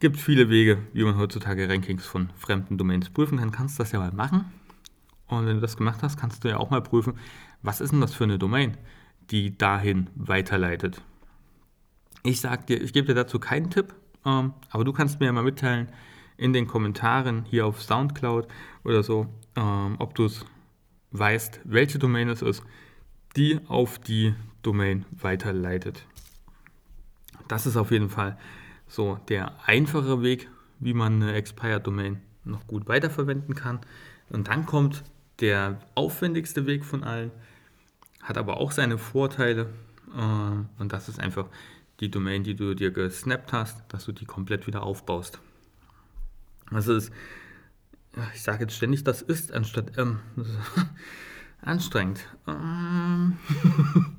Gibt 0.00 0.18
viele 0.18 0.48
Wege, 0.48 0.78
wie 0.92 1.04
man 1.04 1.16
heutzutage 1.16 1.68
Rankings 1.68 2.04
von 2.04 2.30
fremden 2.36 2.76
Domains 2.76 3.10
prüfen 3.10 3.38
kann. 3.38 3.52
Kannst 3.52 3.80
das 3.80 3.92
ja 3.92 4.00
mal 4.00 4.12
machen. 4.12 4.52
Und 5.26 5.46
wenn 5.46 5.56
du 5.56 5.60
das 5.60 5.76
gemacht 5.76 6.02
hast, 6.02 6.18
kannst 6.18 6.44
du 6.44 6.48
ja 6.48 6.58
auch 6.58 6.70
mal 6.70 6.82
prüfen, 6.82 7.14
was 7.62 7.80
ist 7.80 7.92
denn 7.92 8.00
das 8.00 8.14
für 8.14 8.24
eine 8.24 8.38
Domain, 8.38 8.76
die 9.30 9.56
dahin 9.56 10.10
weiterleitet. 10.14 11.02
Ich 12.22 12.40
sag 12.40 12.66
dir, 12.66 12.80
ich 12.80 12.92
gebe 12.92 13.06
dir 13.06 13.14
dazu 13.14 13.38
keinen 13.38 13.70
Tipp, 13.70 13.94
ähm, 14.24 14.54
aber 14.70 14.84
du 14.84 14.92
kannst 14.92 15.20
mir 15.20 15.26
ja 15.26 15.32
mal 15.32 15.44
mitteilen 15.44 15.88
in 16.36 16.52
den 16.52 16.66
Kommentaren 16.66 17.44
hier 17.44 17.66
auf 17.66 17.82
Soundcloud 17.82 18.48
oder 18.82 19.02
so, 19.02 19.26
ähm, 19.56 19.96
ob 19.98 20.14
du 20.14 20.24
es 20.24 20.44
weißt, 21.12 21.60
welche 21.64 21.98
Domain 21.98 22.28
es 22.28 22.42
ist, 22.42 22.62
die 23.36 23.60
auf 23.68 23.98
die 23.98 24.34
Domain 24.62 25.04
weiterleitet. 25.10 26.06
Das 27.48 27.66
ist 27.66 27.76
auf 27.76 27.90
jeden 27.90 28.08
Fall 28.08 28.38
so 28.88 29.18
der 29.28 29.52
einfache 29.66 30.22
Weg, 30.22 30.48
wie 30.80 30.94
man 30.94 31.22
eine 31.22 31.34
Expired 31.34 31.86
Domain 31.86 32.20
noch 32.44 32.66
gut 32.66 32.88
weiterverwenden 32.88 33.54
kann. 33.54 33.80
Und 34.30 34.48
dann 34.48 34.66
kommt 34.66 35.04
der 35.40 35.78
aufwendigste 35.94 36.66
Weg 36.66 36.84
von 36.84 37.04
allen, 37.04 37.30
hat 38.24 38.38
aber 38.38 38.56
auch 38.56 38.72
seine 38.72 38.98
Vorteile. 38.98 39.68
Äh, 40.16 40.80
und 40.80 40.92
das 40.92 41.08
ist 41.08 41.20
einfach 41.20 41.46
die 42.00 42.10
Domain, 42.10 42.42
die 42.42 42.56
du 42.56 42.74
dir 42.74 42.90
gesnappt 42.90 43.52
hast, 43.52 43.84
dass 43.88 44.06
du 44.06 44.12
die 44.12 44.24
komplett 44.24 44.66
wieder 44.66 44.82
aufbaust. 44.82 45.38
Das 46.70 46.88
ist, 46.88 47.12
ich 48.34 48.42
sage 48.42 48.64
jetzt 48.64 48.74
ständig, 48.74 49.04
das 49.04 49.22
ist 49.22 49.52
anstatt 49.52 49.96
ähm, 49.98 50.18
anstrengend. 51.62 52.26
Ähm, 52.48 53.36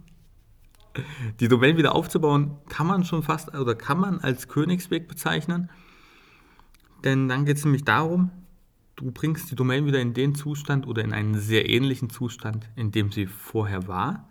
die 1.39 1.48
Domain 1.48 1.76
wieder 1.76 1.96
aufzubauen, 1.96 2.58
kann 2.70 2.88
man 2.88 3.04
schon 3.04 3.24
fast 3.24 3.54
oder 3.54 3.76
kann 3.76 4.00
man 4.00 4.20
als 4.20 4.48
Königsweg 4.48 5.08
bezeichnen. 5.08 5.70
Denn 7.04 7.28
dann 7.28 7.46
geht 7.46 7.58
es 7.58 7.65
nämlich 7.65 7.84
darum, 7.84 8.32
du 8.96 9.12
bringst 9.12 9.52
die 9.52 9.56
Domain 9.56 9.86
wieder 9.86 10.00
in 10.00 10.14
den 10.14 10.36
Zustand 10.36 10.88
oder 10.88 11.04
in 11.04 11.14
einen 11.14 11.38
sehr 11.40 11.70
ähnlichen 11.70 12.10
Zustand, 12.10 12.70
in 12.76 12.92
dem 12.92 13.12
sie 13.12 13.28
vorher 13.28 13.88
war. 13.88 14.30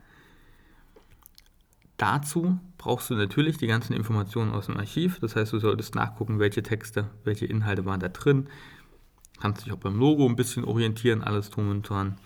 Dazu 1.96 2.58
brauchst 2.76 3.10
du 3.10 3.14
natürlich 3.14 3.56
die 3.56 3.66
ganzen 3.66 3.92
Informationen 3.92 4.52
aus 4.52 4.66
dem 4.66 4.76
Archiv. 4.76 5.20
Das 5.20 5.36
heißt, 5.36 5.52
du 5.52 5.58
solltest 5.58 5.94
nachgucken, 5.94 6.38
welche 6.38 6.62
Texte, 6.62 7.10
welche 7.22 7.46
Inhalte 7.46 7.84
waren 7.84 8.00
da 8.00 8.08
drin. 8.08 8.48
Kannst 9.40 9.64
dich 9.64 9.72
auch 9.72 9.78
beim 9.78 9.98
Logo 9.98 10.26
ein 10.26 10.36
bisschen 10.36 10.64
orientieren, 10.64 11.22
alles 11.22 11.50
drum 11.50 11.70
und 11.70 11.88
dran. 11.88 12.16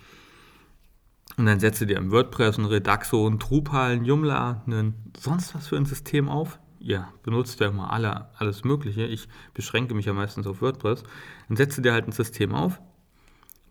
Und 1.36 1.46
dann 1.46 1.60
setze 1.60 1.86
dir 1.86 1.98
im 1.98 2.10
WordPress 2.10 2.58
ein 2.58 2.64
Redaxo, 2.64 3.28
ein 3.28 3.38
Drupal, 3.38 3.92
ein 3.92 4.04
Joomla, 4.04 4.62
ein 4.66 4.94
sonst 5.18 5.54
was 5.54 5.68
für 5.68 5.76
ein 5.76 5.86
System 5.86 6.28
auf. 6.28 6.58
Ihr 6.80 7.08
benutzt 7.22 7.60
ja 7.60 7.68
immer 7.68 7.92
alle, 7.92 8.28
alles 8.36 8.64
Mögliche. 8.64 9.04
Ich 9.04 9.28
beschränke 9.54 9.94
mich 9.94 10.06
ja 10.06 10.12
meistens 10.12 10.46
auf 10.46 10.62
WordPress. 10.62 11.02
Dann 11.48 11.56
setze 11.56 11.82
dir 11.82 11.92
halt 11.92 12.06
ein 12.06 12.12
System 12.12 12.54
auf, 12.54 12.80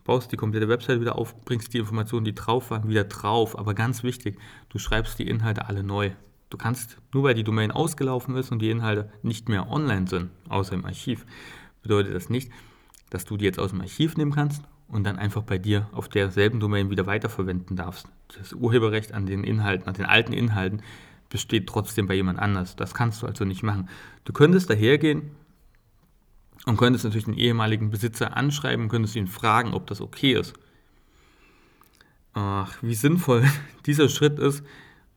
baust 0.04 0.30
die 0.32 0.36
komplette 0.36 0.68
Website 0.68 1.00
wieder 1.00 1.16
auf, 1.16 1.40
bringst 1.44 1.72
die 1.74 1.78
Informationen, 1.78 2.24
die 2.24 2.34
drauf 2.34 2.70
waren, 2.70 2.88
wieder 2.88 3.04
drauf. 3.04 3.58
Aber 3.58 3.74
ganz 3.74 4.02
wichtig, 4.02 4.38
du 4.68 4.78
schreibst 4.78 5.18
die 5.18 5.28
Inhalte 5.28 5.66
alle 5.66 5.82
neu. 5.82 6.10
Du 6.50 6.56
kannst, 6.56 6.98
nur 7.12 7.24
weil 7.24 7.34
die 7.34 7.44
Domain 7.44 7.70
ausgelaufen 7.70 8.34
ist 8.36 8.50
und 8.50 8.60
die 8.60 8.70
Inhalte 8.70 9.12
nicht 9.22 9.48
mehr 9.48 9.70
online 9.70 10.06
sind, 10.06 10.30
außer 10.48 10.74
im 10.74 10.84
Archiv, 10.84 11.26
bedeutet 11.82 12.14
das 12.14 12.30
nicht, 12.30 12.50
dass 13.10 13.24
du 13.24 13.36
die 13.36 13.44
jetzt 13.44 13.58
aus 13.58 13.70
dem 13.70 13.82
Archiv 13.82 14.16
nehmen 14.16 14.32
kannst 14.32 14.62
und 14.88 15.04
dann 15.04 15.18
einfach 15.18 15.42
bei 15.42 15.58
dir 15.58 15.88
auf 15.92 16.08
derselben 16.08 16.60
Domain 16.60 16.90
wieder 16.90 17.06
weiterverwenden 17.06 17.76
darfst. 17.76 18.08
Das 18.38 18.54
Urheberrecht 18.54 19.12
an 19.12 19.26
den 19.26 19.44
Inhalten, 19.44 19.86
an 19.88 19.94
den 19.94 20.06
alten 20.06 20.32
Inhalten 20.32 20.82
besteht 21.28 21.66
trotzdem 21.66 22.06
bei 22.06 22.14
jemand 22.14 22.38
anders. 22.38 22.76
Das 22.76 22.94
kannst 22.94 23.22
du 23.22 23.26
also 23.26 23.44
nicht 23.44 23.62
machen. 23.62 23.88
Du 24.24 24.32
könntest 24.32 24.70
dahergehen 24.70 25.30
und 26.66 26.76
könntest 26.76 27.04
natürlich 27.04 27.26
den 27.26 27.34
ehemaligen 27.34 27.90
Besitzer 27.90 28.36
anschreiben, 28.36 28.88
könntest 28.88 29.16
ihn 29.16 29.26
fragen, 29.26 29.74
ob 29.74 29.86
das 29.86 30.00
okay 30.00 30.32
ist. 30.32 30.54
Ach, 32.34 32.76
wie 32.82 32.94
sinnvoll 32.94 33.44
dieser 33.86 34.08
Schritt 34.08 34.38
ist, 34.38 34.64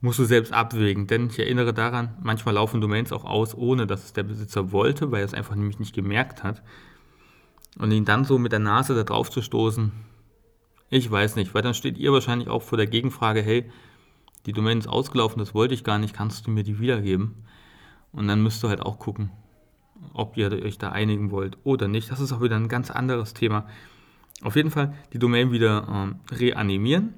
musst 0.00 0.18
du 0.18 0.24
selbst 0.24 0.52
abwägen, 0.52 1.06
denn 1.06 1.28
ich 1.28 1.38
erinnere 1.38 1.72
daran, 1.72 2.16
manchmal 2.20 2.54
laufen 2.54 2.80
Domains 2.80 3.12
auch 3.12 3.24
aus, 3.24 3.54
ohne 3.54 3.86
dass 3.86 4.04
es 4.04 4.12
der 4.12 4.24
Besitzer 4.24 4.72
wollte, 4.72 5.12
weil 5.12 5.20
er 5.20 5.26
es 5.26 5.34
einfach 5.34 5.54
nämlich 5.54 5.78
nicht 5.78 5.94
gemerkt 5.94 6.42
hat. 6.42 6.62
Und 7.78 7.92
ihn 7.92 8.04
dann 8.04 8.24
so 8.24 8.38
mit 8.38 8.52
der 8.52 8.58
Nase 8.58 8.94
da 8.94 9.04
drauf 9.04 9.30
zu 9.30 9.40
stoßen, 9.40 9.92
ich 10.90 11.10
weiß 11.10 11.36
nicht, 11.36 11.54
weil 11.54 11.62
dann 11.62 11.72
steht 11.72 11.96
ihr 11.96 12.12
wahrscheinlich 12.12 12.48
auch 12.48 12.62
vor 12.62 12.76
der 12.76 12.86
Gegenfrage, 12.86 13.40
hey, 13.40 13.70
die 14.46 14.52
Domain 14.52 14.78
ist 14.78 14.88
ausgelaufen, 14.88 15.38
das 15.38 15.54
wollte 15.54 15.74
ich 15.74 15.84
gar 15.84 15.98
nicht, 15.98 16.14
kannst 16.14 16.46
du 16.46 16.50
mir 16.50 16.64
die 16.64 16.80
wiedergeben? 16.80 17.44
Und 18.12 18.28
dann 18.28 18.42
müsst 18.42 18.64
ihr 18.64 18.68
halt 18.68 18.82
auch 18.82 18.98
gucken, 18.98 19.30
ob 20.12 20.36
ihr 20.36 20.52
euch 20.52 20.78
da 20.78 20.90
einigen 20.90 21.30
wollt 21.30 21.56
oder 21.64 21.88
nicht. 21.88 22.10
Das 22.10 22.20
ist 22.20 22.32
auch 22.32 22.42
wieder 22.42 22.56
ein 22.56 22.68
ganz 22.68 22.90
anderes 22.90 23.34
Thema. 23.34 23.66
Auf 24.42 24.56
jeden 24.56 24.70
Fall 24.70 24.94
die 25.12 25.18
Domain 25.18 25.52
wieder 25.52 25.86
ähm, 25.88 26.16
reanimieren. 26.30 27.14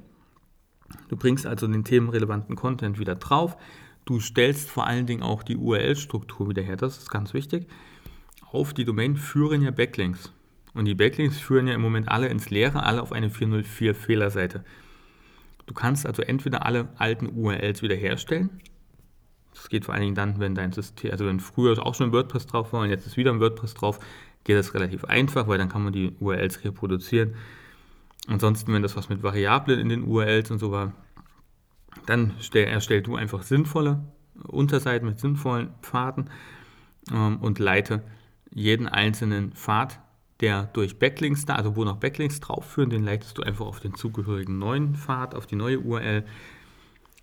Du 1.08 1.16
bringst 1.16 1.46
also 1.46 1.66
den 1.66 1.84
themenrelevanten 1.84 2.56
Content 2.56 2.98
wieder 2.98 3.14
drauf. 3.14 3.56
Du 4.04 4.20
stellst 4.20 4.70
vor 4.70 4.86
allen 4.86 5.06
Dingen 5.06 5.22
auch 5.22 5.42
die 5.42 5.56
URL-Struktur 5.56 6.48
wieder 6.50 6.62
her. 6.62 6.76
Das 6.76 6.98
ist 6.98 7.10
ganz 7.10 7.32
wichtig. 7.32 7.66
Auf 8.52 8.74
die 8.74 8.84
Domain 8.84 9.16
führen 9.16 9.62
ja 9.62 9.70
Backlinks. 9.70 10.32
Und 10.74 10.84
die 10.84 10.94
Backlinks 10.94 11.38
führen 11.38 11.66
ja 11.66 11.74
im 11.74 11.80
Moment 11.80 12.08
alle 12.08 12.28
ins 12.28 12.50
Leere, 12.50 12.82
alle 12.82 13.00
auf 13.00 13.12
eine 13.12 13.30
404 13.30 13.94
Fehlerseite. 13.94 14.64
Du 15.66 15.74
kannst 15.74 16.06
also 16.06 16.22
entweder 16.22 16.66
alle 16.66 16.88
alten 16.98 17.30
URLs 17.34 17.82
wiederherstellen. 17.82 18.50
Das 19.54 19.68
geht 19.68 19.84
vor 19.84 19.94
allen 19.94 20.02
Dingen 20.02 20.14
dann, 20.14 20.40
wenn 20.40 20.54
dein 20.54 20.72
System, 20.72 21.12
also 21.12 21.26
wenn 21.26 21.40
früher 21.40 21.80
auch 21.84 21.94
schon 21.94 22.08
ein 22.08 22.12
WordPress 22.12 22.46
drauf 22.46 22.72
war 22.72 22.82
und 22.82 22.90
jetzt 22.90 23.06
ist 23.06 23.16
wieder 23.16 23.32
ein 23.32 23.40
WordPress 23.40 23.74
drauf, 23.74 24.00
geht 24.42 24.56
das 24.56 24.74
relativ 24.74 25.04
einfach, 25.04 25.46
weil 25.46 25.58
dann 25.58 25.68
kann 25.68 25.82
man 25.82 25.92
die 25.92 26.12
URLs 26.20 26.64
reproduzieren. 26.64 27.34
Ansonsten, 28.26 28.72
wenn 28.72 28.82
das 28.82 28.96
was 28.96 29.08
mit 29.08 29.22
Variablen 29.22 29.78
in 29.78 29.88
den 29.88 30.04
URLs 30.04 30.50
und 30.50 30.58
so 30.58 30.70
war, 30.70 30.92
dann 32.06 32.34
stell, 32.40 32.66
erstell 32.66 33.02
du 33.02 33.16
einfach 33.16 33.42
sinnvolle 33.42 34.02
Unterseiten 34.42 35.06
mit 35.06 35.20
sinnvollen 35.20 35.70
Pfaden 35.82 36.30
ähm, 37.12 37.38
und 37.38 37.58
leite 37.58 38.02
jeden 38.50 38.88
einzelnen 38.88 39.52
Pfad 39.52 40.00
der 40.40 40.64
durch 40.72 40.98
Backlinks 40.98 41.44
da, 41.44 41.54
also 41.54 41.76
wo 41.76 41.84
noch 41.84 41.98
Backlinks 41.98 42.40
drauf 42.40 42.68
führen, 42.68 42.90
den 42.90 43.04
leitest 43.04 43.38
du 43.38 43.42
einfach 43.42 43.66
auf 43.66 43.80
den 43.80 43.94
zugehörigen 43.94 44.58
neuen 44.58 44.94
Pfad, 44.94 45.34
auf 45.34 45.46
die 45.46 45.56
neue 45.56 45.80
URL. 45.80 46.24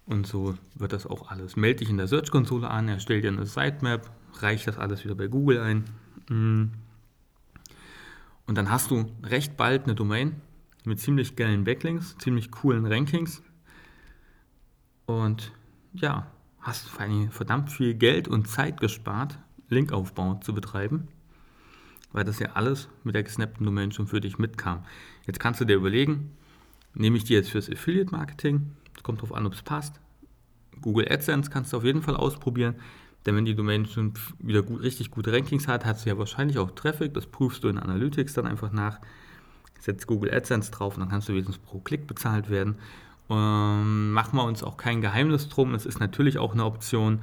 Und 0.05 0.27
so 0.27 0.55
wird 0.75 0.93
das 0.93 1.05
auch 1.05 1.29
alles. 1.29 1.55
Melde 1.55 1.79
dich 1.79 1.89
in 1.89 1.97
der 1.97 2.07
Search-Konsole 2.07 2.69
an, 2.69 2.87
erstell 2.87 3.21
dir 3.21 3.29
eine 3.29 3.45
Sitemap, 3.45 4.09
reich 4.39 4.65
das 4.65 4.77
alles 4.77 5.03
wieder 5.03 5.15
bei 5.15 5.27
Google 5.27 5.59
ein. 5.59 5.83
Mm. 6.29 6.71
Und 8.47 8.57
dann 8.57 8.71
hast 8.71 8.91
du 8.91 9.05
recht 9.23 9.55
bald 9.55 9.83
eine 9.83 9.95
Domain 9.95 10.41
mit 10.83 10.99
ziemlich 10.99 11.35
geilen 11.35 11.63
Backlinks, 11.63 12.17
ziemlich 12.17 12.51
coolen 12.51 12.85
Rankings. 12.85 13.43
Und 15.05 15.51
ja, 15.93 16.27
hast 16.59 16.89
vor 16.89 17.01
allem 17.01 17.29
verdammt 17.29 17.71
viel 17.71 17.93
Geld 17.93 18.27
und 18.27 18.47
Zeit 18.47 18.79
gespart, 18.79 19.37
Linkaufbau 19.69 20.35
zu 20.35 20.53
betreiben 20.53 21.07
weil 22.13 22.23
das 22.23 22.39
ja 22.39 22.51
alles 22.53 22.89
mit 23.03 23.15
der 23.15 23.23
gesnappten 23.23 23.65
Domain 23.65 23.91
schon 23.91 24.07
für 24.07 24.21
dich 24.21 24.37
mitkam. 24.37 24.83
Jetzt 25.25 25.39
kannst 25.39 25.61
du 25.61 25.65
dir 25.65 25.75
überlegen, 25.75 26.31
nehme 26.93 27.17
ich 27.17 27.23
die 27.23 27.33
jetzt 27.33 27.49
fürs 27.49 27.69
Affiliate 27.69 28.11
Marketing? 28.11 28.71
Es 28.95 29.03
kommt 29.03 29.19
darauf 29.19 29.33
an, 29.33 29.45
ob 29.45 29.53
es 29.53 29.61
passt. 29.61 29.99
Google 30.81 31.07
AdSense 31.09 31.49
kannst 31.49 31.73
du 31.73 31.77
auf 31.77 31.83
jeden 31.83 32.01
Fall 32.01 32.15
ausprobieren. 32.15 32.75
Denn 33.25 33.35
wenn 33.35 33.45
die 33.45 33.55
Domain 33.55 33.85
schon 33.85 34.13
wieder 34.39 34.63
gut, 34.63 34.81
richtig 34.81 35.11
gute 35.11 35.31
Rankings 35.31 35.67
hat, 35.67 35.85
hat 35.85 35.99
sie 35.99 36.09
ja 36.09 36.17
wahrscheinlich 36.17 36.57
auch 36.57 36.71
Traffic. 36.71 37.13
Das 37.13 37.27
prüfst 37.27 37.63
du 37.63 37.67
in 37.67 37.77
Analytics 37.77 38.33
dann 38.33 38.47
einfach 38.47 38.71
nach. 38.71 38.99
Setzt 39.79 40.07
Google 40.07 40.33
AdSense 40.33 40.71
drauf 40.71 40.95
und 40.95 41.01
dann 41.01 41.09
kannst 41.09 41.29
du 41.29 41.33
wenigstens 41.33 41.59
pro 41.59 41.79
Klick 41.79 42.07
bezahlt 42.07 42.49
werden. 42.49 42.75
Ähm, 43.29 44.11
machen 44.11 44.37
wir 44.37 44.43
uns 44.43 44.63
auch 44.63 44.75
kein 44.75 45.01
Geheimnis 45.01 45.49
drum. 45.49 45.75
Es 45.75 45.85
ist 45.85 45.99
natürlich 45.99 46.39
auch 46.39 46.53
eine 46.53 46.65
Option, 46.65 47.21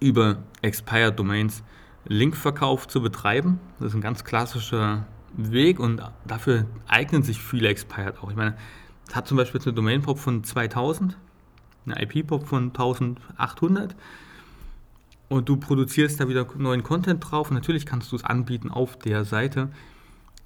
über 0.00 0.42
Expired 0.62 1.18
Domains 1.18 1.62
Linkverkauf 2.06 2.88
zu 2.88 3.00
betreiben. 3.00 3.60
Das 3.78 3.88
ist 3.88 3.94
ein 3.94 4.00
ganz 4.00 4.24
klassischer 4.24 5.06
Weg 5.36 5.78
und 5.78 6.02
dafür 6.26 6.66
eignen 6.88 7.22
sich 7.22 7.40
viele 7.40 7.68
Expired 7.68 8.18
auch. 8.22 8.30
Ich 8.30 8.36
meine, 8.36 8.56
es 9.08 9.14
hat 9.14 9.26
zum 9.26 9.36
Beispiel 9.36 9.58
jetzt 9.58 9.66
eine 9.66 9.74
Domain-Pop 9.74 10.18
von 10.18 10.44
2000, 10.44 11.16
eine 11.86 12.02
IP-Pop 12.02 12.46
von 12.46 12.68
1800 12.68 13.96
und 15.28 15.48
du 15.48 15.56
produzierst 15.56 16.20
da 16.20 16.28
wieder 16.28 16.46
neuen 16.56 16.82
Content 16.82 17.30
drauf. 17.30 17.50
natürlich 17.50 17.86
kannst 17.86 18.12
du 18.12 18.16
es 18.16 18.24
anbieten 18.24 18.70
auf 18.70 18.98
der 18.98 19.24
Seite 19.24 19.70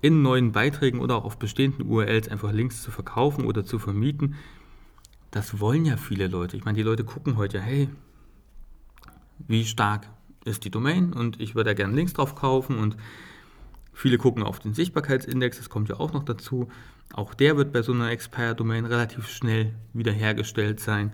in 0.01 0.23
neuen 0.23 0.53
Beiträgen 0.53 1.01
oder 1.01 1.17
auch 1.17 1.25
auf 1.25 1.39
bestehenden 1.39 1.87
URLs 1.87 2.29
einfach 2.29 2.53
Links 2.53 2.83
zu 2.83 2.91
verkaufen 2.91 3.45
oder 3.45 3.65
zu 3.65 3.79
vermieten. 3.79 4.37
Das 5.31 5.59
wollen 5.59 5.85
ja 5.85 5.97
viele 5.97 6.29
Leute. 6.29 6.57
Ich 6.57 6.65
meine, 6.65 6.77
die 6.77 6.85
Leute 6.85 7.05
gucken 7.05 7.37
heute, 7.37 7.61
hey, 7.61 7.89
wie 9.49 9.65
stark 9.65 10.09
ist 10.47 10.65
die 10.65 10.71
Domain 10.71 11.13
und 11.13 11.41
ich 11.41 11.55
würde 11.55 11.71
da 11.71 11.75
gerne 11.75 11.95
Links 11.95 12.13
drauf 12.13 12.35
kaufen 12.35 12.79
und 12.79 12.97
viele 13.93 14.19
gucken 14.19 14.43
auf 14.43 14.59
den 14.59 14.75
Sichtbarkeitsindex, 14.75 15.59
das 15.59 15.69
kommt 15.69 15.89
ja 15.89 15.99
auch 15.99 16.13
noch 16.13 16.25
dazu. 16.25 16.69
Auch 17.13 17.35
der 17.35 17.57
wird 17.57 17.73
bei 17.73 17.83
so 17.83 17.93
einer 17.93 18.11
Expire-Domain 18.11 18.85
relativ 18.85 19.29
schnell 19.29 19.75
wiederhergestellt 19.93 20.81
sein 20.81 21.13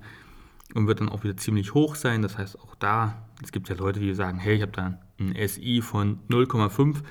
und 0.75 0.87
wird 0.87 1.01
dann 1.01 1.09
auch 1.09 1.25
wieder 1.25 1.37
ziemlich 1.37 1.75
hoch 1.75 1.95
sein. 1.95 2.23
Das 2.23 2.39
heißt, 2.39 2.59
auch 2.59 2.75
da, 2.77 3.27
es 3.43 3.53
gibt 3.53 3.69
ja 3.69 3.75
Leute, 3.75 4.01
die 4.01 4.15
sagen, 4.15 4.39
hey, 4.39 4.57
ich 4.57 4.63
habe 4.63 4.73
da 4.73 4.99
ein 5.19 5.35
SI 5.49 5.83
von 5.83 6.19
0,5. 6.29 7.03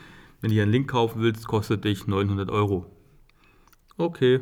Wenn 0.42 0.50
du 0.50 0.54
hier 0.54 0.64
einen 0.64 0.72
Link 0.72 0.90
kaufen 0.90 1.22
willst, 1.22 1.48
kostet 1.48 1.86
dich 1.86 2.08
900 2.08 2.50
Euro. 2.50 2.86
Okay, 3.98 4.40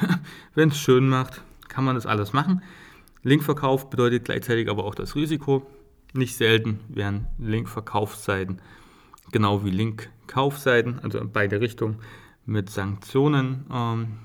wenn 0.54 0.68
es 0.68 0.78
schön 0.78 1.08
macht, 1.08 1.42
kann 1.68 1.84
man 1.84 1.96
das 1.96 2.06
alles 2.06 2.32
machen. 2.32 2.62
Linkverkauf 3.22 3.90
bedeutet 3.90 4.24
gleichzeitig 4.24 4.70
aber 4.70 4.84
auch 4.84 4.94
das 4.94 5.16
Risiko. 5.16 5.66
Nicht 6.12 6.36
selten 6.36 6.80
werden 6.88 7.26
Linkverkaufsseiten 7.38 8.60
genau 9.32 9.64
wie 9.64 9.70
Linkkaufseiten, 9.70 11.00
also 11.00 11.18
in 11.18 11.32
beide 11.32 11.60
Richtungen, 11.60 11.98
mit 12.46 12.70
Sanktionen 12.70 13.66
ähm, 13.70 14.18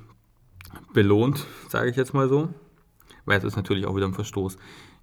belohnt, 0.94 1.46
sage 1.68 1.90
ich 1.90 1.96
jetzt 1.96 2.14
mal 2.14 2.30
so. 2.30 2.54
Weil 3.26 3.38
es 3.38 3.44
ist 3.44 3.56
natürlich 3.56 3.86
auch 3.86 3.96
wieder 3.96 4.08
ein 4.08 4.14
Verstoß 4.14 4.58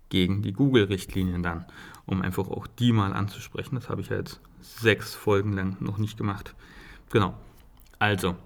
gegen 0.08 0.42
die 0.42 0.52
Google-Richtlinien 0.52 1.42
dann, 1.42 1.64
um 2.06 2.22
einfach 2.22 2.48
auch 2.48 2.66
die 2.66 2.92
mal 2.92 3.12
anzusprechen. 3.12 3.76
Das 3.76 3.88
habe 3.88 4.00
ich 4.00 4.08
ja 4.08 4.16
jetzt 4.16 4.40
sechs 4.60 5.14
Folgen 5.14 5.52
lang 5.52 5.76
noch 5.80 5.98
nicht 5.98 6.16
gemacht. 6.16 6.54
Genau. 7.10 7.34
Also, 7.98 8.36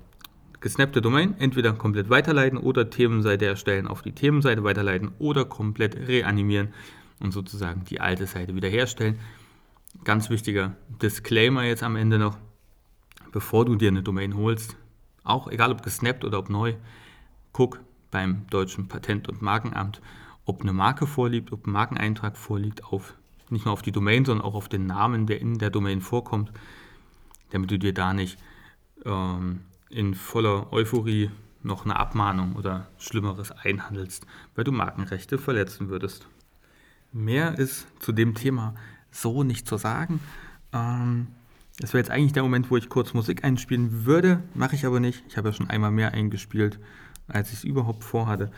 gesnappte 0.60 1.00
Domain 1.00 1.34
entweder 1.38 1.72
komplett 1.72 2.10
weiterleiten 2.10 2.58
oder 2.58 2.90
Themenseite 2.90 3.46
erstellen, 3.46 3.86
auf 3.86 4.02
die 4.02 4.12
Themenseite 4.12 4.64
weiterleiten 4.64 5.12
oder 5.18 5.44
komplett 5.44 5.96
reanimieren 5.96 6.72
und 7.20 7.32
sozusagen 7.32 7.84
die 7.84 8.00
alte 8.00 8.26
Seite 8.26 8.54
wiederherstellen. 8.54 9.18
Ganz 10.04 10.30
wichtiger 10.30 10.76
Disclaimer 11.02 11.64
jetzt 11.64 11.82
am 11.82 11.96
Ende 11.96 12.18
noch, 12.18 12.38
bevor 13.32 13.64
du 13.64 13.76
dir 13.76 13.88
eine 13.88 14.02
Domain 14.02 14.36
holst, 14.36 14.76
auch 15.22 15.48
egal 15.48 15.72
ob 15.72 15.82
gesnappt 15.82 16.24
oder 16.24 16.38
ob 16.38 16.50
neu, 16.50 16.74
guck 17.52 17.80
beim 18.10 18.46
deutschen 18.48 18.88
Patent- 18.88 19.28
und 19.28 19.42
Markenamt, 19.42 20.00
ob 20.44 20.62
eine 20.62 20.72
Marke 20.72 21.06
vorliegt, 21.06 21.52
ob 21.52 21.66
ein 21.66 21.72
Markeneintrag 21.72 22.36
vorliegt, 22.36 22.84
auf, 22.84 23.14
nicht 23.50 23.64
nur 23.64 23.72
auf 23.72 23.82
die 23.82 23.92
Domain, 23.92 24.24
sondern 24.24 24.44
auch 24.44 24.54
auf 24.54 24.68
den 24.68 24.86
Namen, 24.86 25.26
der 25.26 25.40
in 25.40 25.58
der 25.58 25.70
Domain 25.70 26.00
vorkommt, 26.00 26.52
damit 27.50 27.70
du 27.70 27.78
dir 27.78 27.94
da 27.94 28.12
nicht 28.12 28.38
ähm, 29.04 29.60
in 29.88 30.14
voller 30.14 30.72
Euphorie 30.72 31.30
noch 31.62 31.84
eine 31.84 31.96
Abmahnung 31.96 32.56
oder 32.56 32.86
Schlimmeres 32.98 33.50
einhandelst, 33.50 34.26
weil 34.54 34.64
du 34.64 34.72
Markenrechte 34.72 35.38
verletzen 35.38 35.88
würdest. 35.88 36.26
Mehr 37.14 37.58
ist 37.58 37.86
zu 38.00 38.10
dem 38.10 38.34
Thema 38.34 38.74
so 39.12 39.44
nicht 39.44 39.68
zu 39.68 39.76
sagen. 39.76 40.18
Ähm, 40.72 41.28
das 41.78 41.92
wäre 41.92 42.02
jetzt 42.02 42.10
eigentlich 42.10 42.32
der 42.32 42.42
Moment, 42.42 42.72
wo 42.72 42.76
ich 42.76 42.88
kurz 42.88 43.14
Musik 43.14 43.44
einspielen 43.44 44.04
würde, 44.04 44.42
mache 44.54 44.74
ich 44.74 44.84
aber 44.84 44.98
nicht. 44.98 45.22
Ich 45.28 45.36
habe 45.36 45.48
ja 45.48 45.52
schon 45.54 45.70
einmal 45.70 45.92
mehr 45.92 46.12
eingespielt, 46.12 46.80
als 47.28 47.52
ich 47.52 47.58
es 47.58 47.64
überhaupt 47.64 48.02
vorhatte. 48.02 48.50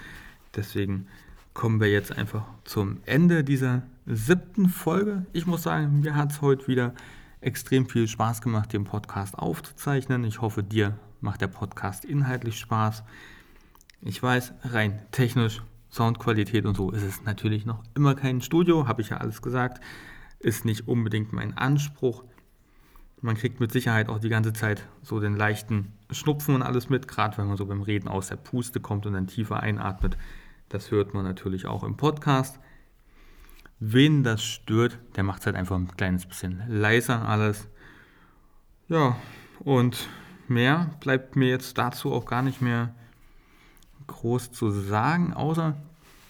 Deswegen 0.54 1.06
kommen 1.52 1.80
wir 1.80 1.90
jetzt 1.90 2.16
einfach 2.16 2.46
zum 2.64 2.98
Ende 3.04 3.44
dieser 3.44 3.82
siebten 4.06 4.70
Folge. 4.70 5.26
Ich 5.34 5.46
muss 5.46 5.62
sagen, 5.62 6.00
mir 6.00 6.16
hat 6.16 6.32
es 6.32 6.40
heute 6.40 6.66
wieder 6.66 6.94
extrem 7.42 7.86
viel 7.86 8.08
Spaß 8.08 8.40
gemacht, 8.40 8.72
den 8.72 8.84
Podcast 8.84 9.38
aufzuzeichnen. 9.38 10.24
Ich 10.24 10.40
hoffe, 10.40 10.62
dir 10.62 10.98
macht 11.20 11.42
der 11.42 11.48
Podcast 11.48 12.06
inhaltlich 12.06 12.58
Spaß. 12.58 13.04
Ich 14.00 14.22
weiß, 14.22 14.54
rein 14.64 14.98
technisch 15.10 15.62
Soundqualität 15.96 16.66
und 16.66 16.76
so 16.76 16.90
ist 16.90 17.02
es 17.02 17.24
natürlich 17.24 17.64
noch 17.64 17.82
immer 17.94 18.14
kein 18.14 18.40
Studio, 18.42 18.86
habe 18.86 19.00
ich 19.00 19.08
ja 19.08 19.16
alles 19.16 19.42
gesagt. 19.42 19.82
Ist 20.38 20.64
nicht 20.64 20.86
unbedingt 20.86 21.32
mein 21.32 21.56
Anspruch. 21.56 22.24
Man 23.22 23.34
kriegt 23.34 23.60
mit 23.60 23.72
Sicherheit 23.72 24.10
auch 24.10 24.18
die 24.18 24.28
ganze 24.28 24.52
Zeit 24.52 24.86
so 25.02 25.20
den 25.20 25.34
leichten 25.34 25.94
Schnupfen 26.10 26.54
und 26.54 26.62
alles 26.62 26.90
mit, 26.90 27.08
gerade 27.08 27.38
wenn 27.38 27.46
man 27.46 27.56
so 27.56 27.64
beim 27.64 27.80
Reden 27.80 28.08
aus 28.08 28.28
der 28.28 28.36
Puste 28.36 28.78
kommt 28.78 29.06
und 29.06 29.14
dann 29.14 29.26
tiefer 29.26 29.60
einatmet. 29.60 30.18
Das 30.68 30.90
hört 30.90 31.14
man 31.14 31.24
natürlich 31.24 31.66
auch 31.66 31.82
im 31.82 31.96
Podcast. 31.96 32.60
Wen 33.80 34.22
das 34.22 34.42
stört, 34.44 34.98
der 35.16 35.24
macht 35.24 35.40
es 35.40 35.46
halt 35.46 35.56
einfach 35.56 35.76
ein 35.76 35.96
kleines 35.96 36.26
bisschen 36.26 36.62
leiser 36.68 37.26
alles. 37.26 37.68
Ja, 38.88 39.16
und 39.60 40.08
mehr 40.46 40.90
bleibt 41.00 41.36
mir 41.36 41.48
jetzt 41.48 41.78
dazu 41.78 42.12
auch 42.12 42.26
gar 42.26 42.42
nicht 42.42 42.60
mehr 42.60 42.94
groß 44.06 44.52
zu 44.52 44.70
sagen, 44.70 45.34
außer 45.34 45.76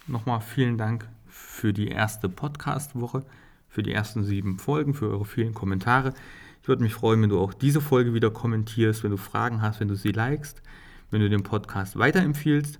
nochmal 0.07 0.41
vielen 0.41 0.77
Dank 0.77 1.07
für 1.27 1.73
die 1.73 1.87
erste 1.87 2.29
Podcast-Woche, 2.29 3.23
für 3.67 3.83
die 3.83 3.91
ersten 3.91 4.23
sieben 4.23 4.59
Folgen, 4.59 4.93
für 4.93 5.09
eure 5.09 5.25
vielen 5.25 5.53
Kommentare. 5.53 6.13
Ich 6.61 6.67
würde 6.67 6.83
mich 6.83 6.93
freuen, 6.93 7.21
wenn 7.21 7.29
du 7.29 7.39
auch 7.39 7.53
diese 7.53 7.81
Folge 7.81 8.13
wieder 8.13 8.31
kommentierst, 8.31 9.03
wenn 9.03 9.11
du 9.11 9.17
Fragen 9.17 9.61
hast, 9.61 9.79
wenn 9.79 9.87
du 9.87 9.95
sie 9.95 10.11
likest, 10.11 10.61
wenn 11.11 11.21
du 11.21 11.29
den 11.29 11.43
Podcast 11.43 11.97
weiterempfiehlst. 11.97 12.77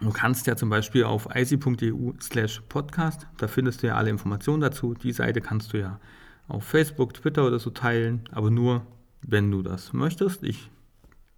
Du 0.00 0.10
kannst 0.10 0.46
ja 0.46 0.56
zum 0.56 0.70
Beispiel 0.70 1.04
auf 1.04 1.28
icy.eu 1.34 2.12
slash 2.20 2.60
podcast, 2.68 3.26
da 3.38 3.46
findest 3.48 3.82
du 3.82 3.86
ja 3.86 3.94
alle 3.94 4.10
Informationen 4.10 4.60
dazu. 4.60 4.94
Die 4.94 5.12
Seite 5.12 5.40
kannst 5.40 5.72
du 5.72 5.78
ja 5.78 6.00
auf 6.48 6.64
Facebook, 6.64 7.14
Twitter 7.14 7.46
oder 7.46 7.58
so 7.58 7.70
teilen, 7.70 8.28
aber 8.32 8.50
nur, 8.50 8.86
wenn 9.22 9.50
du 9.50 9.62
das 9.62 9.92
möchtest. 9.92 10.42
Ich 10.42 10.70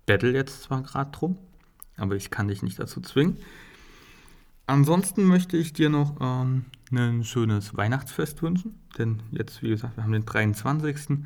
bettel 0.07 0.35
jetzt 0.35 0.62
zwar 0.62 0.83
gerade 0.83 1.11
drum, 1.11 1.39
aber 1.97 2.17
ich 2.17 2.31
kann 2.31 2.49
dich 2.49 2.63
nicht 2.63 2.79
dazu 2.79 3.01
zwingen. 3.01 3.39
Ansonsten 4.67 5.25
möchte 5.25 5.57
ich 5.57 5.73
dir 5.73 5.91
noch 5.91 6.17
ähm, 6.21 6.65
ein 6.91 7.25
schönes 7.25 7.77
Weihnachtsfest 7.77 8.43
wünschen, 8.43 8.81
denn 8.99 9.23
jetzt, 9.31 9.63
wie 9.63 9.69
gesagt, 9.69 9.97
wir 9.97 10.05
haben 10.05 10.13
den 10.13 10.25
23. 10.25 11.19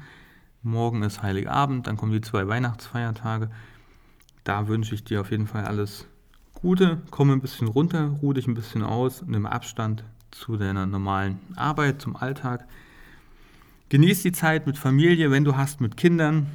Morgen 0.63 1.03
ist 1.03 1.23
Heiligabend, 1.23 1.87
dann 1.87 1.97
kommen 1.97 2.13
die 2.13 2.21
zwei 2.21 2.47
Weihnachtsfeiertage. 2.47 3.51
Da 4.45 4.69
wünsche 4.69 4.95
ich 4.95 5.05
dir 5.05 5.23
auf 5.23 5.31
jeden 5.31 5.47
Fall 5.47 5.65
alles 5.65 6.07
Gute, 6.53 7.01
komme 7.11 7.33
ein 7.33 7.41
bisschen 7.41 7.69
runter, 7.69 8.09
ruhe 8.21 8.35
dich 8.35 8.47
ein 8.47 8.55
bisschen 8.55 8.83
aus, 8.83 9.23
nimm 9.27 9.47
Abstand 9.47 10.05
zu 10.31 10.59
deiner 10.59 10.87
normalen 10.87 11.39
Arbeit, 11.57 12.03
zum 12.03 12.17
Alltag. 12.17 12.67
Genieß 13.89 14.23
die 14.23 14.33
Zeit 14.33 14.67
mit 14.67 14.77
Familie, 14.77 15.31
wenn 15.31 15.45
du 15.45 15.57
hast, 15.57 15.81
mit 15.81 15.97
Kindern 15.97 16.47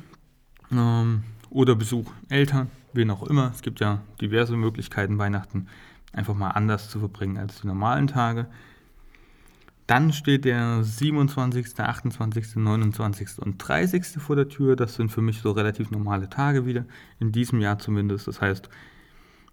ähm, 0.72 1.24
oder 1.50 1.76
Besuch 1.76 2.12
Eltern, 2.30 2.70
wen 2.96 3.12
auch 3.12 3.24
immer. 3.24 3.52
Es 3.54 3.62
gibt 3.62 3.80
ja 3.80 4.02
diverse 4.22 4.56
Möglichkeiten, 4.56 5.18
Weihnachten 5.18 5.68
einfach 6.14 6.36
mal 6.36 6.52
anders 6.52 6.90
zu 6.90 7.00
verbringen 7.00 7.38
als 7.38 7.62
die 7.62 7.68
normalen 7.68 8.08
Tage. 8.08 8.48
Dann 9.88 10.14
steht 10.14 10.46
der 10.46 10.84
27., 10.84 11.80
28., 11.80 12.56
29. 12.56 13.40
und 13.40 13.58
30. 13.58 14.20
vor 14.20 14.36
der 14.36 14.50
Tür. 14.50 14.76
Das 14.76 14.96
sind 14.96 15.12
für 15.12 15.22
mich 15.22 15.42
so 15.42 15.52
relativ 15.52 15.92
normale 15.92 16.28
Tage 16.30 16.66
wieder, 16.66 16.86
in 17.20 17.32
diesem 17.32 17.60
Jahr 17.62 17.78
zumindest. 17.78 18.28
Das 18.28 18.42
heißt, 18.42 18.70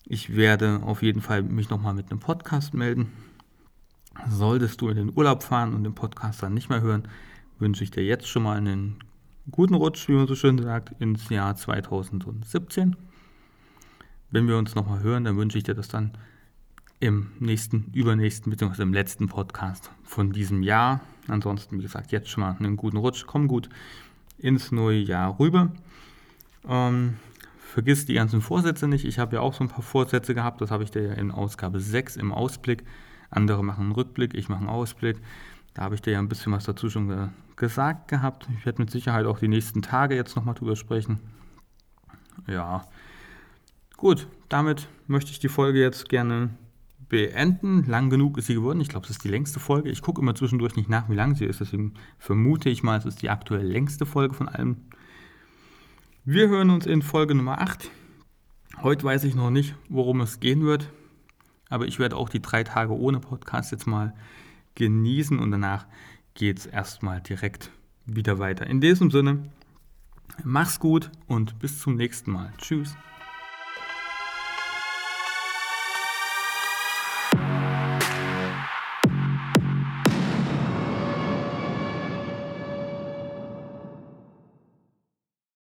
ich 0.07 0.35
werde 0.35 0.81
auf 0.85 1.03
jeden 1.03 1.21
Fall 1.21 1.43
mich 1.43 1.69
nochmal 1.69 1.93
mit 1.95 2.11
einem 2.11 2.21
Podcast 2.21 2.73
melden. 2.73 3.13
Solltest 4.29 4.81
du 4.81 4.89
in 4.89 4.97
den 4.97 5.13
Urlaub 5.15 5.43
fahren 5.43 5.75
und 5.75 5.85
den 5.85 5.95
Podcast 5.95 6.43
dann 6.43 6.55
nicht 6.55 6.71
mehr 6.71 6.81
hören, 6.81 7.09
wünsche 7.59 7.85
ich 7.85 7.91
dir 7.91 8.05
jetzt 8.05 8.27
schon 8.27 8.43
mal 8.43 8.57
einen 8.57 8.97
guten 9.51 9.75
Rutsch, 9.75 10.09
wie 10.09 10.13
man 10.13 10.27
so 10.27 10.35
schön 10.35 10.59
sagt, 10.59 10.95
ins 11.01 11.29
Jahr 11.29 11.55
2017. 11.55 12.97
Wenn 14.33 14.49
wir 14.49 14.59
uns 14.59 14.75
nochmal 14.75 15.01
hören, 15.01 15.25
dann 15.25 15.37
wünsche 15.37 15.59
ich 15.59 15.65
dir 15.65 15.75
das 15.75 15.87
dann 15.87 16.13
im 16.99 17.31
nächsten, 17.39 17.91
übernächsten 17.93 18.51
bzw. 18.51 18.83
im 18.83 18.93
letzten 18.93 19.29
Podcast 19.29 19.93
von 20.03 20.33
diesem 20.33 20.63
Jahr. 20.63 21.01
Ansonsten, 21.29 21.79
wie 21.79 21.83
gesagt, 21.83 22.11
jetzt 22.11 22.29
schon 22.29 22.43
mal 22.43 22.57
einen 22.59 22.77
guten 22.77 22.97
Rutsch. 22.97 23.25
Komm 23.27 23.47
gut 23.47 23.69
ins 24.39 24.73
neue 24.73 24.99
Jahr 24.99 25.39
rüber. 25.39 25.73
Ähm, 26.69 27.15
vergiss 27.61 28.07
die 28.07 28.15
ganzen 28.15 28.41
Vorsätze 28.41 28.89
nicht. 28.89 29.05
Ich 29.05 29.21
habe 29.21 29.37
ja 29.37 29.43
auch 29.43 29.55
so 29.55 29.63
ein 29.63 29.69
paar 29.69 29.83
Vorsätze 29.83 30.35
gehabt. 30.35 30.61
Das 30.61 30.73
habe 30.73 30.83
ich 30.83 30.91
dir 30.91 31.03
ja 31.03 31.13
in 31.13 31.31
Ausgabe 31.31 31.79
6 31.79 32.17
im 32.17 32.33
Ausblick 32.33 32.85
Andere 33.33 33.65
machen 33.65 33.85
einen 33.85 33.93
Rückblick, 33.93 34.35
ich 34.35 34.49
mache 34.49 34.61
einen 34.61 34.69
Ausblick. 34.69 35.19
Da 35.75 35.83
habe 35.83 35.95
ich 35.95 36.03
dir 36.03 36.13
ja 36.13 36.19
ein 36.19 36.29
bisschen 36.29 36.53
was 36.53 36.65
dazu 36.65 36.91
schon 36.91 37.09
ge 37.09 37.29
gesagt 37.57 38.09
gehabt. 38.09 38.49
Ich 38.59 38.67
werde 38.67 38.83
mit 38.83 38.91
Sicherheit 38.91 39.25
auch 39.27 39.39
die 39.39 39.49
nächsten 39.49 39.83
Tage 39.83 40.15
jetzt 40.15 40.37
nochmal 40.37 40.55
drüber 40.55 40.75
sprechen. 40.75 41.21
Ja, 42.47 42.83
gut, 44.03 44.27
damit 44.49 44.89
möchte 45.07 45.31
ich 45.31 45.39
die 45.39 45.49
Folge 45.49 45.81
jetzt 45.81 46.09
gerne 46.09 46.51
beenden. 47.09 47.85
Lang 47.85 48.11
genug 48.11 48.37
ist 48.37 48.49
sie 48.49 48.55
geworden. 48.55 48.81
Ich 48.81 48.89
glaube, 48.89 49.05
es 49.05 49.11
ist 49.11 49.23
die 49.23 49.29
längste 49.29 49.61
Folge. 49.61 49.91
Ich 49.91 50.03
gucke 50.03 50.21
immer 50.21 50.35
zwischendurch 50.35 50.75
nicht 50.75 50.89
nach, 50.89 51.09
wie 51.09 51.15
lang 51.15 51.37
sie 51.37 51.45
ist. 51.45 51.61
Deswegen 51.61 51.95
vermute 52.19 52.69
ich 52.69 52.83
mal, 52.83 52.99
es 52.99 53.05
ist 53.05 53.23
die 53.23 53.31
aktuell 53.31 53.65
längste 53.65 54.05
Folge 54.05 54.35
von 54.35 54.49
allem. 54.49 54.77
Wir 56.25 56.49
hören 56.49 56.71
uns 56.71 56.85
in 56.85 57.01
Folge 57.01 57.37
Nummer 57.37 57.61
8. 57.61 57.91
Heute 58.83 59.05
weiß 59.05 59.23
ich 59.23 59.37
noch 59.37 59.51
nicht, 59.51 59.77
worum 59.89 60.21
es 60.21 60.41
gehen 60.41 60.65
wird. 60.65 60.91
Aber 61.69 61.87
ich 61.87 62.01
werde 62.01 62.17
auch 62.17 62.29
die 62.29 62.43
drei 62.43 62.65
Tage 62.65 62.99
ohne 62.99 63.21
Podcast 63.21 63.71
jetzt 63.71 63.87
mal 63.87 64.15
genießen 64.75 65.39
und 65.39 65.53
danach 65.53 65.87
geht 66.35 66.59
es 66.59 66.67
erstmal 66.67 67.21
direkt 67.21 67.71
wieder 68.05 68.41
weiter. 68.41 68.67
In 68.67 68.81
diesem 68.81 69.13
Sinne, 69.13 69.49
mach's 70.43 70.81
gut 70.81 71.13
und 71.29 71.61
bis 71.61 71.79
zum 71.79 71.95
nächsten 71.95 72.33
Mal. 72.33 72.53
Tschüss. 72.59 72.97